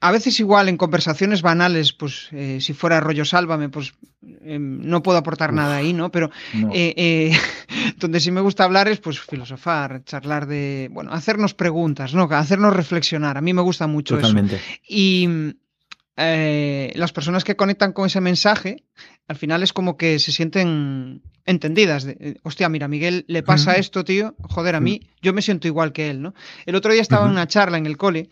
a 0.00 0.12
veces 0.12 0.38
igual 0.38 0.68
en 0.68 0.76
conversaciones 0.76 1.42
banales, 1.42 1.92
pues 1.92 2.28
eh, 2.32 2.58
si 2.60 2.72
fuera 2.72 3.00
rollo 3.00 3.24
sálvame, 3.24 3.68
pues 3.68 3.94
em, 4.42 4.80
no 4.88 5.02
puedo 5.02 5.18
aportar 5.18 5.52
nada 5.52 5.76
ahí, 5.76 5.92
¿no? 5.92 6.10
Pero 6.12 6.30
eh, 6.72 6.94
eh, 6.96 7.32
donde 7.98 8.20
sí 8.20 8.30
me 8.30 8.40
gusta 8.40 8.64
hablar 8.64 8.88
es 8.88 9.00
pues 9.00 9.18
filosofar, 9.20 10.04
charlar 10.04 10.46
de, 10.46 10.88
bueno, 10.92 11.12
hacernos 11.12 11.54
preguntas, 11.54 12.14
¿no? 12.14 12.28
Hacernos 12.30 12.76
reflexionar. 12.76 13.38
A 13.38 13.40
mí 13.40 13.52
me 13.52 13.62
gusta 13.62 13.86
mucho 13.86 14.16
Totalmente. 14.16 14.56
eso. 14.56 14.64
Y 14.88 15.28
las 16.18 17.12
personas 17.12 17.44
que 17.44 17.56
conectan 17.56 17.92
con 17.92 18.06
ese 18.06 18.20
mensaje, 18.20 18.84
al 19.28 19.36
final 19.36 19.62
es 19.62 19.72
como 19.72 19.96
que 19.96 20.18
se 20.18 20.32
sienten 20.32 21.22
entendidas. 21.44 22.04
De, 22.04 22.38
Hostia, 22.42 22.68
mira, 22.68 22.88
Miguel 22.88 23.24
le 23.28 23.42
pasa 23.42 23.76
esto, 23.76 24.04
tío. 24.04 24.34
Joder, 24.42 24.74
a 24.74 24.80
mí, 24.80 25.00
yo 25.22 25.32
me 25.32 25.42
siento 25.42 25.68
igual 25.68 25.92
que 25.92 26.10
él, 26.10 26.20
¿no? 26.20 26.34
El 26.66 26.74
otro 26.74 26.92
día 26.92 27.02
estaba 27.02 27.26
en 27.26 27.32
una 27.32 27.46
charla 27.46 27.78
en 27.78 27.86
el 27.86 27.96
cole 27.96 28.30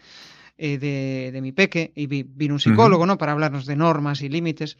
eh, 0.58 0.78
de, 0.78 1.40
mi 1.42 1.52
peque 1.52 1.92
y 1.94 2.06
vino 2.06 2.54
un 2.54 2.60
psicólogo, 2.60 3.06
¿no? 3.06 3.18
Para 3.18 3.32
hablarnos 3.32 3.66
de 3.66 3.76
normas 3.76 4.22
y 4.22 4.28
límites. 4.28 4.78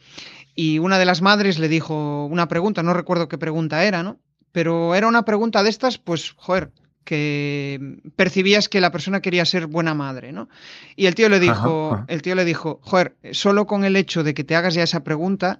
Y 0.55 0.79
una 0.79 0.97
de 0.97 1.05
las 1.05 1.21
madres 1.21 1.59
le 1.59 1.67
dijo 1.67 2.25
una 2.25 2.47
pregunta, 2.47 2.83
no 2.83 2.93
recuerdo 2.93 3.27
qué 3.27 3.37
pregunta 3.37 3.83
era, 3.85 4.03
¿no? 4.03 4.19
Pero 4.51 4.95
era 4.95 5.07
una 5.07 5.23
pregunta 5.23 5.61
de 5.61 5.69
estas, 5.69 5.97
pues, 5.97 6.31
joder, 6.35 6.71
que 7.07 7.79
percibías 8.17 8.67
que 8.67 8.81
la 8.81 8.91
persona 8.91 9.21
quería 9.21 9.45
ser 9.45 9.67
buena 9.67 9.93
madre, 9.93 10.33
¿no? 10.33 10.49
Y 10.97 11.05
el 11.05 11.15
tío 11.15 11.29
le 11.29 11.39
dijo, 11.39 12.03
el 12.09 12.21
tío 12.21 12.35
le 12.35 12.43
dijo, 12.43 12.81
joder, 12.83 13.15
solo 13.31 13.65
con 13.65 13.85
el 13.85 13.95
hecho 13.95 14.25
de 14.25 14.33
que 14.33 14.43
te 14.43 14.57
hagas 14.57 14.73
ya 14.73 14.83
esa 14.83 15.05
pregunta, 15.05 15.57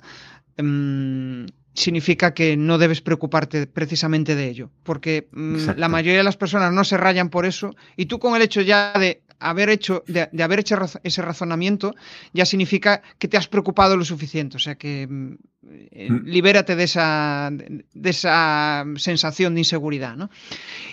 mmm, 0.58 1.46
significa 1.74 2.34
que 2.34 2.58
no 2.58 2.78
debes 2.78 3.00
preocuparte 3.00 3.66
precisamente 3.66 4.36
de 4.36 4.50
ello, 4.50 4.70
porque 4.84 5.30
mm, 5.32 5.70
la 5.78 5.88
mayoría 5.88 6.18
de 6.18 6.26
las 6.26 6.36
personas 6.36 6.74
no 6.74 6.84
se 6.84 6.98
rayan 6.98 7.30
por 7.30 7.46
eso 7.46 7.74
y 7.96 8.08
tú 8.08 8.20
con 8.20 8.36
el 8.36 8.42
hecho 8.42 8.60
ya 8.60 8.92
de 9.00 9.22
haber 9.40 9.70
hecho 9.70 10.04
de, 10.08 10.30
haber 10.44 10.60
hecho 10.60 10.78
ese 11.04 11.22
razonamiento 11.22 11.96
ya 12.34 12.46
significa 12.46 13.02
que 13.20 13.28
te 13.28 13.38
has 13.38 13.48
preocupado 13.48 13.98
lo 13.98 14.06
suficiente, 14.06 14.58
o 14.58 14.60
sea 14.60 14.76
que 14.76 15.08
mm, 15.08 15.34
eh, 15.92 16.10
mm. 16.10 16.26
libérate 16.26 16.76
de 16.76 16.84
esa 16.84 17.50
de 17.52 18.10
esa 18.10 18.86
sensación 18.96 19.54
de 19.54 19.62
inseguridad, 19.62 20.16
¿no? 20.16 20.30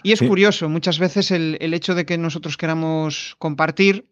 Y 0.03 0.13
es 0.13 0.21
curioso, 0.21 0.69
muchas 0.69 0.99
veces 0.99 1.31
el, 1.31 1.75
hecho 1.75 1.95
de 1.95 2.05
que 2.05 2.19
nosotros 2.19 2.57
queramos 2.57 3.37
compartir 3.39 4.07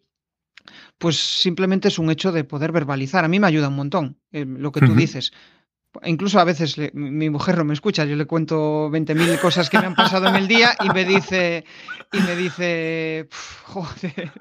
pues 0.97 1.17
simplemente 1.17 1.89
es 1.89 1.99
un 1.99 2.09
hecho 2.09 2.31
de 2.31 2.45
poder 2.45 2.71
verbalizar. 2.71 3.25
A 3.25 3.27
mí 3.27 3.39
me 3.39 3.47
ayuda 3.47 3.67
un 3.67 3.75
montón 3.75 4.17
eh, 4.31 4.45
lo 4.45 4.71
que 4.71 4.79
tú 4.79 4.95
dices 4.95 5.33
incluso 6.05 6.39
a 6.39 6.43
veces 6.43 6.75
mi 6.93 7.29
mujer 7.29 7.57
no 7.57 7.65
me 7.65 7.73
escucha, 7.73 8.05
yo 8.05 8.15
le 8.15 8.25
cuento 8.25 8.89
20.000 8.89 9.39
cosas 9.39 9.69
que 9.69 9.79
me 9.79 9.85
han 9.85 9.95
pasado 9.95 10.27
en 10.27 10.35
el 10.35 10.47
día 10.47 10.75
y 10.83 10.89
me 10.89 11.05
dice, 11.05 11.65
y 12.11 12.19
me 12.19 12.35
dice, 12.35 13.27
joder, 13.63 14.31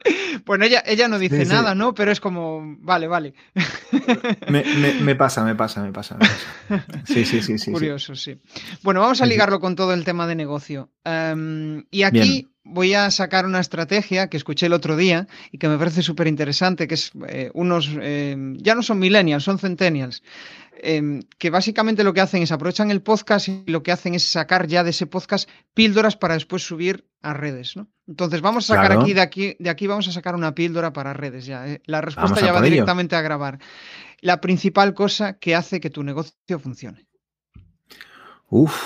bueno, 0.44 0.64
ella, 0.64 0.82
ella 0.86 1.08
no 1.08 1.18
dice 1.18 1.44
nada, 1.44 1.74
¿no? 1.74 1.94
Pero 1.94 2.12
es 2.12 2.20
como, 2.20 2.76
vale, 2.80 3.06
vale. 3.06 3.34
Me, 4.48 5.14
pasa, 5.14 5.44
me 5.44 5.54
pasa, 5.54 5.82
me 5.82 5.92
pasa, 5.92 6.16
Sí, 7.04 7.24
sí, 7.24 7.42
sí, 7.42 7.58
sí. 7.58 7.72
Curioso, 7.72 8.14
sí. 8.14 8.38
Bueno, 8.82 9.00
vamos 9.00 9.20
a 9.22 9.26
ligarlo 9.26 9.60
con 9.60 9.76
todo 9.76 9.92
el 9.94 10.04
tema 10.04 10.26
de 10.26 10.34
negocio. 10.34 10.90
Em, 11.04 11.84
y 11.90 12.02
aquí 12.02 12.48
voy 12.64 12.94
a 12.94 13.10
sacar 13.10 13.46
una 13.46 13.60
estrategia 13.60 14.28
que 14.28 14.36
escuché 14.36 14.66
el 14.66 14.72
otro 14.72 14.96
día 14.96 15.26
y 15.50 15.58
que 15.58 15.68
me 15.68 15.78
parece 15.78 16.02
súper 16.02 16.28
interesante, 16.28 16.86
que 16.86 16.94
es 16.94 17.12
eh, 17.28 17.50
unos, 17.54 17.90
eh, 18.00 18.36
ya 18.56 18.74
no 18.74 18.82
son 18.82 18.98
millennials, 18.98 19.44
son 19.44 19.58
centennials, 19.58 20.22
eh, 20.82 21.20
que 21.38 21.50
básicamente 21.50 22.04
lo 22.04 22.12
que 22.12 22.20
hacen 22.20 22.42
es 22.42 22.52
aprovechan 22.52 22.90
el 22.90 23.02
podcast 23.02 23.48
y 23.48 23.64
lo 23.66 23.82
que 23.82 23.92
hacen 23.92 24.14
es 24.14 24.24
sacar 24.24 24.66
ya 24.66 24.82
de 24.82 24.90
ese 24.90 25.06
podcast 25.06 25.48
píldoras 25.74 26.16
para 26.16 26.34
después 26.34 26.64
subir 26.64 27.08
a 27.22 27.32
redes, 27.34 27.76
¿no? 27.76 27.88
Entonces 28.08 28.40
vamos 28.40 28.68
a 28.68 28.74
sacar 28.74 28.92
aquí, 28.92 29.12
de 29.12 29.20
aquí, 29.20 29.56
de 29.58 29.70
aquí 29.70 29.86
vamos 29.86 30.08
a 30.08 30.12
sacar 30.12 30.34
una 30.34 30.54
píldora 30.54 30.92
para 30.92 31.12
redes 31.12 31.46
ya. 31.46 31.64
La 31.86 32.00
respuesta 32.00 32.40
ya 32.40 32.52
va 32.52 32.60
directamente 32.60 33.14
a 33.14 33.22
grabar. 33.22 33.58
La 34.20 34.40
principal 34.40 34.92
cosa 34.92 35.38
que 35.38 35.54
hace 35.54 35.80
que 35.80 35.90
tu 35.90 36.02
negocio 36.02 36.58
funcione. 36.58 37.06
Uf. 38.48 38.76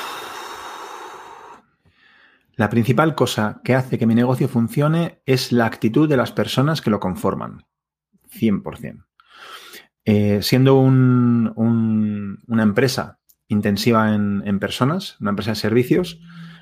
La 2.56 2.68
principal 2.68 3.14
cosa 3.14 3.60
que 3.64 3.74
hace 3.74 3.98
que 3.98 4.06
mi 4.06 4.14
negocio 4.14 4.48
funcione 4.48 5.22
es 5.26 5.50
la 5.50 5.66
actitud 5.66 6.08
de 6.08 6.16
las 6.16 6.32
personas 6.32 6.82
que 6.82 6.90
lo 6.90 7.00
conforman. 7.00 7.64
100%. 8.30 9.05
Eh, 10.08 10.40
siendo 10.40 10.78
una 10.78 12.62
empresa 12.62 13.18
intensiva 13.48 14.14
en, 14.14 14.58
personas, 14.60 15.16
una 15.20 15.30
empresa 15.30 15.50
de 15.50 15.56
servicios, 15.56 16.20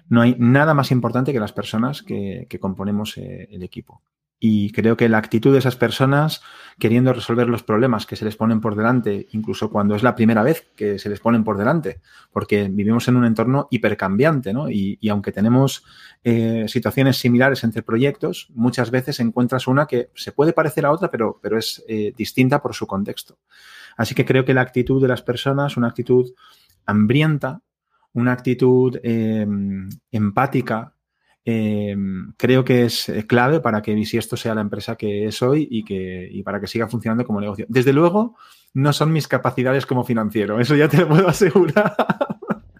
no 0.08 0.22
hay 0.22 0.34
nada 0.38 0.72
más 0.72 0.90
importante 0.90 1.34
que 1.34 1.40
las 1.40 1.52
personas 1.52 2.02
que, 2.02 2.48
componemos 2.58 3.18
eh, 3.18 3.48
el 3.50 3.62
equipo. 3.62 4.02
Y 4.46 4.72
creo 4.72 4.94
que 4.94 5.08
la 5.08 5.16
actitud 5.16 5.54
de 5.54 5.58
esas 5.58 5.74
personas 5.74 6.42
queriendo 6.78 7.14
resolver 7.14 7.48
los 7.48 7.62
problemas 7.62 8.04
que 8.04 8.14
se 8.14 8.26
les 8.26 8.36
ponen 8.36 8.60
por 8.60 8.76
delante, 8.76 9.26
incluso 9.32 9.70
cuando 9.70 9.94
es 9.94 10.02
la 10.02 10.14
primera 10.14 10.42
vez 10.42 10.70
que 10.76 10.98
se 10.98 11.08
les 11.08 11.18
ponen 11.18 11.44
por 11.44 11.56
delante, 11.56 12.02
porque 12.30 12.68
vivimos 12.70 13.08
en 13.08 13.16
un 13.16 13.24
entorno 13.24 13.68
hipercambiante, 13.70 14.52
¿no? 14.52 14.68
Y, 14.68 14.98
aunque 15.08 15.32
tenemos 15.32 15.86
eh, 16.24 16.66
situaciones 16.68 17.16
similares 17.16 17.64
entre 17.64 17.82
proyectos, 17.82 18.48
muchas 18.54 18.90
veces 18.90 19.18
encuentras 19.18 19.66
una 19.66 19.86
que 19.86 20.10
se 20.14 20.32
puede 20.32 20.52
parecer 20.52 20.84
a 20.84 20.90
otra, 20.90 21.10
pero, 21.10 21.40
pero 21.40 21.56
es 21.56 21.82
eh, 21.88 22.12
distinta 22.14 22.60
por 22.60 22.74
su 22.74 22.86
contexto. 22.86 23.38
Así 23.96 24.14
que 24.14 24.26
creo 24.26 24.44
que 24.44 24.52
la 24.52 24.60
actitud 24.60 25.00
de 25.00 25.08
las 25.08 25.22
personas, 25.22 25.78
una 25.78 25.88
actitud 25.88 26.34
hambrienta, 26.84 27.62
una 28.12 28.32
actitud 28.32 29.00
eh, 29.02 29.46
empática, 30.12 30.93
Em, 31.46 32.32
creo 32.38 32.64
que 32.64 32.86
es 32.86 33.10
eh, 33.10 33.26
clave 33.26 33.60
para 33.60 33.82
que 33.82 33.94
Bisiesto 33.94 34.34
sea 34.34 34.54
la 34.54 34.62
empresa 34.62 34.96
que 34.96 35.26
es 35.26 35.42
hoy 35.42 35.68
y, 35.70 35.84
que, 35.84 36.40
para 36.42 36.58
que 36.58 36.66
siga 36.66 36.88
funcionando 36.88 37.26
como 37.26 37.40
negocio. 37.40 37.66
Desde 37.68 37.92
luego, 37.92 38.36
no 38.72 38.94
son 38.94 39.12
mis 39.12 39.28
capacidades 39.28 39.84
como 39.84 40.04
financiero, 40.04 40.58
eso 40.60 40.74
ya 40.74 40.88
te 40.88 40.98
lo 40.98 41.08
puedo 41.08 41.28
asegurar. 41.28 41.94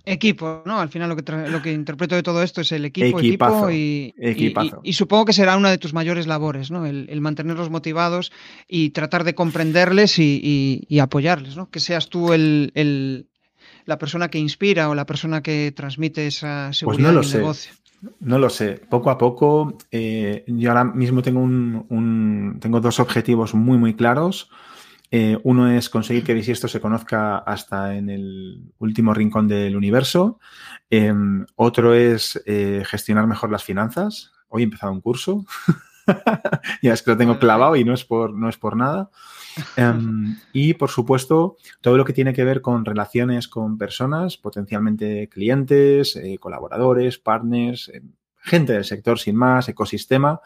Equipo, 0.06 0.62
¿no? 0.66 0.80
Al 0.80 0.90
final 0.90 1.08
lo 1.08 1.16
que, 1.16 1.32
lo 1.48 1.62
que 1.62 1.72
interpreto 1.72 2.14
de 2.14 2.22
todo 2.22 2.42
esto 2.42 2.60
es 2.60 2.72
el 2.72 2.84
equipo, 2.84 3.18
equipo 3.18 3.70
y, 3.70 4.14
y, 4.82 4.92
supongo 4.92 5.24
que 5.24 5.32
será 5.32 5.56
una 5.56 5.70
de 5.70 5.78
tus 5.78 5.94
mayores 5.94 6.26
labores, 6.26 6.70
¿no? 6.70 6.84
El, 6.84 7.20
mantenerlos 7.22 7.70
motivados 7.70 8.30
y 8.68 8.90
tratar 8.90 9.24
de 9.24 9.34
comprenderles 9.34 10.18
y, 10.18 10.98
apoyarles, 11.00 11.56
¿no? 11.56 11.70
Que 11.70 11.80
seas 11.80 12.10
tú 12.10 12.34
el, 12.34 13.28
la 13.86 13.98
persona 13.98 14.28
que 14.28 14.38
inspira 14.38 14.90
o 14.90 14.94
la 14.94 15.06
persona 15.06 15.42
que 15.42 15.72
transmite 15.74 16.26
esa 16.26 16.66
pues 16.66 16.78
seguridad 16.78 17.12
en 17.12 17.22
el 17.22 17.32
negocio. 17.32 17.72
No 18.20 18.38
lo 18.38 18.50
sé. 18.50 18.80
Poco 18.88 19.11
a 19.11 19.18
poco, 19.18 19.78
eh, 19.90 20.44
yo 20.46 20.70
ahora 20.70 20.84
mismo 20.84 21.22
tengo, 21.22 21.40
un, 21.40 22.59
tengo 22.61 22.80
dos 22.80 23.00
objetivos 23.00 23.55
muy, 23.55 23.78
muy 23.78 23.94
claros. 23.94 24.50
Eh, 25.11 25.38
uno 25.44 25.70
es 25.70 25.88
conseguir 25.88 26.24
que 26.24 26.34
Bisiesto 26.34 26.66
se 26.66 26.80
conozca 26.80 27.38
hasta 27.38 27.94
en 27.94 28.11
el 28.11 28.72
último 28.78 29.14
rincón 29.14 29.46
del 29.46 29.76
universo. 29.76 30.40
Em, 30.90 31.46
otro 31.55 31.94
es 31.94 32.42
eh, 32.46 32.82
gestionar 32.84 33.26
mejor 33.26 33.50
las 33.50 33.62
finanzas. 33.62 34.32
Hoy 34.48 34.62
he 34.62 34.64
empezado 34.64 34.92
un 34.92 35.00
curso. 35.00 35.44
ya 36.82 36.92
es 36.92 37.02
que 37.02 37.12
lo 37.12 37.16
tengo 37.16 37.38
clavado 37.38 37.76
y 37.76 37.84
no 37.84 37.94
es 37.94 38.05
por, 38.05 38.34
no 38.34 38.48
es 38.48 38.57
por 38.57 38.76
nada. 38.76 39.11
Em, 39.76 40.36
y, 40.52 40.74
por 40.74 40.90
supuesto, 40.90 41.57
todo 41.80 41.96
lo 41.96 42.05
que 42.05 42.12
tiene 42.12 42.32
que 42.32 42.44
ver 42.44 42.61
con 42.61 42.84
relaciones 42.84 43.48
con 43.48 43.78
personas, 43.78 44.36
potencialmente 44.36 45.28
clientes, 45.28 46.16
eh, 46.16 46.38
colaboradores, 46.38 47.18
partners, 47.18 47.90
eh, 47.92 48.02
gente 48.38 48.72
del 48.74 48.84
sector 48.84 49.18
sin 49.18 49.36
más, 49.36 49.68
ecosistema. 49.68 50.40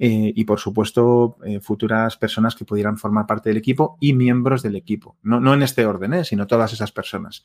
Eh, 0.00 0.32
y 0.36 0.44
por 0.44 0.60
supuesto 0.60 1.38
futuras 1.60 2.16
personas 2.16 2.54
que 2.54 2.64
pudieran 2.64 2.98
formar 2.98 3.26
parte 3.26 3.48
del 3.50 3.56
equipo 3.56 3.96
y 3.98 4.12
miembros 4.12 4.62
del 4.62 4.76
equipo. 4.76 5.16
No, 5.24 5.40
no 5.40 5.54
en 5.54 5.62
este 5.64 5.86
orden, 5.86 6.24
sino 6.24 6.46
todas 6.46 6.72
esas 6.72 6.92
personas. 6.92 7.42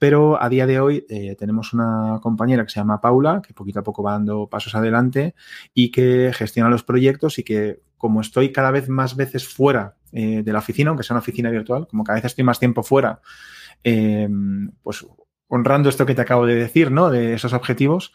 Pero 0.00 0.42
a 0.42 0.48
día 0.48 0.66
de 0.66 0.80
hoy 0.80 1.06
tenemos 1.38 1.72
una 1.72 2.18
compañera 2.20 2.64
que 2.64 2.70
se 2.70 2.80
llama 2.80 3.00
Paula, 3.00 3.40
que 3.46 3.54
poquito 3.54 3.78
a 3.78 3.84
poco 3.84 4.02
va 4.02 4.12
dando 4.12 4.48
pasos 4.48 4.74
adelante 4.74 5.36
y 5.72 5.92
que 5.92 6.32
gestiona 6.34 6.68
los 6.68 6.82
proyectos 6.82 7.38
y 7.38 7.44
que 7.44 7.80
como 7.96 8.20
estoy 8.20 8.50
cada 8.50 8.72
vez 8.72 8.88
más 8.88 9.14
veces 9.14 9.46
fuera 9.46 9.94
eh, 10.16 10.44
de 10.44 10.52
la 10.52 10.60
oficina, 10.60 10.90
aunque 10.90 11.02
sea 11.02 11.14
una 11.14 11.22
oficina 11.22 11.50
virtual, 11.50 11.88
como 11.88 12.04
cada 12.04 12.14
vez 12.14 12.24
estoy 12.26 12.44
más 12.44 12.60
tiempo 12.60 12.84
fuera, 12.84 13.20
eh, 13.82 14.28
pues 14.80 15.04
honrando 15.48 15.88
esto 15.88 16.06
que 16.06 16.14
te 16.14 16.20
acabo 16.20 16.46
de 16.46 16.54
decir, 16.54 16.92
¿no? 16.92 17.10
De 17.10 17.34
esos 17.34 17.52
objetivos, 17.52 18.12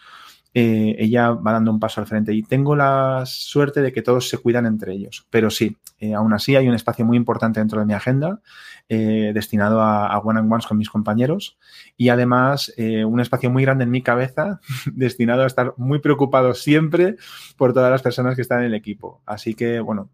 eh, 0.54 0.96
ella 0.98 1.32
va 1.32 1.52
dando 1.52 1.72
un 1.72 1.80
paso 1.82 2.00
al 2.00 2.08
frente. 2.08 2.34
Y 2.34 2.42
tengo 2.42 2.74
la 2.78 3.24
suerte 3.26 3.82
de 3.82 3.92
que 3.92 4.02
todos 4.02 4.30
se 4.30 4.38
cuidan 4.38 4.66
entre 4.66 4.94
ellos. 4.94 5.28
Pero 5.30 5.50
sí, 5.50 5.76
aún 6.16 6.32
así 6.32 6.56
hay 6.56 6.70
un 6.70 6.74
espacio 6.74 7.04
muy 7.04 7.18
importante 7.18 7.60
dentro 7.60 7.82
de 7.82 7.86
mi 7.86 7.94
agenda 7.94 8.40
destinado 8.88 9.82
a, 9.82 10.18
one-on-ones 10.20 10.66
con 10.66 10.78
mis 10.78 10.90
compañeros 10.90 11.60
y 11.96 12.10
además 12.10 12.74
un 13.06 13.20
espacio 13.20 13.52
muy 13.52 13.62
grande 13.64 13.84
en 13.84 13.92
mi 13.92 14.02
cabeza 14.02 14.62
destinado 14.94 15.44
a 15.44 15.48
estar 15.48 15.74
muy 15.76 16.00
preocupado 16.00 16.54
siempre 16.54 17.18
por 17.58 17.74
todas 17.74 17.92
las 17.92 18.02
personas 18.02 18.36
que 18.36 18.42
están 18.42 18.62
en 18.62 18.68
el 18.68 18.74
equipo. 18.74 19.22
Así 19.26 19.54
que, 19.54 19.82
bueno, 19.82 20.10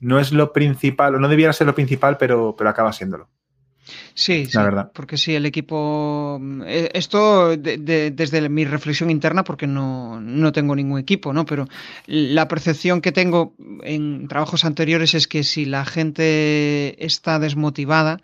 no 0.00 0.20
es 0.20 0.32
lo 0.32 0.52
principal, 0.52 1.14
o 1.14 1.18
no 1.18 1.28
debiera 1.28 1.52
ser 1.52 1.66
lo 1.66 1.74
principal, 1.74 2.16
pero, 2.16 2.54
pero 2.56 2.70
acaba 2.70 2.92
siéndolo. 2.92 3.28
Sí, 4.14 4.48
la 4.52 4.64
verdad. 4.64 4.90
porque 4.92 5.16
sí, 5.16 5.34
el 5.34 5.46
equipo. 5.46 6.40
Eh, 6.66 6.90
esto 6.94 7.56
desde 7.56 8.48
mi 8.48 8.64
reflexión 8.64 9.10
interna, 9.10 9.44
porque 9.44 9.66
no, 9.66 10.52
tengo 10.52 10.74
ningún 10.74 10.98
equipo, 10.98 11.32
¿no? 11.32 11.46
Pero 11.46 11.68
la 12.06 12.48
percepción 12.48 13.00
que 13.00 13.12
tengo 13.12 13.54
en 13.82 14.28
trabajos 14.28 14.64
anteriores 14.64 15.14
es 15.14 15.28
que 15.28 15.44
si 15.44 15.64
la 15.64 15.84
gente 15.84 17.04
está 17.04 17.38
desmotivada, 17.38 18.20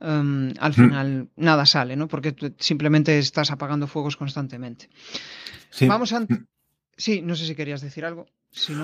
em, 0.00 0.52
al 0.58 0.70
mm. 0.70 0.74
final 0.74 1.28
nada 1.36 1.66
sale, 1.66 1.96
¿no? 1.96 2.08
Porque 2.08 2.34
simplemente 2.58 3.18
estás 3.18 3.50
apagando 3.50 3.86
fuegos 3.86 4.16
constantemente. 4.16 4.88
Vamos 5.82 6.12
a. 6.12 6.20
Mm. 6.20 6.46
Sí, 6.96 7.20
no 7.20 7.36
sé 7.36 7.46
si 7.46 7.54
querías 7.54 7.82
decir 7.82 8.06
algo. 8.06 8.26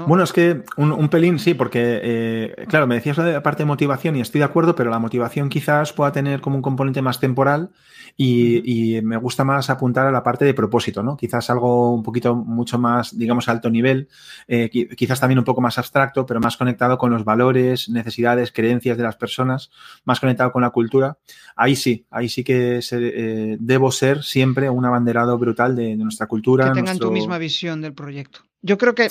Bueno, 0.06 0.22
es 0.22 0.32
que 0.32 0.64
un, 0.76 1.08
pelín 1.08 1.38
sí, 1.38 1.54
porque, 1.54 2.00
eh, 2.02 2.66
claro, 2.68 2.86
me 2.86 2.96
decías 2.96 3.16
la 3.16 3.42
parte 3.42 3.62
de 3.62 3.66
motivación 3.66 4.16
y 4.16 4.20
estoy 4.20 4.40
de 4.40 4.44
acuerdo, 4.44 4.74
pero 4.74 4.90
la 4.90 4.98
motivación 4.98 5.48
quizás 5.48 5.92
pueda 5.92 6.12
tener 6.12 6.40
como 6.40 6.56
un 6.56 6.62
componente 6.62 7.00
más 7.00 7.20
temporal 7.20 7.70
y, 8.16 9.00
me 9.02 9.16
gusta 9.16 9.44
más 9.44 9.70
apuntar 9.70 10.06
a 10.06 10.12
la 10.12 10.22
parte 10.22 10.44
de 10.44 10.52
propósito, 10.52 11.02
¿no? 11.02 11.16
Quizás 11.16 11.48
algo 11.48 11.92
un 11.92 12.02
poquito 12.02 12.34
mucho 12.34 12.78
más, 12.78 13.16
digamos, 13.16 13.48
alto 13.48 13.70
nivel, 13.70 14.08
eh, 14.46 14.68
quizás 14.70 15.20
también 15.20 15.38
un 15.38 15.44
poco 15.44 15.62
más 15.62 15.78
abstracto, 15.78 16.26
pero 16.26 16.38
más 16.38 16.56
conectado 16.56 16.98
con 16.98 17.10
los 17.10 17.24
valores, 17.24 17.88
necesidades, 17.88 18.52
creencias 18.52 18.98
de 18.98 19.04
las 19.04 19.16
personas, 19.16 19.70
más 20.04 20.20
conectado 20.20 20.52
con 20.52 20.62
la 20.62 20.70
cultura. 20.70 21.18
Ahí 21.56 21.76
sí, 21.76 22.06
ahí 22.10 22.28
sí 22.28 22.44
que 22.44 22.80
eh, 22.90 23.56
debo 23.58 23.90
ser 23.90 24.22
siempre 24.22 24.68
un 24.68 24.84
abanderado 24.84 25.38
brutal 25.38 25.74
de, 25.74 25.96
nuestra 25.96 26.26
cultura. 26.26 26.66
Que 26.66 26.80
tengan 26.80 26.98
tu 26.98 27.10
misma 27.10 27.38
visión 27.38 27.80
del 27.80 27.94
proyecto. 27.94 28.40
Yo 28.64 28.78
creo 28.78 28.94
que, 28.94 29.08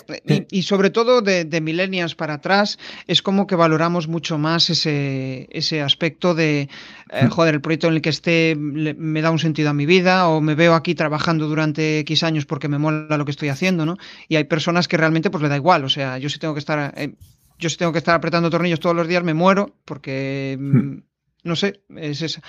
y, 0.49 0.64
sobre 0.64 0.91
todo 0.91 1.22
de, 1.22 1.43
de, 1.43 1.60
millennials 1.60 2.16
para 2.16 2.36
atrás, 2.36 2.80
es 3.06 3.22
como 3.22 3.47
que 3.47 3.56
valoramos 3.56 4.08
mucho 4.08 4.38
más 4.38 4.70
ese, 4.70 5.49
ese 5.52 5.82
aspecto 5.82 6.34
de, 6.34 6.70
eh, 7.12 7.26
mm. 7.26 7.30
joder, 7.30 7.56
el 7.56 7.62
proyecto 7.62 7.88
en 7.88 7.95
el 7.95 8.02
que 8.02 8.10
esté 8.10 8.56
me 8.56 9.22
da 9.22 9.30
un 9.30 9.39
sentido 9.39 9.70
a 9.70 9.74
mi 9.74 9.86
vida 9.86 10.30
o 10.30 10.39
me 10.39 10.56
veo 10.56 10.74
aquí 10.74 10.95
trabajando 10.95 11.49
durante 11.49 11.99
X 11.99 12.24
años 12.24 12.45
porque 12.45 12.70
me 12.70 12.78
mola 12.78 13.18
lo 13.18 13.26
que 13.26 13.32
estoy 13.32 13.49
haciendo, 13.49 13.86
¿no? 13.86 13.97
Y 14.30 14.38
hay 14.38 14.45
personas 14.45 14.88
que 14.88 14.95
realmente 14.95 15.30
pues 15.30 15.43
le 15.43 15.49
da 15.49 15.58
igual, 15.58 15.84
o 15.84 15.89
sea, 15.89 16.18
yo 16.18 16.30
si 16.30 16.39
tengo 16.39 16.54
que 16.54 16.62
estar, 16.62 16.93
eh, 16.95 17.14
yo 17.60 17.70
si 17.70 17.76
tengo 17.76 17.91
que 17.91 17.97
estar 17.97 18.16
apretando 18.16 18.49
tornillos 18.49 18.80
todos 18.80 18.95
los 18.95 19.08
días 19.08 19.24
me 19.24 19.34
muero 19.34 19.76
porque, 19.84 20.58
mm, 20.58 20.78
mm. 20.78 21.04
no 21.43 21.56
sé, 21.58 21.82
es 21.97 22.22
esa. 22.22 22.41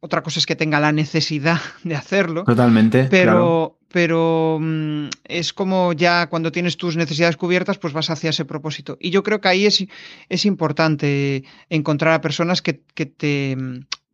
Otra 0.00 0.22
cosa 0.22 0.38
es 0.38 0.46
que 0.46 0.56
tenga 0.56 0.80
la 0.80 0.92
necesidad 0.92 1.60
de 1.84 1.96
hacerlo. 1.96 2.44
Totalmente. 2.44 3.08
Pero, 3.10 3.78
pero 3.88 4.58
mm, 4.60 5.08
es 5.24 5.52
como 5.52 5.92
ya 5.92 6.28
cuando 6.28 6.52
tienes 6.52 6.76
tus 6.76 6.96
necesidades 6.96 7.36
cubiertas, 7.36 7.78
pues 7.78 7.92
vas 7.92 8.10
hacia 8.10 8.30
ese 8.30 8.44
propósito. 8.44 8.96
Y 9.00 9.10
yo 9.10 9.22
creo 9.22 9.40
que 9.40 9.48
ahí 9.48 9.66
es, 9.66 9.84
es 10.28 10.46
importante 10.46 11.44
encontrar 11.68 12.14
a 12.14 12.20
personas 12.20 12.62
que, 12.62 12.74
te, 12.74 13.56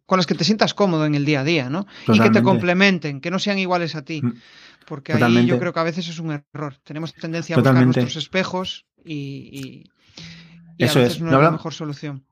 con 0.07 0.19
las 0.19 0.27
que 0.27 0.35
te 0.35 0.45
sientas 0.45 0.75
cómodo 0.75 1.07
en 1.07 1.15
el 1.15 1.25
día 1.25 1.41
a 1.41 1.45
día, 1.45 1.69
¿no? 1.69 1.87
Y 2.09 2.19
que 2.19 2.31
te 2.31 2.43
complementen, 2.43 3.21
que 3.21 3.31
no 3.31 3.39
sean 3.39 3.59
iguales 3.59 3.95
a 3.95 4.03
ti. 4.03 4.23
Mm. 4.23 4.35
Porque 4.87 5.13
ahí 5.13 5.47
yo 5.47 5.59
creo 5.59 5.73
que 5.73 5.81
a 5.81 5.85
veces 5.85 6.09
es 6.09 6.19
un 6.19 6.33
error. 6.33 6.77
Tenemos 6.85 7.15
tendencia 7.15 7.57
a 7.57 7.59
buscar 7.59 7.85
nuestros 7.85 8.17
espejos 8.17 8.87
y, 9.05 9.85
Eso 10.79 11.01
es. 11.01 11.21
no, 11.21 11.37
es 11.37 11.43
la 11.43 11.51
mejor 11.51 11.73
solución. 11.73 12.25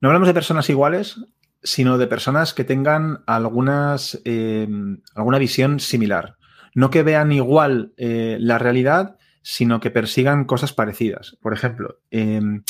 No 0.00 0.08
hablamos 0.08 0.28
de 0.28 0.34
personas 0.34 0.68
iguales, 0.68 1.16
sino 1.64 1.98
de 1.98 2.06
personas 2.06 2.54
que 2.54 2.62
tengan 2.62 3.22
algunas, 3.26 4.20
eh, 4.24 4.68
alguna 5.14 5.38
visión 5.38 5.80
similar. 5.80 6.36
No 6.74 6.90
que 6.90 7.02
vean 7.02 7.32
igual 7.32 7.92
eh, 7.96 8.36
la 8.38 8.58
realidad, 8.58 9.16
sino 9.42 9.80
que 9.80 9.90
persigan 9.90 10.44
cosas 10.44 10.72
parecidas. 10.72 11.36
Por 11.40 11.52
ejemplo, 11.54 11.98
em, 12.10 12.62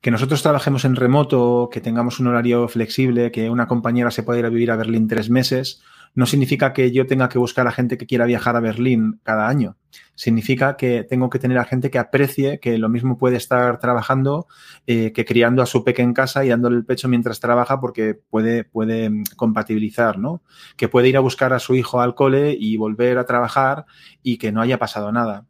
que 0.00 0.10
nosotros 0.10 0.42
trabajemos 0.42 0.84
en 0.84 0.96
remoto, 0.96 1.68
que 1.72 1.80
tengamos 1.80 2.20
un 2.20 2.26
horario 2.26 2.68
flexible, 2.68 3.30
que 3.30 3.48
una 3.48 3.68
compañera 3.68 4.10
se 4.10 4.22
pueda 4.22 4.40
ir 4.40 4.46
a 4.46 4.50
vivir 4.50 4.70
a 4.70 4.76
Berlín 4.76 5.08
tres 5.08 5.30
meses, 5.30 5.82
no 6.14 6.26
significa 6.26 6.72
que 6.72 6.92
yo 6.92 7.06
tenga 7.06 7.28
que 7.28 7.38
buscar 7.38 7.66
a 7.66 7.72
gente 7.72 7.96
que 7.96 8.06
quiera 8.06 8.26
viajar 8.26 8.54
a 8.56 8.60
Berlín 8.60 9.20
cada 9.22 9.48
año. 9.48 9.76
Significa 10.14 10.76
que 10.76 11.04
tengo 11.04 11.30
que 11.30 11.38
tener 11.38 11.58
a 11.58 11.64
gente 11.64 11.90
que 11.90 11.98
aprecie 11.98 12.60
que 12.60 12.76
lo 12.76 12.88
mismo 12.88 13.16
puede 13.16 13.36
estar 13.36 13.78
trabajando 13.78 14.46
eh, 14.86 15.12
que 15.12 15.24
criando 15.24 15.62
a 15.62 15.66
su 15.66 15.84
peque 15.84 16.02
en 16.02 16.12
casa 16.12 16.44
y 16.44 16.48
dándole 16.48 16.76
el 16.76 16.84
pecho 16.84 17.08
mientras 17.08 17.40
trabaja 17.40 17.80
porque 17.80 18.14
puede, 18.14 18.64
puede 18.64 19.08
mm, 19.08 19.24
compatibilizar, 19.36 20.18
¿no? 20.18 20.42
Que 20.76 20.88
puede 20.88 21.08
ir 21.08 21.16
a 21.16 21.20
buscar 21.20 21.52
a 21.52 21.58
su 21.58 21.74
hijo 21.74 22.00
al 22.00 22.14
cole 22.14 22.56
y 22.58 22.76
volver 22.76 23.16
a 23.18 23.24
trabajar 23.24 23.86
y 24.22 24.36
que 24.36 24.52
no 24.52 24.60
haya 24.60 24.78
pasado 24.78 25.12
nada. 25.12 25.46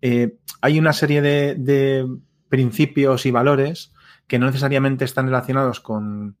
Eh, 0.00 0.36
hay 0.60 0.78
una 0.78 0.92
serie 0.92 1.22
de 1.22 2.06
principios 2.48 3.26
y 3.26 3.30
valores 3.32 3.92
que 4.26 4.38
no 4.38 4.46
necesariamente 4.46 5.04
están 5.04 5.26
relacionados 5.26 5.80
con 5.80 6.36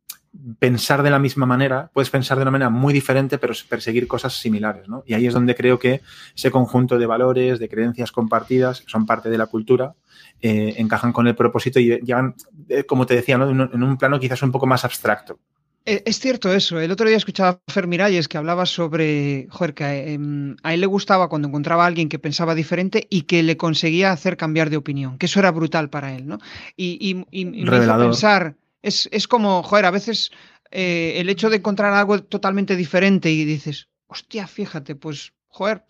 pensar 0.58 1.02
de 1.02 1.10
la 1.10 1.18
misma 1.18 1.46
manera, 1.46 1.90
puedes 1.92 2.10
pensar 2.10 2.36
de 2.36 2.42
una 2.42 2.50
manera 2.50 2.70
muy 2.70 2.92
diferente, 2.92 3.38
pero 3.38 3.54
perseguir 3.68 4.06
cosas 4.06 4.34
similares, 4.34 4.88
¿no? 4.88 5.02
Y 5.06 5.14
ahí 5.14 5.26
es 5.26 5.34
donde 5.34 5.54
creo 5.54 5.78
que 5.78 6.00
ese 6.34 6.50
conjunto 6.50 6.98
de 6.98 7.06
valores, 7.06 7.58
de 7.58 7.68
creencias 7.68 8.12
compartidas, 8.12 8.80
que 8.80 8.90
son 8.90 9.06
parte 9.06 9.30
de 9.30 9.38
la 9.38 9.46
cultura, 9.46 9.94
eh, 10.40 10.74
encajan 10.78 11.12
con 11.12 11.26
el 11.26 11.34
propósito 11.34 11.80
y 11.80 12.00
llegan, 12.00 12.34
eh, 12.68 12.84
como 12.84 13.06
te 13.06 13.14
decía, 13.14 13.38
¿no? 13.38 13.48
en 13.48 13.82
un 13.82 13.96
plano 13.96 14.18
quizás 14.20 14.42
un 14.42 14.52
poco 14.52 14.66
más 14.66 14.84
abstracto. 14.84 15.38
Eh, 15.86 16.02
es 16.06 16.18
cierto 16.18 16.52
eso. 16.52 16.80
El 16.80 16.90
otro 16.90 17.06
día 17.06 17.16
escuchaba 17.16 17.60
a 17.66 17.72
Fer 17.72 17.86
Miralles 17.86 18.26
que 18.26 18.38
hablaba 18.38 18.64
sobre, 18.64 19.46
joder, 19.50 19.74
que 19.74 20.14
em, 20.14 20.56
a 20.62 20.72
él 20.72 20.80
le 20.80 20.86
gustaba 20.86 21.28
cuando 21.28 21.48
encontraba 21.48 21.84
a 21.84 21.86
alguien 21.86 22.08
que 22.08 22.18
pensaba 22.18 22.54
diferente 22.54 23.06
y 23.10 23.22
que 23.22 23.42
le 23.42 23.58
conseguía 23.58 24.10
hacer 24.10 24.38
cambiar 24.38 24.70
de 24.70 24.78
opinión, 24.78 25.18
que 25.18 25.26
eso 25.26 25.40
era 25.40 25.50
brutal 25.50 25.90
para 25.90 26.14
él, 26.14 26.26
¿no? 26.26 26.38
Y, 26.74 26.98
y, 27.00 27.26
y 27.38 27.44
me 27.44 27.76
hizo 27.76 27.98
pensar, 27.98 28.56
es, 28.84 29.08
es, 29.12 29.26
como, 29.26 29.62
joder, 29.62 29.86
a 29.86 29.90
veces 29.90 30.30
eh, 30.70 31.14
el 31.16 31.30
hecho 31.30 31.48
de 31.48 31.56
encontrar 31.56 31.94
algo 31.94 32.22
totalmente 32.22 32.76
diferente 32.76 33.30
y 33.30 33.44
dices, 33.44 33.88
hostia, 34.06 34.46
fíjate, 34.46 34.94
pues, 34.94 35.32
joder, 35.48 35.84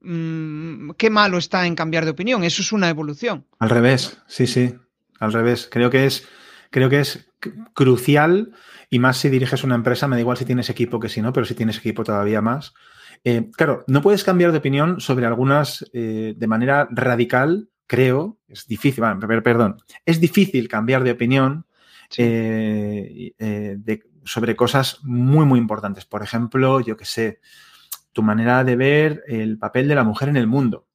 mmm, 0.00 0.90
qué 0.98 1.08
malo 1.08 1.38
está 1.38 1.66
en 1.66 1.74
cambiar 1.74 2.04
de 2.04 2.10
opinión. 2.10 2.44
Eso 2.44 2.60
es 2.60 2.70
una 2.72 2.90
evolución. 2.90 3.46
Al 3.58 3.70
revés, 3.70 4.18
sí, 4.26 4.46
sí, 4.46 4.74
al 5.18 5.32
revés. 5.32 5.68
Creo 5.70 5.88
que 5.88 6.04
es, 6.04 6.28
creo 6.70 6.90
que 6.90 7.00
es 7.00 7.30
crucial 7.72 8.52
y 8.90 8.98
más 8.98 9.16
si 9.16 9.30
diriges 9.30 9.64
una 9.64 9.74
empresa, 9.74 10.06
me 10.06 10.16
da 10.16 10.20
igual 10.20 10.36
si 10.36 10.44
tienes 10.44 10.68
equipo 10.68 11.00
que 11.00 11.08
si 11.08 11.22
no, 11.22 11.32
pero 11.32 11.46
si 11.46 11.54
tienes 11.54 11.78
equipo 11.78 12.04
todavía 12.04 12.42
más. 12.42 12.74
Eh, 13.24 13.50
claro, 13.56 13.84
no 13.86 14.02
puedes 14.02 14.22
cambiar 14.22 14.52
de 14.52 14.58
opinión 14.58 15.00
sobre 15.00 15.24
algunas 15.24 15.84
eh, 15.94 16.34
de 16.36 16.46
manera 16.46 16.88
radical, 16.90 17.70
creo, 17.86 18.38
es 18.48 18.66
difícil, 18.66 19.02
perdón, 19.42 19.82
es 20.04 20.20
difícil 20.20 20.68
cambiar 20.68 21.04
de 21.04 21.12
opinión 21.12 21.64
eh, 22.16 23.32
sobre 24.24 24.56
cosas 24.56 24.98
muy, 25.02 25.46
muy 25.46 25.58
importantes. 25.58 26.04
Por 26.04 26.22
ejemplo, 26.22 26.80
yo 26.80 26.96
que 26.96 27.04
sé, 27.04 27.40
tu 28.12 28.22
manera 28.22 28.64
de 28.64 28.76
ver 28.76 29.24
el 29.26 29.58
papel 29.58 29.88
de 29.88 29.94
la 29.94 30.04
mujer 30.04 30.28
en 30.28 30.36
el 30.36 30.46
mundo. 30.46 30.86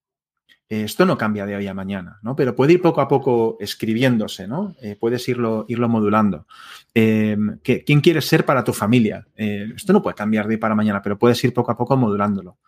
Esto 0.70 1.04
no 1.04 1.18
cambia 1.18 1.48
de 1.48 1.56
hoy 1.56 1.66
a 1.66 1.74
mañana, 1.74 2.20
¿no? 2.22 2.36
Pero 2.36 2.56
puede 2.56 2.74
ir 2.74 2.82
poco 2.82 3.02
a 3.02 3.08
poco 3.08 3.58
escribiéndose, 3.60 4.48
¿no? 4.48 4.76
Eh, 4.80 4.96
puedes 5.00 5.28
irlo, 5.28 5.66
irlo 5.68 5.90
modulando. 5.90 6.46
Em, 6.94 7.58
¿Quién 7.64 8.02
quieres 8.02 8.26
ser 8.26 8.46
para 8.46 8.64
tu 8.64 8.72
familia? 8.72 9.26
Eh, 9.36 9.74
esto 9.76 9.94
no 9.94 10.04
puede 10.04 10.16
cambiar 10.16 10.48
de 10.48 10.54
hoy 10.54 10.60
para 10.60 10.76
mañana, 10.76 11.02
pero 11.02 11.18
puedes 11.18 11.44
ir 11.44 11.56
poco 11.56 11.72
a 11.72 11.78
poco 11.78 11.98
modulándolo. 11.98 12.60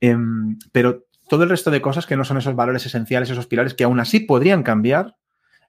Em, 0.00 0.58
pero 0.72 1.04
todo 1.28 1.42
el 1.44 1.50
resto 1.50 1.70
de 1.70 1.82
cosas 1.82 2.06
que 2.06 2.16
no 2.16 2.24
son 2.24 2.38
esos 2.38 2.56
valores 2.56 2.86
esenciales, 2.86 3.28
esos 3.28 3.46
pilares 3.46 3.74
que 3.74 3.84
aún 3.84 4.00
así 4.00 4.20
podrían 4.20 4.62
cambiar, 4.62 5.16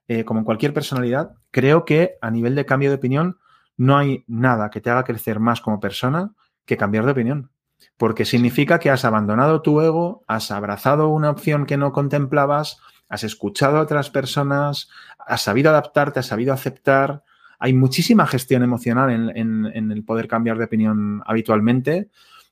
eh, 0.08 0.24
como 0.24 0.40
en 0.40 0.44
cualquier 0.44 0.74
personalidad, 0.74 1.34
creo 1.50 1.84
que 1.84 2.16
a 2.20 2.30
nivel 2.30 2.54
de 2.54 2.66
cambio 2.66 2.90
de 2.90 2.96
opinión 2.96 3.38
no 3.76 3.96
hay 3.96 4.24
nada 4.26 4.70
que 4.70 4.80
te 4.80 4.90
haga 4.90 5.04
crecer 5.04 5.40
más 5.40 5.60
como 5.60 5.80
persona 5.80 6.32
que 6.64 6.76
cambiar 6.76 7.04
de 7.04 7.12
opinión 7.12 7.50
porque 7.96 8.24
significa 8.24 8.78
que 8.78 8.90
has 8.90 9.04
abandonado 9.04 9.62
tu 9.62 9.80
ego, 9.80 10.24
has 10.26 10.50
abrazado 10.50 11.08
una 11.08 11.30
opción 11.30 11.66
que 11.66 11.76
no 11.76 11.92
contemplabas, 11.92 12.78
has 13.08 13.24
escuchado 13.24 13.78
a 13.78 13.82
otras 13.82 14.10
personas, 14.10 14.88
has 15.18 15.42
sabido 15.42 15.70
adaptarte, 15.70 16.20
has 16.20 16.26
sabido 16.26 16.52
aceptar. 16.52 17.22
Hay 17.58 17.72
muchísima 17.72 18.26
gestión 18.26 18.62
emocional 18.62 19.10
en, 19.10 19.90
el 19.92 20.04
poder 20.04 20.28
cambiar 20.28 20.58
de 20.58 20.64
opinión 20.64 21.22
habitualmente 21.26 22.08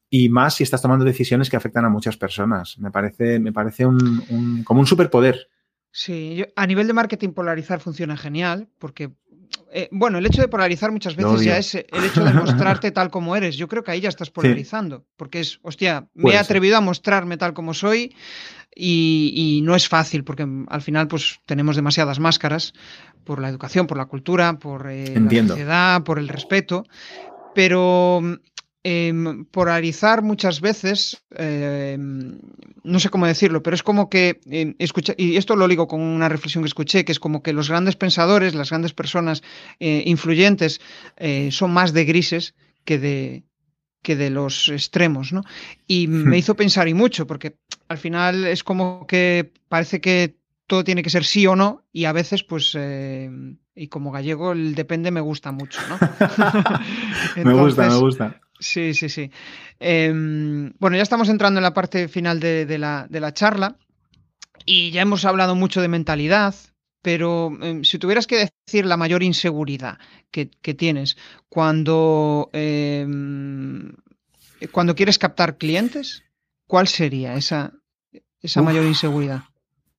y 0.09 0.29
más 0.29 0.55
si 0.55 0.63
estás 0.63 0.83
tomando 0.83 1.05
decisiones 1.05 1.51
que 1.51 1.57
afectan 1.57 1.85
a 1.85 1.89
muchas 1.89 2.17
personas. 2.17 2.79
Me 2.79 2.91
parece, 2.91 3.39
me 3.39 3.53
parece 3.53 3.87
un, 3.87 4.63
como 4.65 4.81
un 4.81 4.87
superpoder. 4.87 5.49
Sí, 5.93 6.45
a 6.57 6.67
nivel 6.67 6.87
de 6.87 6.95
marketing 6.95 7.31
polarizar 7.31 7.81
funciona 7.81 8.17
genial 8.17 8.69
porque 8.79 9.13
eh, 9.71 9.89
bueno, 9.91 10.19
el 10.19 10.27
hecho 10.27 10.41
de 10.41 10.49
polarizar 10.49 10.91
muchas 10.91 11.17
veces 11.17 11.43
ya 11.43 11.59
es 11.59 11.75
el 11.75 12.05
hecho 12.05 12.25
de 12.25 12.33
mostrarte 12.33 12.91
tal 12.93 13.11
como 13.11 13.37
eres. 13.37 13.57
Yo 13.57 13.69
creo 13.69 13.83
que 13.83 13.91
ahí 13.91 14.01
ya 14.01 14.09
estás 14.09 14.31
polarizando, 14.31 15.07
porque 15.17 15.41
es, 15.41 15.61
hostia, 15.63 16.09
me 16.15 16.33
he 16.33 16.39
atrevido 16.39 16.77
a 16.77 16.81
mostrarme 16.81 17.37
tal 17.37 17.55
como 17.55 17.75
soy 17.75 18.15
y, 18.75 19.61
no 19.65 19.75
es 19.75 19.89
fácil, 19.89 20.25
porque 20.25 20.47
al 20.69 20.83
final 20.83 21.09
pues 21.09 21.41
tenemos 21.47 21.77
demasiadas 21.77 22.19
máscaras 22.21 22.73
por 23.25 23.41
la 23.41 23.49
educación, 23.49 23.87
por 23.87 23.99
la 23.99 24.07
cultura, 24.07 24.59
por 24.59 24.91
eh, 24.91 25.15
la 25.15 25.49
sociedad, 25.49 26.03
por 26.05 26.19
el 26.19 26.29
respeto, 26.29 26.85
pero 27.55 28.23
Em, 28.85 29.45
polarizar 29.45 30.23
muchas 30.23 30.61
veces, 30.61 31.23
em, 31.37 32.37
no 32.83 32.99
sé 32.99 33.11
cómo 33.11 33.29
decirlo, 33.29 33.63
pero 33.63 33.77
es 33.77 33.83
como 33.85 34.11
que, 34.11 34.41
em, 34.51 34.75
escucha, 34.81 35.15
y 35.17 35.37
esto 35.37 35.55
lo 35.55 35.69
digo 35.69 35.87
con 35.87 36.01
una 36.01 36.29
reflexión 36.29 36.65
que 36.65 36.69
escuché, 36.69 37.05
que 37.05 37.13
es 37.13 37.21
como 37.21 37.45
que 37.45 37.53
los 37.53 37.69
grandes 37.69 37.95
pensadores, 37.95 38.57
las 38.57 38.71
grandes 38.71 38.93
personas 38.93 39.45
eh, 39.79 40.03
influyentes 40.07 40.81
eh, 41.17 41.51
son 41.53 41.73
más 41.73 41.93
de 41.93 42.05
grises 42.05 42.57
que 42.85 42.99
de, 42.99 43.45
que 44.03 44.17
de 44.17 44.31
los 44.31 44.69
extremos, 44.69 45.33
¿no? 45.33 45.45
Y 45.87 46.09
hmm. 46.09 46.29
me 46.29 46.39
hizo 46.39 46.57
pensar 46.57 46.89
y 46.89 46.95
mucho, 46.95 47.25
porque 47.25 47.55
al 47.87 47.99
final 47.99 48.47
es 48.47 48.65
como 48.65 49.07
que 49.07 49.53
parece 49.69 50.01
que 50.01 50.35
todo 50.67 50.83
tiene 50.83 51.05
que 51.05 51.11
ser 51.11 51.25
sí 51.25 51.47
o 51.47 51.55
no, 51.55 51.85
y 51.93 52.07
a 52.07 52.13
veces, 52.13 52.43
pues, 52.43 52.77
y 53.77 53.89
como 53.89 54.11
gallego, 54.11 54.53
el 54.53 54.75
depende 54.75 55.13
me 55.13 55.21
gusta 55.21 55.53
mucho, 55.53 55.81
¿no? 55.89 55.99
me 57.45 57.55
gusta, 57.55 57.89
me 57.89 57.97
gusta. 57.97 58.42
Sí, 58.63 58.95
sí, 58.95 59.09
sí. 59.09 59.31
Em, 59.81 60.73
bueno, 60.79 60.97
ya 60.97 61.03
estamos 61.03 61.29
entrando 61.29 61.59
en 61.59 61.65
la 61.65 61.75
parte 61.75 62.09
final 62.09 62.39
de, 62.39 62.79
la, 62.79 63.35
charla 63.35 63.77
y 64.65 64.93
ya 64.93 65.03
hemos 65.03 65.25
hablado 65.25 65.57
mucho 65.57 65.83
de 65.83 65.89
mentalidad, 65.89 66.55
pero 67.03 67.53
em, 67.61 67.83
si 67.83 67.99
tuvieras 67.99 68.29
que 68.29 68.49
decir 68.67 68.87
la 68.87 68.97
mayor 68.97 69.25
inseguridad 69.25 69.99
que, 70.31 70.47
tienes 70.47 71.17
cuando, 71.49 72.51
em, 72.53 73.93
cuando 74.71 74.95
quieres 74.95 75.19
captar 75.19 75.59
clientes, 75.59 76.23
¿cuál 76.69 76.87
sería 76.87 77.35
esa, 77.35 77.73
esa 78.41 78.63
mayor 78.63 78.85
inseguridad? 78.85 79.43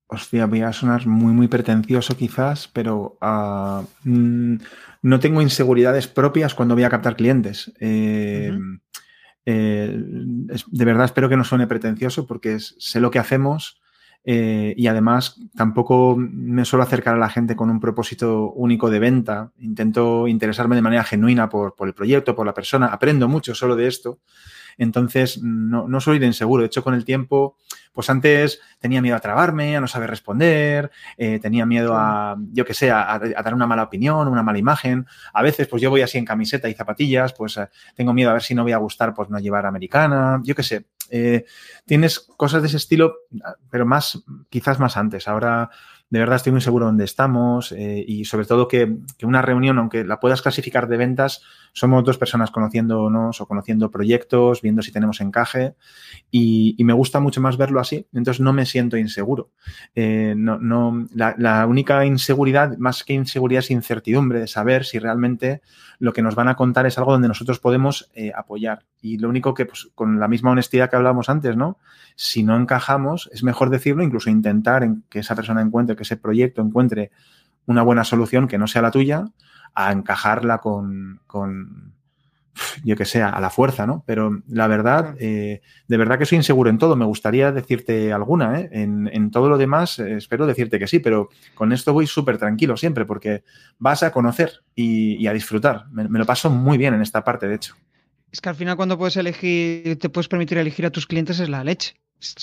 Hostia, 0.08 0.46
voy 0.46 0.62
a 0.62 0.72
sonar 0.72 1.06
muy, 1.06 1.34
muy 1.34 1.48
pretencioso 1.48 2.16
quizás, 2.16 2.70
pero 2.70 3.18
mm, 4.04 4.56
no 5.04 5.20
tengo 5.20 5.42
inseguridades 5.42 6.08
propias 6.08 6.56
cuando 6.56 6.76
voy 6.76 6.86
a 6.86 6.90
captar 6.90 7.16
clientes. 7.16 7.72
Eh, 7.80 8.58
eh, 9.46 10.02
de 10.02 10.86
verdad 10.86 11.06
espero 11.06 11.28
que 11.28 11.36
no 11.36 11.44
suene 11.44 11.68
pretencioso 11.68 12.26
porque 12.26 12.58
sé 12.60 13.02
lo 13.02 13.12
que 13.12 13.20
hacemos 13.20 13.82
eh, 14.24 14.74
y 14.78 14.88
además 14.88 15.38
tampoco 15.56 16.16
me 16.18 16.64
suelo 16.64 16.84
acercar 16.84 17.16
a 17.16 17.20
la 17.20 17.28
gente 17.28 17.58
con 17.58 17.70
un 17.70 17.82
propósito 17.82 18.54
único 18.54 18.90
de 18.90 19.00
venta. 19.00 19.52
Intento 19.60 20.30
interesarme 20.30 20.78
de 20.78 20.82
manera 20.82 21.04
genuina 21.04 21.50
por, 21.50 21.76
por 21.76 21.90
el 21.90 21.94
proyecto, 21.94 22.34
por 22.34 22.46
la 22.46 22.54
persona. 22.54 22.88
Aprendo 22.88 23.28
mucho 23.28 23.54
solo 23.54 23.76
de 23.76 23.88
esto. 23.88 24.20
Entonces, 24.78 25.42
no, 25.42 25.88
no 25.88 26.02
soy 26.02 26.20
de 26.20 26.26
inseguro. 26.26 26.62
De 26.62 26.68
hecho, 26.68 26.84
con 26.84 26.94
el 26.94 27.06
tiempo, 27.06 27.58
pues 27.94 28.10
antes 28.10 28.60
tenía 28.80 29.02
miedo 29.02 29.16
a 29.16 29.20
trabarme, 29.20 29.78
a 29.78 29.82
no 29.82 29.88
saber 29.88 30.10
responder, 30.10 30.92
eh, 31.18 31.40
tenía 31.40 31.66
miedo 31.66 31.96
a, 31.96 32.36
yo 32.52 32.66
qué 32.66 32.74
sé, 32.74 32.92
a, 32.92 33.20
dar 33.20 33.54
una 33.54 33.68
mala 33.68 33.84
opinión, 33.84 34.28
una 34.28 34.44
mala 34.44 34.58
imagen. 34.58 35.06
A 35.32 35.42
veces, 35.44 35.68
pues 35.68 35.82
yo 35.82 35.90
voy 35.90 36.02
así 36.02 36.18
en 36.18 36.26
camiseta 36.26 36.68
y 36.68 36.74
zapatillas, 36.74 37.34
pues 37.34 37.58
eh, 37.58 37.70
tengo 37.96 38.14
miedo 38.14 38.32
a 38.32 38.34
ver 38.34 38.42
si 38.42 38.56
no 38.56 38.64
voy 38.64 38.72
a 38.72 38.78
gustar, 38.78 39.14
pues 39.14 39.30
no 39.30 39.40
llevar 39.40 39.66
americana, 39.66 40.42
yo 40.44 40.56
qué 40.56 40.64
sé. 40.64 40.86
Eh, 41.10 41.46
tienes 41.86 42.20
cosas 42.20 42.64
de 42.64 42.68
ese 42.68 42.78
estilo, 42.78 43.14
pero 43.70 43.86
más, 43.86 44.24
quizás 44.50 44.80
más 44.80 44.98
antes. 44.98 45.28
Ahora 45.28 45.70
de 46.14 46.20
verdad 46.20 46.36
estoy 46.36 46.52
muy 46.52 46.62
seguro 46.62 46.86
dónde 46.86 47.06
estamos 47.06 47.72
eh, 47.72 48.06
y 48.08 48.26
sobre 48.26 48.46
todo 48.46 48.68
que, 48.68 48.98
una 49.24 49.42
reunión, 49.42 49.80
aunque 49.80 50.06
la 50.06 50.20
puedas 50.20 50.44
clasificar 50.44 50.88
de 50.88 50.98
ventas, 50.98 51.42
somos 51.72 52.04
dos 52.04 52.20
personas 52.20 52.52
conociéndonos 52.52 53.42
o 53.42 53.48
conociendo 53.48 53.90
proyectos, 53.90 54.62
viendo 54.62 54.84
si 54.84 54.92
tenemos 54.92 55.22
encaje 55.22 55.74
y, 56.30 56.76
me 56.84 56.94
gusta 56.94 57.20
mucho 57.20 57.42
más 57.42 57.58
verlo 57.58 57.80
así, 57.80 58.06
entonces 58.14 58.42
no 58.42 58.54
me 58.54 58.68
siento 58.68 58.96
inseguro. 58.96 59.50
Eh, 59.96 60.36
no, 60.38 61.08
la, 61.16 61.66
única 61.66 62.06
inseguridad, 62.06 62.78
más 62.78 63.04
que 63.04 63.14
inseguridad, 63.14 63.64
es 63.64 63.72
incertidumbre 63.72 64.40
de 64.40 64.48
saber 64.48 64.86
si 64.86 65.00
realmente 65.00 65.62
lo 65.98 66.14
que 66.14 66.22
nos 66.22 66.36
van 66.36 66.48
a 66.48 66.56
contar 66.56 66.86
es 66.86 67.00
algo 67.00 67.14
donde 67.14 67.28
nosotros 67.28 67.58
podemos 67.58 68.12
eh, 68.14 68.32
apoyar. 68.36 68.86
Y 69.02 69.18
lo 69.18 69.30
único 69.30 69.56
que, 69.56 69.66
pues, 69.66 69.90
con 69.96 70.20
la 70.20 70.28
misma 70.28 70.52
honestidad 70.52 70.92
que 70.92 70.96
hablábamos 70.96 71.30
antes, 71.30 71.58
¿no? 71.58 71.80
Si 72.16 72.44
no 72.44 72.56
encajamos, 72.56 73.30
es 73.34 73.44
mejor 73.44 73.70
decirlo, 73.70 74.04
incluso 74.04 74.30
intentar 74.30 74.84
en 74.84 75.04
que 75.10 75.20
esa 75.20 75.36
persona 75.36 75.62
encuentre, 75.62 75.96
que 75.96 76.04
ese 76.04 76.18
proyecto 76.18 76.62
encuentre 76.62 77.12
una 77.66 77.82
buena 77.82 78.04
solución 78.04 78.48
que 78.48 78.58
no 78.58 78.68
sea 78.68 78.82
la 78.82 78.92
tuya, 78.92 79.26
a 79.74 79.92
encajarla 79.92 80.60
con, 80.60 81.22
con 81.26 81.94
yo 82.84 82.96
que 82.96 83.06
sea, 83.06 83.30
a 83.30 83.42
la 83.42 83.50
fuerza, 83.50 83.88
¿no? 83.88 84.04
Pero 84.06 84.42
la 84.48 84.68
verdad, 84.68 85.16
eh, 85.20 85.62
de 85.88 85.98
verdad 85.98 86.20
que 86.20 86.26
soy 86.26 86.38
inseguro 86.38 86.70
en 86.70 86.78
todo. 86.78 86.96
Me 86.96 87.06
gustaría 87.06 87.52
decirte 87.52 88.14
alguna, 88.14 88.60
¿eh? 88.60 88.70
En, 88.72 89.32
todo 89.32 89.50
lo 89.50 89.58
demás, 89.58 90.00
eh, 90.00 90.18
espero 90.18 90.46
decirte 90.46 90.80
que 90.80 90.88
sí, 90.88 91.00
pero 91.00 91.30
con 91.56 91.72
esto 91.74 91.94
voy 91.94 92.08
súper 92.08 92.38
tranquilo 92.38 92.78
siempre 92.78 93.06
porque 93.06 93.44
vas 93.80 94.04
a 94.04 94.12
conocer 94.12 94.64
y, 94.76 95.26
a 95.28 95.34
disfrutar. 95.34 95.88
Me, 95.92 96.08
lo 96.08 96.26
paso 96.26 96.50
muy 96.50 96.78
bien 96.78 96.94
en 96.94 97.02
esta 97.02 97.24
parte, 97.24 97.48
de 97.48 97.56
hecho. 97.56 97.76
Es 98.34 98.42
que 98.42 98.50
al 98.50 98.56
final 98.56 98.76
cuando 98.76 98.98
puedes 98.98 99.16
elegir, 99.16 100.00
te 100.00 100.10
puedes 100.10 100.28
permitir 100.28 100.58
elegir 100.58 100.88
a 100.88 100.90
tus 100.90 101.06
clientes 101.06 101.40
es 101.40 101.50
la 101.50 101.64
leche. 101.64 101.94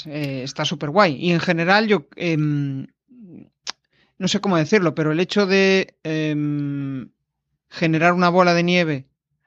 Eh, 0.07 0.43
está 0.45 0.64
súper 0.64 0.91
guay. 0.91 1.16
Y 1.16 1.32
en 1.32 1.41
general 1.41 1.88
yo... 1.88 2.07
Em, 2.14 2.86
no 4.16 4.28
sé 4.28 4.41
cómo 4.41 4.57
decirlo, 4.57 4.95
pero 4.95 5.11
el 5.11 5.18
hecho 5.18 5.47
de 5.47 5.97
em, 6.05 7.09
generar 7.70 8.12
una 8.12 8.28
bola 8.28 8.55
de 8.55 8.62
nieve 8.62 9.07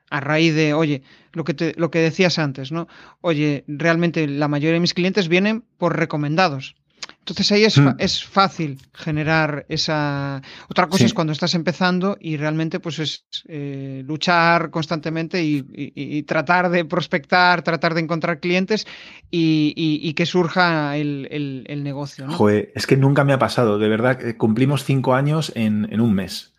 a 0.10 0.20
raíz 0.20 0.54
de, 0.54 0.74
oye, 0.74 1.04
lo 1.32 1.46
que, 1.46 1.54
te, 1.54 1.74
lo 1.78 1.89
que 1.91 2.00
decías 2.00 2.38
antes, 2.38 2.72
¿no? 2.72 2.88
Oye, 3.22 3.64
realmente 3.68 4.28
la 4.28 4.48
mayoría 4.50 4.74
de 4.74 4.80
mis 4.82 4.94
clientes 4.94 5.30
vienen 5.30 5.64
por 5.78 5.98
recomendados. 5.98 6.76
Entonces 7.24 7.53
ahí 7.53 7.63
es, 7.63 7.78
mm. 7.78 7.95
es 7.99 8.21
fácil 8.21 8.82
generar 8.93 9.65
esa... 9.69 10.41
Otra 10.67 10.88
cosa 10.88 11.05
es 11.05 11.13
cuando 11.13 11.32
estás 11.32 11.55
empezando 11.55 12.17
y 12.19 12.36
realmente 12.36 12.82
pues 12.82 12.99
es 12.99 13.24
eh, 13.47 14.03
luchar 14.05 14.71
constantemente 14.71 15.41
y, 15.41 16.24
tratar 16.24 16.69
de 16.69 16.84
prospectar, 16.84 17.61
tratar 17.61 17.93
de 17.93 18.01
encontrar 18.01 18.41
clientes 18.41 18.86
y, 19.32 20.13
que 20.15 20.26
surja 20.26 20.97
el, 20.97 21.82
negocio. 21.82 22.28
¿no? 22.28 22.34
Joder, 22.34 22.74
es 22.76 22.86
que 22.86 22.97
nunca 22.97 23.24
me 23.24 23.32
ha 23.32 23.39
pasado, 23.39 23.80
de 23.80 23.88
verdad, 23.88 24.19
cumplimos 24.38 24.84
cinco 24.84 25.15
años 25.15 25.53
en, 25.55 26.01
un 26.01 26.13
mes. 26.13 26.51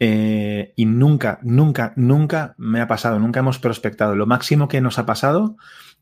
Eh, 0.00 0.74
y 0.76 0.84
nunca, 0.84 1.38
nunca, 1.42 1.94
nunca 1.96 2.54
me 2.58 2.82
ha 2.82 2.88
pasado, 2.88 3.18
nunca 3.18 3.40
hemos 3.40 3.58
prospectado. 3.58 4.16
Lo 4.16 4.26
máximo 4.26 4.68
que 4.68 4.82
nos 4.82 4.98
ha 4.98 5.06
pasado 5.06 5.56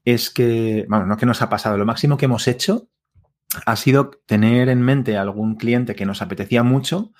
es 0.04 0.28
que, 0.30 0.86
bueno, 0.88 1.06
no 1.06 1.16
que 1.16 1.26
nos 1.26 1.40
ha 1.40 1.48
pasado, 1.48 1.78
lo 1.78 1.86
máximo 1.86 2.16
que 2.16 2.24
hemos 2.24 2.48
hecho 2.48 2.88
ha 3.66 3.76
sido 3.76 4.10
tener 4.26 4.68
en 4.68 4.82
mente 4.82 5.16
algún 5.16 5.56
cliente 5.56 5.94
que 5.94 6.06
nos 6.06 6.22
apetecía 6.22 6.62
mucho 6.62 7.12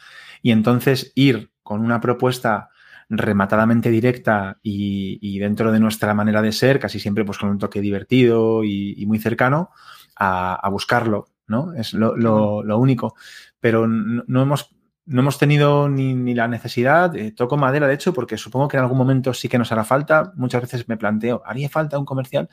y 0.42 0.50
entonces 0.50 1.12
ir 1.14 1.50
con 1.62 1.80
una 1.80 2.00
propuesta 2.00 2.70
rematadamente 3.08 3.90
directa 3.90 4.58
y, 4.62 5.38
dentro 5.38 5.70
de 5.70 5.80
nuestra 5.80 6.14
manera 6.14 6.40
de 6.40 6.52
ser, 6.52 6.80
casi 6.80 6.98
siempre 6.98 7.24
pues 7.24 7.38
con 7.38 7.50
un 7.50 7.58
toque 7.58 7.80
divertido 7.80 8.64
y, 8.64 9.04
muy 9.06 9.18
cercano, 9.18 9.70
a, 10.16 10.66
buscarlo, 10.70 11.28
¿no? 11.46 11.74
Es 11.74 11.92
lo, 11.92 12.78
único. 12.78 13.14
Pero 13.60 13.86
no, 13.86 14.42
hemos, 14.42 14.74
no 15.04 15.20
hemos 15.20 15.38
tenido 15.38 15.90
ni, 15.90 16.34
la 16.34 16.48
necesidad, 16.48 17.14
eh, 17.14 17.32
toco 17.32 17.58
madera 17.58 17.86
de 17.86 17.94
hecho, 17.94 18.14
porque 18.14 18.38
supongo 18.38 18.68
que 18.68 18.78
en 18.78 18.82
algún 18.82 18.98
momento 18.98 19.34
sí 19.34 19.48
que 19.48 19.58
nos 19.58 19.72
hará 19.72 19.84
falta. 19.84 20.32
Muchas 20.36 20.62
veces 20.62 20.88
me 20.88 20.96
planteo, 20.96 21.42
¿haría 21.44 21.68
falta 21.68 21.98
un 21.98 22.06
comercial? 22.06 22.48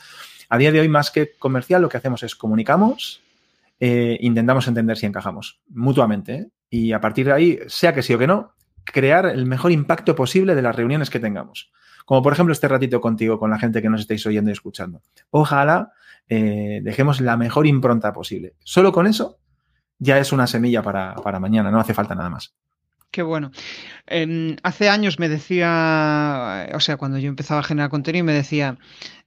A 0.49 0.57
día 0.57 0.71
de 0.73 0.81
hoy, 0.81 0.89
más 0.89 1.09
que 1.09 1.37
comercial, 1.37 1.81
lo 1.81 1.89
que 1.89 1.97
hacemos 1.97 2.21
es 2.23 2.35
comunicamos, 2.35 3.21
eh, 3.79 4.17
intentamos 4.21 4.67
entender 4.67 4.97
si 4.97 5.05
encajamos 5.05 5.61
mutuamente. 5.69 6.33
¿eh? 6.33 6.47
Y 6.69 6.91
a 6.91 7.01
partir 7.01 7.27
de 7.27 7.33
ahí, 7.33 7.59
sea 7.67 7.93
que 7.93 8.03
sí 8.03 8.13
o 8.13 8.19
que 8.19 8.27
no, 8.27 8.53
crear 8.83 9.25
el 9.25 9.45
mejor 9.45 9.71
impacto 9.71 10.15
posible 10.15 10.55
de 10.55 10.61
las 10.61 10.75
reuniones 10.75 11.09
que 11.09 11.19
tengamos. 11.19 11.71
Como 12.05 12.21
por 12.23 12.33
ejemplo 12.33 12.53
este 12.53 12.67
ratito 12.67 13.01
contigo, 13.01 13.39
con 13.39 13.49
la 13.49 13.59
gente 13.59 13.81
que 13.81 13.89
nos 13.89 14.01
estáis 14.01 14.25
oyendo 14.25 14.49
y 14.49 14.53
escuchando. 14.53 15.03
Ojalá 15.29 15.93
eh, 16.27 16.81
dejemos 16.83 17.21
la 17.21 17.37
mejor 17.37 17.67
impronta 17.67 18.13
posible. 18.13 18.55
Solo 18.63 18.91
con 18.91 19.07
eso 19.07 19.37
ya 19.99 20.17
es 20.17 20.31
una 20.31 20.47
semilla 20.47 20.81
para, 20.81 21.39
mañana, 21.39 21.71
no 21.71 21.79
hace 21.79 21.93
falta 21.93 22.15
nada 22.15 22.29
más. 22.29 22.55
Qué 23.11 23.21
bueno. 23.21 23.51
Em, 24.05 24.55
hace 24.63 24.87
años 24.89 25.19
me 25.19 25.29
decía, 25.29 26.69
o 26.73 26.79
sea, 26.79 26.97
cuando 26.97 27.17
yo 27.17 27.27
empezaba 27.27 27.59
a 27.59 27.63
generar 27.63 27.89
contenido, 27.89 28.23
me 28.23 28.33
decía, 28.33 28.77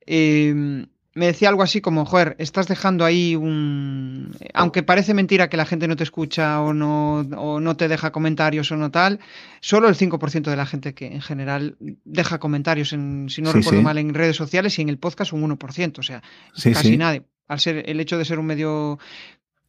em, 0.07 0.86
me 1.15 1.27
decía 1.27 1.49
algo 1.49 1.63
así 1.63 1.81
como, 1.81 2.07
joder, 2.07 2.37
estás 2.39 2.69
dejando 2.69 3.05
ahí 3.05 3.37
un... 3.37 4.35
Aunque 4.55 4.83
parece 4.83 5.13
mentira 5.13 5.49
que 5.49 5.57
la 5.57 5.67
gente 5.67 5.87
no 5.87 5.97
te 5.97 6.05
escucha 6.05 6.61
o 6.61 6.73
no, 6.73 7.21
o 7.37 7.61
no 7.61 7.77
te 7.77 7.89
deja 7.89 8.13
comentarios 8.13 8.73
o 8.73 8.77
no 8.77 8.91
tal, 8.91 9.21
solo 9.61 9.89
el 9.89 9.97
5% 9.97 10.43
de 10.43 10.57
la 10.57 10.67
gente 10.67 10.95
que 10.95 11.07
en 11.07 11.21
general 11.21 11.77
deja 12.05 12.39
comentarios, 12.39 12.93
en, 12.93 13.29
si 13.29 13.43
no 13.43 13.53
recuerdo 13.53 13.83
mal, 13.83 13.99
en 13.99 14.15
redes 14.15 14.37
sociales 14.37 14.79
y 14.79 14.83
en 14.83 14.89
el 14.89 14.99
podcast 14.99 15.33
un 15.33 15.59
1%, 15.59 15.99
o 15.99 16.03
sea, 16.03 16.23
casi 16.55 16.97
nadie, 16.97 17.25
al 17.47 17.61
ser 17.61 17.89
el 17.89 18.01
hecho 18.01 18.19
de 18.19 18.25
ser 18.25 18.39
un 18.39 18.47
medio... 18.47 18.99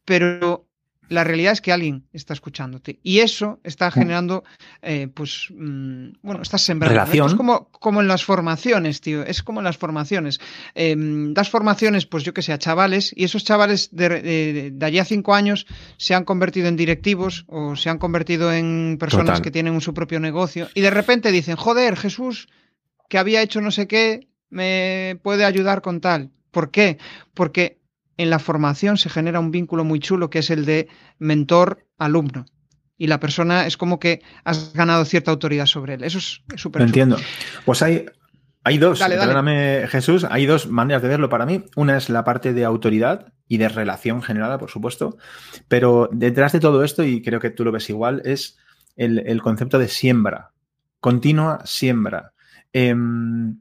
Pero 0.06 0.66
la 1.08 1.24
realidad 1.24 1.52
es 1.52 1.60
que 1.60 1.72
alguien 1.72 2.04
está 2.12 2.32
escuchándote 2.32 2.98
y 3.02 3.20
eso 3.20 3.60
está 3.64 3.88
mm. 3.88 3.92
generando, 3.92 4.44
eh, 4.82 5.08
pues, 5.12 5.48
mm, 5.50 6.08
bueno, 6.22 6.42
estás 6.42 6.62
sembrando. 6.62 7.26
Es 7.26 7.34
como, 7.34 7.70
como 7.70 8.00
en 8.00 8.08
las 8.08 8.24
formaciones, 8.24 9.00
tío, 9.00 9.22
es 9.22 9.42
como 9.42 9.60
en 9.60 9.64
las 9.64 9.76
formaciones. 9.76 10.40
Em, 10.74 11.34
das 11.34 11.50
formaciones, 11.50 12.06
pues 12.06 12.24
yo 12.24 12.32
que 12.34 12.42
sé, 12.42 12.52
a 12.52 12.58
chavales 12.58 13.12
y 13.16 13.24
esos 13.24 13.44
chavales 13.44 13.90
de, 13.92 14.70
de, 14.72 14.86
allí 14.86 14.98
a 14.98 15.04
cinco 15.04 15.34
años 15.34 15.66
se 15.96 16.14
han 16.14 16.24
convertido 16.24 16.68
en 16.68 16.76
directivos 16.76 17.44
o 17.48 17.76
se 17.76 17.90
han 17.90 17.98
convertido 17.98 18.52
en 18.52 18.96
personas 18.98 19.40
que 19.40 19.50
tienen 19.50 19.80
su 19.80 19.94
propio 19.94 20.20
negocio 20.20 20.68
y 20.74 20.80
de 20.80 20.90
repente 20.90 21.32
dicen, 21.32 21.56
joder, 21.56 21.96
Jesús, 21.96 22.48
que 23.08 23.18
había 23.18 23.42
hecho 23.42 23.60
no 23.60 23.70
sé 23.70 23.86
qué, 23.86 24.28
me 24.50 25.18
puede 25.22 25.44
ayudar 25.44 25.82
con 25.82 26.00
tal. 26.00 26.30
¿Por 26.50 26.70
qué? 26.70 26.98
Porque 27.34 27.78
en 28.16 28.30
la 28.30 28.38
formación 28.38 28.96
se 28.96 29.10
genera 29.10 29.40
un 29.40 29.50
vínculo 29.50 29.84
muy 29.84 30.00
chulo 30.00 30.30
que 30.30 30.40
es 30.40 30.50
el 30.50 30.64
de 30.64 30.88
mentor-alumno. 31.18 32.46
Y 32.96 33.08
la 33.08 33.18
persona 33.18 33.66
es 33.66 33.76
como 33.76 33.98
que 33.98 34.22
has 34.44 34.72
ganado 34.72 35.04
cierta 35.04 35.30
autoridad 35.30 35.66
sobre 35.66 35.94
él. 35.94 36.04
Eso 36.04 36.18
es 36.18 36.42
súper 36.54 36.82
Entiendo. 36.82 37.16
Pues 37.64 37.82
hay, 37.82 38.06
hay 38.62 38.78
dos, 38.78 39.00
perdóname 39.00 39.86
Jesús, 39.88 40.24
hay 40.24 40.46
dos 40.46 40.68
maneras 40.68 41.02
de 41.02 41.08
verlo 41.08 41.28
para 41.28 41.44
mí. 41.44 41.64
Una 41.74 41.96
es 41.96 42.08
la 42.08 42.24
parte 42.24 42.52
de 42.52 42.64
autoridad 42.64 43.32
y 43.48 43.58
de 43.58 43.68
relación 43.68 44.22
generada, 44.22 44.58
por 44.58 44.70
supuesto. 44.70 45.18
Pero 45.68 46.08
detrás 46.12 46.52
de 46.52 46.60
todo 46.60 46.84
esto, 46.84 47.02
y 47.02 47.20
creo 47.20 47.40
que 47.40 47.50
tú 47.50 47.64
lo 47.64 47.72
ves 47.72 47.90
igual, 47.90 48.22
es 48.24 48.58
el, 48.96 49.42
concepto 49.42 49.78
de 49.78 49.88
siembra. 49.88 50.52
Continua 51.00 51.60
siembra. 51.64 52.32
Em, 52.72 53.60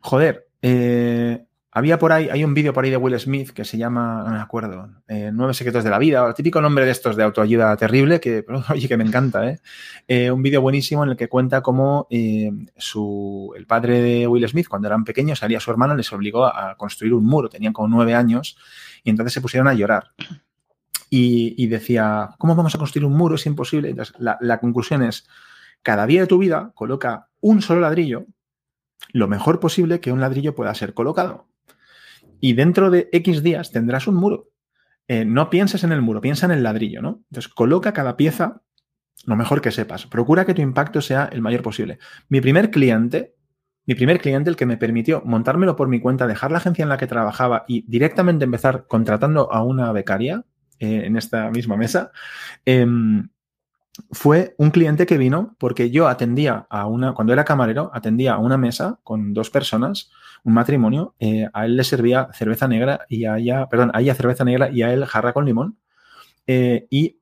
joder, 0.00 0.48
eh, 0.62 1.44
había 1.76 1.98
por 1.98 2.12
ahí, 2.12 2.28
hay 2.30 2.44
un 2.44 2.54
vídeo 2.54 2.72
por 2.72 2.84
ahí 2.84 2.90
de 2.90 2.96
Will 2.96 3.18
Smith 3.18 3.50
que 3.50 3.64
se 3.64 3.76
llama, 3.76 4.22
no 4.24 4.30
me 4.30 4.38
acuerdo, 4.38 4.90
eh, 5.08 5.30
Nueve 5.34 5.54
secretos 5.54 5.82
de 5.82 5.90
la 5.90 5.98
vida, 5.98 6.22
o 6.22 6.28
el 6.28 6.34
típico 6.34 6.60
nombre 6.60 6.84
de 6.84 6.92
estos 6.92 7.16
de 7.16 7.24
autoayuda 7.24 7.76
terrible, 7.76 8.20
que, 8.20 8.44
oye, 8.70 8.86
que 8.86 8.96
me 8.96 9.02
encanta, 9.02 9.50
¿eh? 9.50 9.60
¿eh? 10.06 10.30
un 10.30 10.40
vídeo 10.40 10.60
buenísimo 10.60 11.02
en 11.02 11.10
el 11.10 11.16
que 11.16 11.28
cuenta 11.28 11.62
cómo 11.62 12.06
eh, 12.10 12.52
su, 12.76 13.52
el 13.56 13.66
padre 13.66 14.00
de 14.00 14.28
Will 14.28 14.48
Smith, 14.48 14.68
cuando 14.68 14.86
eran 14.86 15.02
pequeños, 15.02 15.40
salía 15.40 15.58
a 15.58 15.60
su 15.60 15.72
hermano, 15.72 15.96
les 15.96 16.12
obligó 16.12 16.46
a 16.46 16.76
construir 16.76 17.12
un 17.12 17.26
muro, 17.26 17.48
tenían 17.48 17.72
como 17.72 17.88
nueve 17.88 18.14
años, 18.14 18.56
y 19.02 19.10
entonces 19.10 19.32
se 19.32 19.40
pusieron 19.40 19.66
a 19.66 19.74
llorar. 19.74 20.12
Y, 21.10 21.66
decía, 21.66 22.30
¿cómo 22.38 22.56
vamos 22.56 22.74
a 22.74 22.78
construir 22.78 23.06
un 23.06 23.16
muro? 23.16 23.36
Es 23.36 23.46
imposible. 23.46 23.90
Entonces, 23.90 24.16
la, 24.18 24.36
la 24.40 24.58
conclusión 24.58 25.02
es, 25.02 25.28
cada 25.82 26.06
día 26.06 26.22
de 26.22 26.26
tu 26.26 26.38
vida 26.38 26.72
coloca 26.74 27.28
un 27.40 27.62
solo 27.62 27.80
ladrillo, 27.80 28.26
lo 29.12 29.28
mejor 29.28 29.60
posible 29.60 30.00
que 30.00 30.10
un 30.10 30.20
ladrillo 30.20 30.56
pueda 30.56 30.74
ser 30.74 30.92
colocado 30.92 31.46
y 32.44 32.52
dentro 32.52 32.90
de 32.90 33.08
X 33.10 33.42
días 33.42 33.72
tendrás 33.72 34.06
un 34.06 34.16
muro. 34.16 34.50
Eh, 35.08 35.24
no 35.24 35.48
pienses 35.48 35.82
en 35.82 35.92
el 35.92 36.02
muro, 36.02 36.20
piensa 36.20 36.44
en 36.44 36.52
el 36.52 36.62
ladrillo, 36.62 37.00
¿no? 37.00 37.22
Entonces, 37.30 37.50
coloca 37.50 37.94
cada 37.94 38.18
pieza 38.18 38.60
lo 39.24 39.34
mejor 39.34 39.62
que 39.62 39.70
sepas. 39.70 40.04
Procura 40.04 40.44
que 40.44 40.52
tu 40.52 40.60
impacto 40.60 41.00
sea 41.00 41.24
el 41.32 41.40
mayor 41.40 41.62
posible. 41.62 41.98
Mi 42.28 42.42
primer 42.42 42.70
cliente, 42.70 43.34
mi 43.86 43.94
primer 43.94 44.20
cliente, 44.20 44.50
el 44.50 44.56
que 44.56 44.66
me 44.66 44.76
permitió 44.76 45.22
montármelo 45.24 45.74
por 45.74 45.88
mi 45.88 46.00
cuenta, 46.00 46.26
dejar 46.26 46.52
la 46.52 46.58
agencia 46.58 46.82
en 46.82 46.90
la 46.90 46.98
que 46.98 47.06
trabajaba 47.06 47.64
y 47.66 47.90
directamente 47.90 48.44
empezar 48.44 48.84
contratando 48.88 49.50
a 49.50 49.62
una 49.62 49.90
becaria 49.92 50.44
eh, 50.80 51.04
en 51.06 51.16
esta 51.16 51.50
misma 51.50 51.78
mesa, 51.78 52.12
em, 52.66 53.30
fue 54.10 54.54
un 54.58 54.70
cliente 54.70 55.06
que 55.06 55.16
vino 55.16 55.56
porque 55.58 55.90
yo 55.90 56.08
atendía 56.08 56.66
a 56.68 56.86
una, 56.88 57.14
cuando 57.14 57.32
era 57.32 57.46
camarero, 57.46 57.90
atendía 57.94 58.34
a 58.34 58.38
una 58.38 58.58
mesa 58.58 59.00
con 59.02 59.32
dos 59.32 59.48
personas 59.48 60.10
un 60.44 60.52
matrimonio, 60.52 61.14
eh, 61.18 61.48
a 61.52 61.64
él 61.64 61.76
le 61.76 61.84
servía 61.84 62.28
cerveza 62.32 62.68
negra 62.68 63.06
y 63.08 63.24
a 63.24 63.38
ella, 63.38 63.66
perdón, 63.68 63.90
a 63.94 64.00
ella 64.00 64.14
cerveza 64.14 64.44
negra 64.44 64.70
y 64.70 64.82
a 64.82 64.92
él 64.92 65.04
jarra 65.06 65.32
con 65.32 65.46
limón. 65.46 65.78
Eh, 66.46 66.86
y 66.90 67.18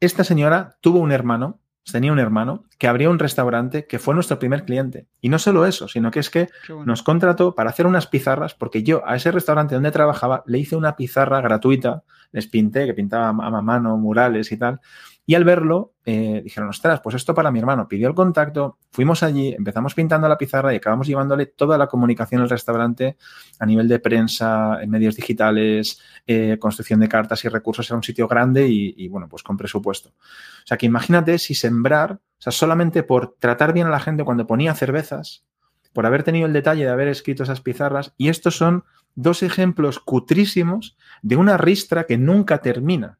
esta 0.00 0.24
señora 0.24 0.76
tuvo 0.80 0.98
un 0.98 1.12
hermano, 1.12 1.60
tenía 1.90 2.12
un 2.12 2.18
hermano 2.18 2.64
que 2.78 2.88
abrió 2.88 3.10
un 3.10 3.20
restaurante 3.20 3.86
que 3.86 4.00
fue 4.00 4.14
nuestro 4.14 4.40
primer 4.40 4.64
cliente. 4.64 5.06
Y 5.20 5.28
no 5.28 5.38
solo 5.38 5.64
eso, 5.64 5.86
sino 5.86 6.10
que 6.10 6.18
es 6.18 6.28
que 6.28 6.48
bueno. 6.68 6.86
nos 6.86 7.04
contrató 7.04 7.54
para 7.54 7.70
hacer 7.70 7.86
unas 7.86 8.08
pizarras, 8.08 8.54
porque 8.54 8.82
yo 8.82 9.06
a 9.06 9.14
ese 9.14 9.30
restaurante 9.30 9.76
donde 9.76 9.92
trabajaba 9.92 10.42
le 10.46 10.58
hice 10.58 10.74
una 10.74 10.96
pizarra 10.96 11.40
gratuita, 11.40 12.02
les 12.32 12.48
pinté, 12.48 12.84
que 12.86 12.94
pintaba 12.94 13.28
a 13.28 13.62
mano, 13.62 13.96
murales 13.96 14.50
y 14.50 14.56
tal. 14.56 14.80
Y 15.28 15.34
al 15.34 15.42
verlo, 15.42 15.94
eh, 16.04 16.40
dijeron, 16.44 16.68
ostras, 16.68 17.00
pues 17.02 17.16
esto 17.16 17.34
para 17.34 17.50
mi 17.50 17.58
hermano. 17.58 17.88
Pidió 17.88 18.06
el 18.06 18.14
contacto, 18.14 18.78
fuimos 18.92 19.24
allí, 19.24 19.52
empezamos 19.52 19.92
pintando 19.92 20.28
la 20.28 20.38
pizarra 20.38 20.72
y 20.72 20.76
acabamos 20.76 21.08
llevándole 21.08 21.46
toda 21.46 21.76
la 21.76 21.88
comunicación 21.88 22.42
al 22.42 22.48
restaurante 22.48 23.16
a 23.58 23.66
nivel 23.66 23.88
de 23.88 23.98
prensa, 23.98 24.80
en 24.80 24.88
medios 24.88 25.16
digitales, 25.16 26.00
eh, 26.28 26.58
construcción 26.60 27.00
de 27.00 27.08
cartas 27.08 27.44
y 27.44 27.48
recursos. 27.48 27.90
Era 27.90 27.96
un 27.96 28.04
sitio 28.04 28.28
grande 28.28 28.68
y, 28.68 28.94
y, 28.96 29.08
bueno, 29.08 29.28
pues 29.28 29.42
con 29.42 29.56
presupuesto. 29.56 30.10
O 30.10 30.66
sea, 30.66 30.76
que 30.76 30.86
imagínate 30.86 31.38
si 31.38 31.56
sembrar, 31.56 32.12
o 32.12 32.20
sea, 32.38 32.52
solamente 32.52 33.02
por 33.02 33.34
tratar 33.40 33.72
bien 33.72 33.88
a 33.88 33.90
la 33.90 33.98
gente 34.00 34.22
cuando 34.22 34.46
ponía 34.46 34.76
cervezas, 34.76 35.44
por 35.92 36.06
haber 36.06 36.22
tenido 36.22 36.46
el 36.46 36.52
detalle 36.52 36.84
de 36.84 36.90
haber 36.90 37.08
escrito 37.08 37.42
esas 37.42 37.62
pizarras, 37.62 38.14
y 38.16 38.28
estos 38.28 38.56
son 38.56 38.84
dos 39.16 39.42
ejemplos 39.42 39.98
cutrísimos 39.98 40.96
de 41.22 41.34
una 41.34 41.56
ristra 41.56 42.04
que 42.04 42.16
nunca 42.16 42.58
termina. 42.58 43.18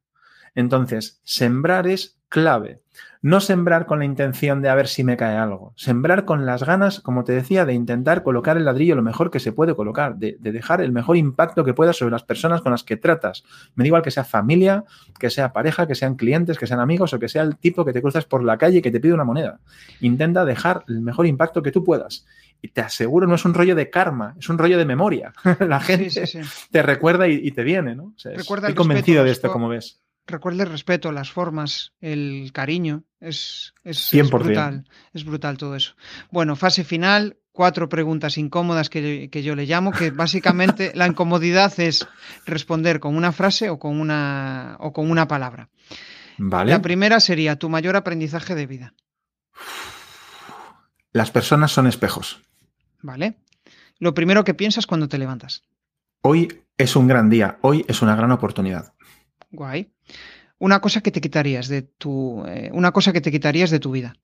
Entonces, 0.57 1.21
sembrar 1.23 1.87
es 1.87 2.19
clave. 2.29 2.81
No 3.23 3.41
sembrar 3.41 3.87
con 3.87 3.99
la 3.99 4.05
intención 4.05 4.63
de 4.63 4.69
a 4.69 4.75
ver 4.75 4.89
si 4.89 5.05
me 5.05 5.17
cae 5.17 5.37
algo. 5.37 5.73
Sembrar 5.77 6.25
con 6.25 6.47
las 6.47 6.63
ganas, 6.65 7.01
como 7.01 7.25
te 7.25 7.33
decía, 7.33 7.67
de 7.67 7.75
intentar 7.75 8.23
colocar 8.23 8.57
el 8.57 8.65
ladrillo 8.65 8.95
lo 8.95 9.03
mejor 9.03 9.31
que 9.31 9.41
se 9.41 9.53
puede 9.53 9.75
colocar, 9.75 10.17
de, 10.17 10.37
de, 10.41 10.53
dejar 10.53 10.81
el 10.81 10.93
mejor 10.93 11.17
impacto 11.17 11.65
que 11.65 11.75
pueda 11.75 11.93
sobre 11.93 12.13
las 12.13 12.23
personas 12.23 12.63
con 12.63 12.73
las 12.73 12.85
que 12.85 12.97
tratas. 12.97 13.45
Me 13.75 13.85
da 13.85 13.89
igual 13.89 14.03
que 14.03 14.11
sea 14.11 14.25
familia, 14.25 14.85
que 15.19 15.29
sea 15.29 15.53
pareja, 15.53 15.87
que 15.87 15.95
sean 15.95 16.15
clientes, 16.15 16.59
que 16.59 16.67
sean 16.67 16.81
amigos 16.81 17.13
o 17.13 17.19
que 17.19 17.29
sea 17.29 17.43
el 17.43 17.57
tipo 17.57 17.85
que 17.85 17.93
te 17.93 18.01
cruzas 18.01 18.25
por 18.25 18.43
la 18.43 18.57
calle 18.59 18.79
y 18.79 18.83
que 18.83 18.91
te 18.91 19.01
pide 19.01 19.13
una 19.13 19.25
moneda. 19.25 19.61
Intenta 20.01 20.45
dejar 20.45 20.85
el 20.89 21.01
mejor 21.01 21.27
impacto 21.27 21.63
que 21.63 21.73
tú 21.73 21.85
puedas. 21.85 22.27
Y 22.63 22.69
te 22.69 22.81
aseguro, 22.81 23.27
no 23.27 23.35
es 23.35 23.45
un 23.45 23.53
rollo 23.53 23.75
de 23.75 23.91
karma, 23.91 24.37
es 24.39 24.49
un 24.49 24.57
rollo 24.57 24.79
de 24.79 24.87
memoria. 24.87 25.33
la 25.61 25.81
gente 25.81 26.11
sí, 26.11 26.27
sí, 26.27 26.45
sí. 26.45 26.69
te 26.71 26.83
recuerda 26.83 27.29
y, 27.29 27.35
y, 27.35 27.51
te 27.51 27.63
viene, 27.63 27.95
¿no? 27.95 28.05
O 28.05 28.19
sea, 28.19 28.33
estoy 28.33 28.75
convencido 28.75 29.25
de 29.25 29.33
esto, 29.33 29.51
como 29.53 29.69
ves 29.69 30.01
recuerda 30.27 30.65
el 30.65 30.71
respeto, 30.71 31.13
las 31.13 31.31
formas, 31.31 31.93
el 32.01 32.51
cariño. 32.53 33.05
Es, 33.21 33.75
es, 33.85 34.13
es, 34.13 34.31
brutal. 34.31 34.89
Es 35.13 35.25
brutal 35.25 35.57
todo 35.57 35.77
eso. 35.77 35.95
Bueno, 36.31 36.57
fase 36.57 36.85
final, 36.85 37.39
cuatro 37.53 37.89
preguntas 37.89 38.39
incómodas 38.39 38.91
que, 38.91 39.29
que 39.31 39.43
yo 39.43 39.57
le 39.57 39.67
llamo, 39.67 39.93
que 39.93 40.11
básicamente 40.11 40.93
la 40.95 41.07
incomodidad 41.07 41.79
es 41.81 42.07
responder 42.45 43.01
con 43.01 43.17
una 43.17 43.33
frase 43.33 43.71
o 43.71 43.79
con 43.79 44.01
una, 44.01 44.77
o 44.81 44.93
con 44.93 45.11
una 45.11 45.29
palabra. 45.29 45.71
Vale. 46.39 46.71
La 46.71 46.83
primera 46.83 47.21
sería 47.21 47.59
tu 47.59 47.69
mayor 47.69 47.97
aprendizaje 47.97 48.55
de 48.55 48.67
vida. 48.67 48.95
Las 51.13 51.31
personas 51.31 51.73
son 51.73 51.87
espejos. 51.87 52.43
Vale. 53.01 53.39
Lo 53.99 54.13
primero 54.13 54.45
que 54.45 54.53
piensas 54.53 54.87
cuando 54.87 55.09
te 55.09 55.17
levantas. 55.17 55.63
Hoy 56.21 56.65
es 56.77 56.95
un 56.97 57.07
gran 57.07 57.31
día, 57.31 57.59
hoy 57.63 57.87
es 57.89 58.03
una 58.03 58.15
gran 58.15 58.33
oportunidad. 58.33 58.93
Guay. 59.51 59.96
Una 60.59 60.81
cosa 60.81 61.01
que 61.01 61.11
te 61.11 61.21
quitarías 61.21 61.69
de 61.69 61.83
tu. 61.83 62.45
Eh, 62.47 62.71
una 62.73 62.93
cosa 62.93 63.13
que 63.13 63.21
te 63.21 63.31
quitarías 63.31 63.71
de 63.71 63.79
tu 63.79 63.91
vida. 63.91 64.15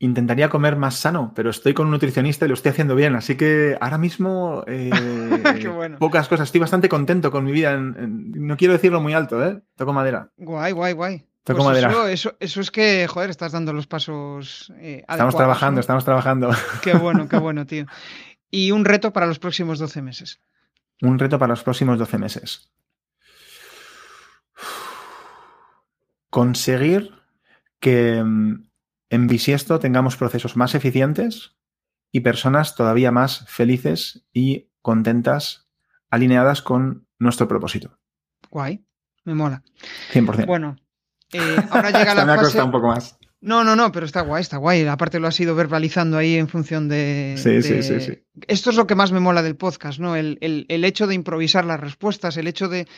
Intentaría 0.00 0.48
comer 0.48 0.76
más 0.76 0.94
sano, 0.94 1.32
pero 1.34 1.50
estoy 1.50 1.74
con 1.74 1.86
un 1.86 1.92
nutricionista 1.92 2.44
y 2.44 2.48
lo 2.48 2.54
estoy 2.54 2.70
haciendo 2.70 2.94
bien. 2.94 3.16
Así 3.16 3.36
que 3.36 3.76
ahora 3.80 3.98
mismo 3.98 4.62
eh, 4.68 4.90
bueno. 5.74 5.98
pocas 5.98 6.28
cosas. 6.28 6.48
Estoy 6.48 6.60
bastante 6.60 6.88
contento 6.88 7.32
con 7.32 7.44
mi 7.44 7.50
vida. 7.52 7.72
En, 7.72 7.96
en, 7.98 8.46
no 8.46 8.56
quiero 8.56 8.74
decirlo 8.74 9.00
muy 9.00 9.12
alto, 9.12 9.44
¿eh? 9.44 9.60
Toco 9.76 9.92
madera. 9.92 10.30
Guay, 10.36 10.72
guay, 10.72 10.92
guay. 10.92 11.28
Toco 11.48 11.64
pues 11.64 11.68
madera. 11.68 11.88
Eso, 11.88 12.06
eso, 12.06 12.36
eso, 12.40 12.60
es 12.60 12.70
que, 12.70 13.06
joder, 13.08 13.30
estás 13.30 13.52
dando 13.52 13.72
los 13.72 13.86
pasos. 13.86 14.70
Eh, 14.80 15.02
estamos 15.08 15.34
trabajando, 15.34 15.76
¿no? 15.76 15.80
estamos 15.80 16.04
trabajando. 16.04 16.50
Qué 16.82 16.92
bueno, 16.92 17.26
qué 17.26 17.38
bueno, 17.38 17.66
tío. 17.66 17.86
Y 18.50 18.70
un 18.70 18.84
reto 18.84 19.12
para 19.12 19.26
los 19.26 19.38
próximos 19.38 19.78
12 19.78 20.02
meses. 20.02 20.40
Un 21.02 21.18
reto 21.18 21.38
para 21.38 21.50
los 21.50 21.62
próximos 21.62 21.98
12 21.98 22.18
meses. 22.18 22.70
Conseguir 26.30 27.12
que 27.80 28.22
mm, 28.22 28.68
en 29.10 29.26
Bisiesto 29.26 29.78
tengamos 29.78 30.16
procesos 30.16 30.56
más 30.56 30.74
eficientes 30.74 31.56
y 32.10 32.20
personas 32.20 32.74
todavía 32.74 33.10
más 33.10 33.46
felices 33.48 34.26
y 34.32 34.70
contentas, 34.82 35.68
alineadas 36.10 36.62
con 36.62 37.06
nuestro 37.18 37.48
propósito. 37.48 37.98
Guay, 38.50 38.84
me 39.24 39.34
mola. 39.34 39.62
100%. 40.12 40.46
Bueno, 40.46 40.76
eh, 41.32 41.56
ahora 41.70 41.90
llega 41.90 42.14
la 42.14 42.24
me 42.24 42.32
fase... 42.32 42.40
ha 42.40 42.42
costado 42.44 42.66
un 42.66 42.72
poco 42.72 42.88
más. 42.88 43.17
No, 43.40 43.62
no, 43.62 43.76
no, 43.76 43.92
pero 43.92 44.04
está 44.04 44.22
guay, 44.22 44.40
está 44.42 44.56
guay. 44.56 44.84
Aparte 44.86 45.20
lo 45.20 45.28
has 45.28 45.38
ido 45.38 45.54
verbalizando 45.54 46.18
ahí 46.18 46.34
en 46.36 46.48
función 46.48 46.88
de... 46.88 47.34
Sí, 47.36 47.50
de... 47.50 47.62
sí, 47.62 47.82
sí, 47.84 48.00
sí, 48.00 48.18
Esto 48.48 48.70
es 48.70 48.76
lo 48.76 48.88
que 48.88 48.96
más 48.96 49.12
me 49.12 49.20
mola 49.20 49.42
del 49.44 49.54
podcast, 49.54 50.00
¿no? 50.00 50.16
El, 50.16 50.38
el, 50.40 50.66
el, 50.68 50.84
hecho 50.84 51.06
de 51.06 51.14
improvisar 51.14 51.64
las 51.64 51.78
respuestas, 51.78 52.36
el 52.36 52.48
hecho 52.48 52.68
de... 52.68 52.88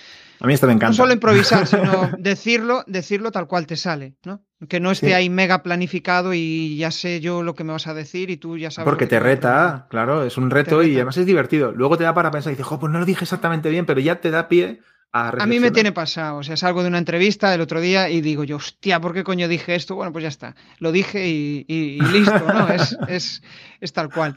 A 0.41 0.47
mí 0.47 0.55
esto 0.55 0.67
me 0.67 0.73
encanta. 0.73 0.89
No 0.93 0.95
solo 0.95 1.13
improvisar, 1.13 1.67
sino 1.67 2.11
decirlo, 2.19 2.85
decirlo 2.87 3.31
tal 3.33 3.47
cual 3.49 3.67
te 3.67 3.77
sale, 3.77 4.15
¿no? 4.25 4.43
Que 4.67 4.81
no 4.81 4.91
esté 4.91 5.09
Sí. 5.09 5.13
ahí 5.13 5.29
mega 5.29 5.63
planificado 5.63 6.33
y 6.33 6.79
ya 6.79 6.91
sé 6.91 7.21
yo 7.21 7.43
lo 7.43 7.55
que 7.55 7.65
me 7.65 7.73
vas 7.73 7.87
a 7.87 7.93
decir 7.93 8.31
y 8.31 8.39
tú 8.39 8.57
ya 8.57 8.71
sabes... 8.71 8.87
Porque 8.87 9.07
te 9.07 9.21
reta, 9.21 9.89
claro, 9.91 10.25
es 10.25 10.39
un 10.39 10.51
reto 10.51 10.83
y 10.83 10.95
además 10.95 11.19
es 11.19 11.27
divertido. 11.27 11.73
Luego 11.73 11.99
te 11.99 12.05
da 12.05 12.15
para 12.15 12.31
pensar 12.31 12.53
y 12.53 12.57
dices, 12.57 12.67
jo, 12.67 12.79
pues 12.81 12.91
no 12.91 12.99
lo 12.99 13.05
dije 13.05 13.25
exactamente 13.25 13.69
bien, 13.69 13.85
pero 13.85 14.01
ya 14.01 14.23
te 14.23 14.31
da 14.31 14.49
pie 14.49 14.81
a 15.13 15.31
A 15.31 15.47
mí 15.47 15.59
me 15.59 15.71
tiene 15.73 15.93
pasado, 15.93 16.39
o 16.39 16.43
sea, 16.43 16.57
salgo 16.57 16.83
de 16.83 16.89
una 16.89 16.99
entrevista 16.99 17.53
el 17.55 17.61
otro 17.61 17.81
día 17.81 18.09
y 18.11 18.21
digo 18.21 18.45
yo, 18.45 18.57
hostia, 18.57 19.01
¿por 19.01 19.13
qué 19.13 19.25
coño 19.25 19.49
dije 19.49 19.75
esto? 19.75 19.97
Bueno, 19.97 20.13
pues 20.13 20.23
ya 20.23 20.29
está, 20.29 20.55
lo 20.79 20.93
dije 20.93 21.29
y, 21.29 21.65
y- 21.67 21.97
y 21.97 22.01
listo, 22.01 22.39
¿no? 22.47 22.69
Es, 22.69 22.97
es, 23.09 23.43
es 23.81 23.93
tal 23.93 24.09
cual. 24.11 24.37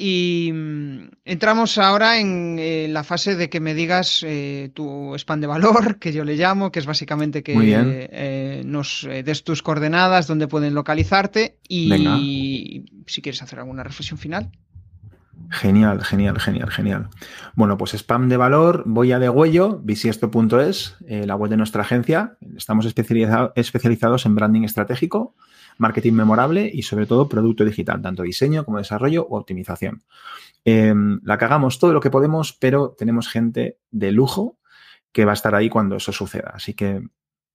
Y 0.00 0.50
mm, 0.52 1.08
entramos 1.24 1.76
ahora 1.78 2.18
en 2.20 2.56
eh, 2.58 2.86
la 2.88 3.02
fase 3.04 3.34
de 3.36 3.48
que 3.48 3.58
me 3.60 3.74
digas 3.74 4.24
eh, 4.26 4.70
tu 4.74 5.14
spam 5.16 5.40
de 5.40 5.46
valor, 5.46 5.98
que 6.00 6.12
yo 6.12 6.24
le 6.24 6.36
llamo, 6.36 6.70
que 6.72 6.78
es 6.80 6.86
básicamente 6.86 7.42
que 7.42 7.54
eh, 7.56 8.62
nos 8.64 9.06
des 9.24 9.44
tus 9.44 9.62
coordenadas, 9.62 10.26
donde 10.26 10.46
pueden 10.48 10.74
localizarte 10.74 11.58
y 11.68 11.88
Venga. 11.90 12.16
si 13.06 13.22
quieres 13.22 13.42
hacer 13.42 13.58
alguna 13.60 13.82
reflexión 13.84 14.18
final. 14.18 14.50
Genial, 15.50 16.02
genial, 16.04 16.38
genial, 16.38 16.70
genial. 16.70 17.08
Bueno, 17.54 17.78
pues 17.78 17.94
spam 17.94 18.28
de 18.28 18.36
valor, 18.36 18.82
voy 18.86 19.12
a 19.12 19.18
de 19.18 19.28
Huello, 19.30 19.78
bisiesto.es, 19.82 20.96
eh, 21.06 21.26
la 21.26 21.36
web 21.36 21.50
de 21.50 21.56
nuestra 21.56 21.82
agencia. 21.82 22.36
Estamos 22.56 22.84
especializa- 22.86 23.52
especializados 23.54 24.26
en 24.26 24.34
branding 24.34 24.62
estratégico, 24.64 25.34
marketing 25.78 26.12
memorable 26.12 26.70
y 26.72 26.82
sobre 26.82 27.06
todo 27.06 27.28
producto 27.28 27.64
digital, 27.64 28.02
tanto 28.02 28.24
diseño 28.24 28.64
como 28.64 28.78
desarrollo 28.78 29.22
o 29.26 29.38
optimización. 29.38 30.02
Eh, 30.64 30.92
la 31.22 31.38
cagamos 31.38 31.78
todo 31.78 31.92
lo 31.94 32.00
que 32.00 32.10
podemos, 32.10 32.52
pero 32.52 32.94
tenemos 32.98 33.28
gente 33.28 33.78
de 33.90 34.12
lujo 34.12 34.58
que 35.12 35.24
va 35.24 35.30
a 35.32 35.34
estar 35.34 35.54
ahí 35.54 35.70
cuando 35.70 35.96
eso 35.96 36.12
suceda. 36.12 36.50
Así 36.54 36.74
que 36.74 37.02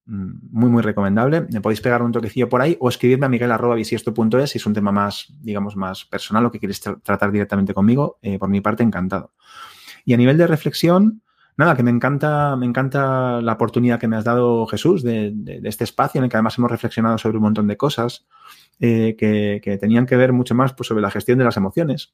muy, 0.06 0.70
muy 0.70 0.82
recomendable. 0.82 1.48
Me 1.52 1.62
podéis 1.62 1.82
pegar 1.82 2.02
un 2.02 2.12
toquecillo 2.12 2.50
por 2.50 2.62
ahí 2.62 2.78
o 2.80 2.90
escribirme 2.90 3.26
a 3.26 3.30
miguel.bisiesto.es 3.30 4.50
si 4.50 4.58
es 4.58 4.66
un 4.66 4.74
tema 4.74 4.92
más, 4.92 5.34
digamos, 5.42 5.76
más 5.76 6.06
personal 6.06 6.46
o 6.46 6.52
que 6.52 6.60
tra- 6.60 7.02
tratar 7.02 7.32
directamente 7.32 7.74
conmigo. 7.74 8.18
Eh, 8.22 8.38
por 8.40 8.50
mi 8.50 8.62
parte, 8.62 8.84
encantado. 8.84 9.32
Y 10.06 10.14
a 10.14 10.18
nivel 10.18 10.38
de 10.38 10.48
reflexión, 10.48 11.22
nada, 11.56 11.76
que 11.76 11.84
me 11.84 11.92
encanta, 11.92 12.56
me 12.58 12.66
encanta 12.66 13.42
la 13.42 13.54
oportunidad 13.54 14.00
que 14.00 14.08
me 14.08 14.18
has 14.18 14.26
dado, 14.26 14.66
Jesús, 14.68 15.04
de 15.04 15.34
este 15.64 15.86
espacio 15.86 16.20
en 16.20 16.26
el 16.26 16.30
que 16.30 16.36
además 16.38 16.58
hemos 16.58 16.72
reflexionado 16.72 17.18
sobre 17.18 17.38
un 17.38 17.44
montón 17.44 17.68
de 17.68 17.78
cosas 17.78 18.26
eh, 18.80 19.16
que, 19.18 19.62
que 19.64 19.78
tenían 19.78 20.06
que 20.06 20.18
ver 20.18 20.34
mucho 20.34 20.56
más 20.56 20.74
pues, 20.74 20.88
sobre 20.88 21.02
la 21.02 21.12
gestión 21.12 21.38
de 21.38 21.46
las 21.46 21.56
emociones, 21.56 22.14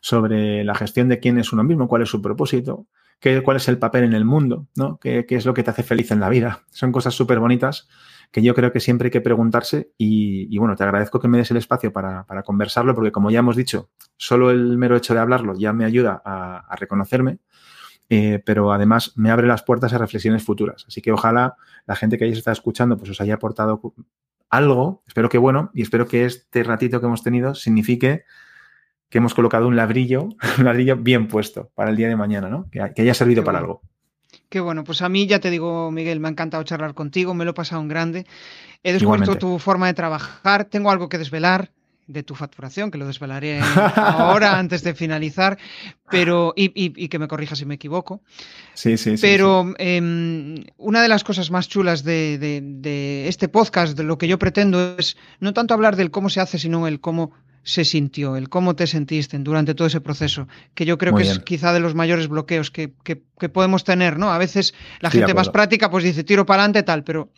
sobre 0.00 0.64
la 0.64 0.74
gestión 0.74 1.08
de 1.08 1.18
quién 1.18 1.38
es 1.38 1.52
uno 1.52 1.64
mismo, 1.64 1.88
cuál 1.88 2.02
es 2.02 2.08
su 2.08 2.22
propósito, 2.22 2.86
qué, 3.20 3.42
cuál 3.42 3.56
es 3.56 3.68
el 3.68 3.78
papel 3.78 4.04
en 4.04 4.12
el 4.12 4.24
mundo, 4.24 4.68
¿no? 4.76 4.98
¿Qué, 4.98 5.26
qué 5.26 5.36
es 5.36 5.46
lo 5.46 5.54
que 5.54 5.62
te 5.62 5.70
hace 5.70 5.82
feliz 5.82 6.10
en 6.10 6.20
la 6.20 6.28
vida. 6.28 6.64
Son 6.70 6.92
cosas 6.92 7.14
súper 7.14 7.38
bonitas 7.38 7.88
que 8.30 8.42
yo 8.42 8.54
creo 8.54 8.72
que 8.72 8.80
siempre 8.80 9.06
hay 9.06 9.10
que 9.10 9.20
preguntarse 9.20 9.92
y, 9.96 10.56
bueno, 10.58 10.76
te 10.76 10.84
agradezco 10.84 11.20
que 11.20 11.28
me 11.28 11.38
des 11.38 11.50
el 11.50 11.56
espacio 11.56 11.92
para, 11.92 12.24
para 12.24 12.42
conversarlo 12.42 12.94
porque 12.94 13.12
como 13.12 13.30
ya 13.30 13.38
hemos 13.38 13.56
dicho, 13.56 13.90
solo 14.16 14.50
el 14.50 14.76
mero 14.76 14.96
hecho 14.96 15.14
de 15.14 15.20
hablarlo 15.20 15.54
ya 15.56 15.72
me 15.72 15.84
ayuda 15.84 16.20
a, 16.24 16.76
reconocerme, 16.76 17.38
eh, 18.10 18.42
pero 18.44 18.72
además 18.72 19.12
me 19.16 19.30
abre 19.30 19.46
las 19.46 19.62
puertas 19.62 19.92
a 19.92 19.98
reflexiones 19.98 20.44
futuras. 20.44 20.84
Así 20.86 21.00
que 21.00 21.12
ojalá 21.12 21.56
la 21.86 21.96
gente 21.96 22.18
que 22.18 22.24
hayáis 22.24 22.38
estado 22.38 22.52
escuchando 22.52 22.96
pues 22.98 23.10
os 23.10 23.20
haya 23.20 23.34
aportado 23.34 23.80
algo, 24.50 25.02
espero 25.06 25.28
que 25.28 25.38
bueno, 25.38 25.70
y 25.74 25.82
espero 25.82 26.06
que 26.06 26.24
este 26.24 26.62
ratito 26.62 27.00
que 27.00 27.06
hemos 27.06 27.22
tenido 27.22 27.54
signifique 27.54 28.24
que 29.08 29.18
hemos 29.18 29.34
colocado 29.34 29.66
un 29.68 29.76
ladrillo, 29.76 30.28
un 30.58 30.64
ladrillo 30.64 30.96
bien 30.96 31.28
puesto 31.28 31.70
para 31.74 31.90
el 31.90 31.96
día 31.96 32.08
de 32.08 32.16
mañana, 32.16 32.48
¿no? 32.48 32.68
Que, 32.70 32.92
que 32.94 33.02
haya 33.02 33.14
servido 33.14 33.42
Qué 33.42 33.46
para 33.46 33.60
bueno. 33.60 33.72
algo. 33.74 33.82
Qué 34.48 34.60
bueno, 34.60 34.84
pues 34.84 35.02
a 35.02 35.08
mí 35.08 35.26
ya 35.26 35.40
te 35.40 35.50
digo, 35.50 35.90
Miguel, 35.90 36.20
me 36.20 36.28
ha 36.28 36.30
encantado 36.30 36.62
charlar 36.62 36.94
contigo, 36.94 37.34
me 37.34 37.44
lo 37.44 37.50
he 37.50 37.54
pasado 37.54 37.82
en 37.82 37.88
grande. 37.88 38.26
He 38.82 38.92
descubierto 38.92 39.32
Igualmente. 39.32 39.40
tu 39.40 39.58
forma 39.58 39.86
de 39.86 39.94
trabajar, 39.94 40.64
tengo 40.64 40.90
algo 40.90 41.08
que 41.08 41.18
desvelar. 41.18 41.70
de 42.06 42.22
tu 42.22 42.34
facturación, 42.34 42.90
que 42.90 42.96
lo 42.96 43.06
desvelaré 43.06 43.60
ahora 43.96 44.58
antes 44.58 44.82
de 44.82 44.94
finalizar, 44.94 45.58
pero 46.10 46.54
y, 46.56 47.08
que 47.10 47.18
me 47.18 47.28
corrija 47.28 47.54
si 47.54 47.66
me 47.66 47.74
equivoco. 47.74 48.22
Sí, 48.72 48.96
sí, 48.96 49.18
sí. 49.18 49.20
Pero 49.20 49.74
em, 49.76 50.64
una 50.78 51.02
de 51.02 51.08
las 51.08 51.22
cosas 51.22 51.50
más 51.50 51.68
chulas 51.68 52.04
de, 52.04 52.38
de, 52.38 53.28
este 53.28 53.48
podcast, 53.48 53.94
de 53.94 54.04
lo 54.04 54.16
que 54.16 54.26
yo 54.26 54.38
pretendo, 54.38 54.96
es 54.96 55.18
no 55.38 55.52
tanto 55.52 55.74
hablar 55.74 55.96
del 55.96 56.10
cómo 56.10 56.30
se 56.30 56.40
hace, 56.40 56.58
sino 56.58 56.86
el 56.86 56.98
cómo 57.00 57.32
se 57.62 57.84
sintió, 57.84 58.36
el 58.36 58.48
cómo 58.48 58.74
te 58.76 58.86
sentiste 58.86 59.38
durante 59.38 59.74
todo 59.74 59.86
ese 59.86 60.00
proceso, 60.00 60.48
que 60.74 60.84
yo 60.84 60.98
creo 60.98 61.14
que 61.14 61.22
es 61.22 61.38
quizá 61.40 61.72
de 61.72 61.80
los 61.80 61.94
mayores 61.94 62.28
bloqueos 62.28 62.70
que, 62.70 62.88
podemos 63.52 63.84
tener, 63.84 64.18
¿no? 64.18 64.32
A 64.32 64.38
veces 64.38 64.74
la 65.00 65.10
gente 65.10 65.34
más 65.34 65.50
práctica 65.50 65.90
pues 65.90 66.04
dice 66.04 66.24
tiro 66.24 66.46
para 66.46 66.62
adelante 66.62 66.82
tal, 66.82 67.04
pero 67.04 67.30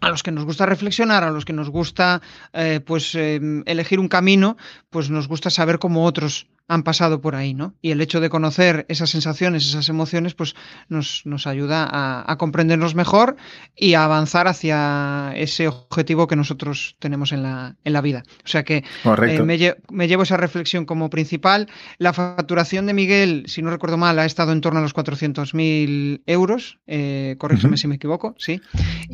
a 0.00 0.10
los 0.10 0.22
que 0.22 0.30
nos 0.30 0.44
gusta 0.44 0.66
reflexionar, 0.66 1.24
a 1.24 1.30
los 1.30 1.44
que 1.44 1.52
nos 1.52 1.70
gusta 1.70 2.20
eh, 2.52 2.80
pues 2.84 3.14
em, 3.14 3.62
elegir 3.66 4.00
un 4.00 4.08
camino, 4.08 4.56
pues 4.90 5.08
nos 5.10 5.28
gusta 5.28 5.50
saber 5.50 5.78
cómo 5.78 6.04
otros 6.04 6.46
han 6.66 6.82
pasado 6.82 7.20
por 7.20 7.34
ahí, 7.34 7.52
¿no? 7.52 7.74
Y 7.82 7.90
el 7.90 8.00
hecho 8.00 8.20
de 8.20 8.30
conocer 8.30 8.86
esas 8.88 9.10
sensaciones, 9.10 9.66
esas 9.66 9.88
emociones, 9.88 10.34
pues 10.34 10.54
nos, 10.88 11.22
nos 11.26 11.46
ayuda 11.46 11.88
a, 11.90 12.36
comprendernos 12.38 12.94
mejor 12.94 13.36
y 13.76 13.94
a 13.94 14.04
avanzar 14.04 14.48
hacia 14.48 15.32
ese 15.36 15.68
objetivo 15.68 16.26
que 16.26 16.36
nosotros 16.36 16.96
tenemos 16.98 17.32
en 17.32 17.42
la, 17.42 17.76
en 17.84 17.92
la 17.92 18.00
vida. 18.00 18.24
O 18.44 18.48
sea 18.48 18.64
que 18.64 18.84
eh, 19.04 19.42
me, 19.90 20.08
llevo 20.08 20.22
esa 20.22 20.36
reflexión 20.36 20.86
como 20.86 21.10
principal. 21.10 21.68
La 21.98 22.12
facturación 22.12 22.86
de 22.86 22.94
Miguel, 22.94 23.44
si 23.46 23.62
no 23.62 23.70
recuerdo 23.70 23.98
mal, 23.98 24.18
ha 24.18 24.24
estado 24.24 24.52
en 24.52 24.60
torno 24.60 24.78
a 24.78 24.82
los 24.82 24.94
400.000 24.94 26.22
euros. 26.26 26.78
Eh, 26.86 27.36
corrígeme 27.38 27.76
si 27.76 27.88
me 27.88 27.96
equivoco, 27.96 28.34
sí. 28.38 28.60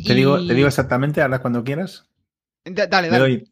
Te, 0.07 0.15
digo, 0.15 0.45
te 0.47 0.55
digo 0.55 0.69
exactamente, 0.69 1.21
ahora 1.21 1.41
cuando 1.41 1.65
quieras. 1.65 2.10
Dale, 2.65 3.09
dale. 3.09 3.45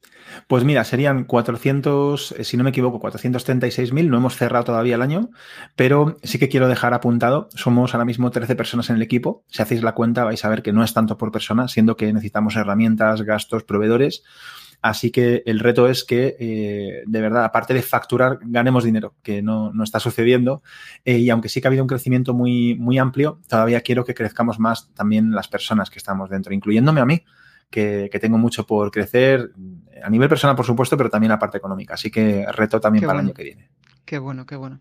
Pues 0.47 0.65
mira, 0.65 0.85
serían 0.85 1.25
400, 1.25 2.33
eh, 2.33 2.45
si 2.45 2.57
no 2.57 2.65
me 2.65 2.71
equivoco, 2.71 3.01
436.000. 3.01 4.09
No 4.09 4.19
hemos 4.19 4.37
cerrado 4.37 4.65
todavía 4.65 4.97
el 4.97 5.03
año, 5.03 5.31
pero 5.77 6.17
sí 6.23 6.39
que 6.39 6.49
quiero 6.49 6.69
dejar 6.69 6.95
apuntado. 6.95 7.49
Somos 7.55 7.95
ahora 7.95 8.05
mismo 8.05 8.31
13 8.31 8.55
personas 8.55 8.91
en 8.91 8.97
el 8.97 9.03
equipo. 9.03 9.45
Si 9.49 9.63
hacéis 9.63 9.83
la 9.83 9.95
cuenta, 9.95 10.25
vais 10.25 10.45
a 10.45 10.49
ver 10.49 10.63
que 10.63 10.73
no 10.73 10.85
es 10.85 10.93
tanto 10.93 11.17
por 11.17 11.33
persona, 11.33 11.69
siendo 11.69 11.97
que 11.97 12.13
necesitamos 12.13 12.57
herramientas, 12.57 13.23
gastos, 13.23 13.65
proveedores. 13.65 14.23
Así 14.81 15.11
que 15.11 15.43
el 15.45 15.59
reto 15.59 15.89
es 15.89 16.05
que, 16.05 16.37
eh, 16.39 17.03
de 17.05 17.21
verdad, 17.21 17.45
aparte 17.45 17.75
de 17.75 17.83
facturar, 17.83 18.39
ganemos 18.43 18.85
dinero, 18.85 19.17
que 19.23 19.43
no, 19.43 19.73
no 19.73 19.83
está 19.83 19.99
sucediendo. 19.99 20.63
Eh, 21.05 21.19
y 21.19 21.31
aunque 21.31 21.49
sí 21.49 21.61
que 21.61 21.67
ha 21.67 21.71
habido 21.71 21.83
un 21.83 21.89
crecimiento 21.89 22.33
muy, 22.33 22.77
muy 22.77 22.99
amplio, 22.99 23.41
todavía 23.49 23.81
quiero 23.81 24.05
que 24.05 24.15
crezcamos 24.15 24.61
más 24.61 24.93
también 24.95 25.33
las 25.33 25.49
personas 25.49 25.91
que 25.91 25.99
estamos 25.99 26.31
dentro, 26.31 26.55
incluyéndome 26.55 27.01
a 27.01 27.07
mí 27.07 27.25
que, 27.71 28.19
tengo 28.21 28.39
mucho 28.39 28.67
por 28.67 28.91
crecer 28.91 29.53
a 30.03 30.11
nivel 30.11 30.29
personal, 30.29 30.57
por 30.57 30.67
supuesto, 30.67 30.97
pero 30.97 31.11
también 31.11 31.31
la 31.31 31.39
parte 31.39 31.59
económica. 31.59 31.95
Así 31.95 32.11
que 32.11 32.47
reto 32.53 32.81
también 32.81 33.05
para 33.05 33.21
el 33.21 33.27
año 33.27 33.35
que 33.35 33.45
viene. 33.45 33.71
Qué 34.05 34.19
bueno, 34.19 34.47
qué 34.47 34.57
bueno. 34.57 34.81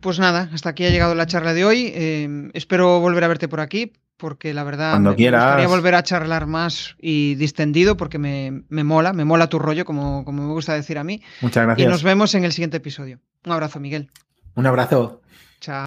Pues 0.00 0.18
nada, 0.18 0.50
hasta 0.52 0.70
aquí 0.70 0.84
ha 0.84 0.90
llegado 0.90 1.14
la 1.14 1.26
charla 1.26 1.54
de 1.54 1.64
hoy. 1.64 1.92
Eh, 1.94 2.50
espero 2.52 3.00
volver 3.00 3.24
a 3.24 3.28
verte 3.28 3.48
por 3.48 3.60
aquí, 3.60 3.94
porque 4.18 4.52
la 4.52 4.64
verdad 4.64 4.92
Cuando 4.92 5.14
me, 5.16 5.30
gustaría 5.30 5.66
volver 5.66 5.94
a 5.94 6.02
charlar 6.02 6.46
más 6.46 6.94
y 7.00 7.36
distendido, 7.36 7.96
porque 7.96 8.18
me, 8.18 8.64
me, 8.68 8.84
mola, 8.84 9.14
me 9.14 9.24
mola 9.24 9.48
tu 9.48 9.58
rollo, 9.58 9.86
como, 9.86 10.26
como 10.26 10.46
me 10.46 10.52
gusta 10.52 10.74
decir 10.74 10.98
a 10.98 11.04
mí. 11.04 11.22
Muchas 11.40 11.64
gracias. 11.64 11.86
Y 11.86 11.90
nos 11.90 12.02
vemos 12.02 12.34
en 12.34 12.44
el 12.44 12.52
siguiente 12.52 12.76
episodio. 12.76 13.18
Un 13.46 13.52
abrazo, 13.52 13.80
Miguel. 13.80 14.10
Un 14.54 14.66
abrazo. 14.66 15.22
Chao. 15.60 15.86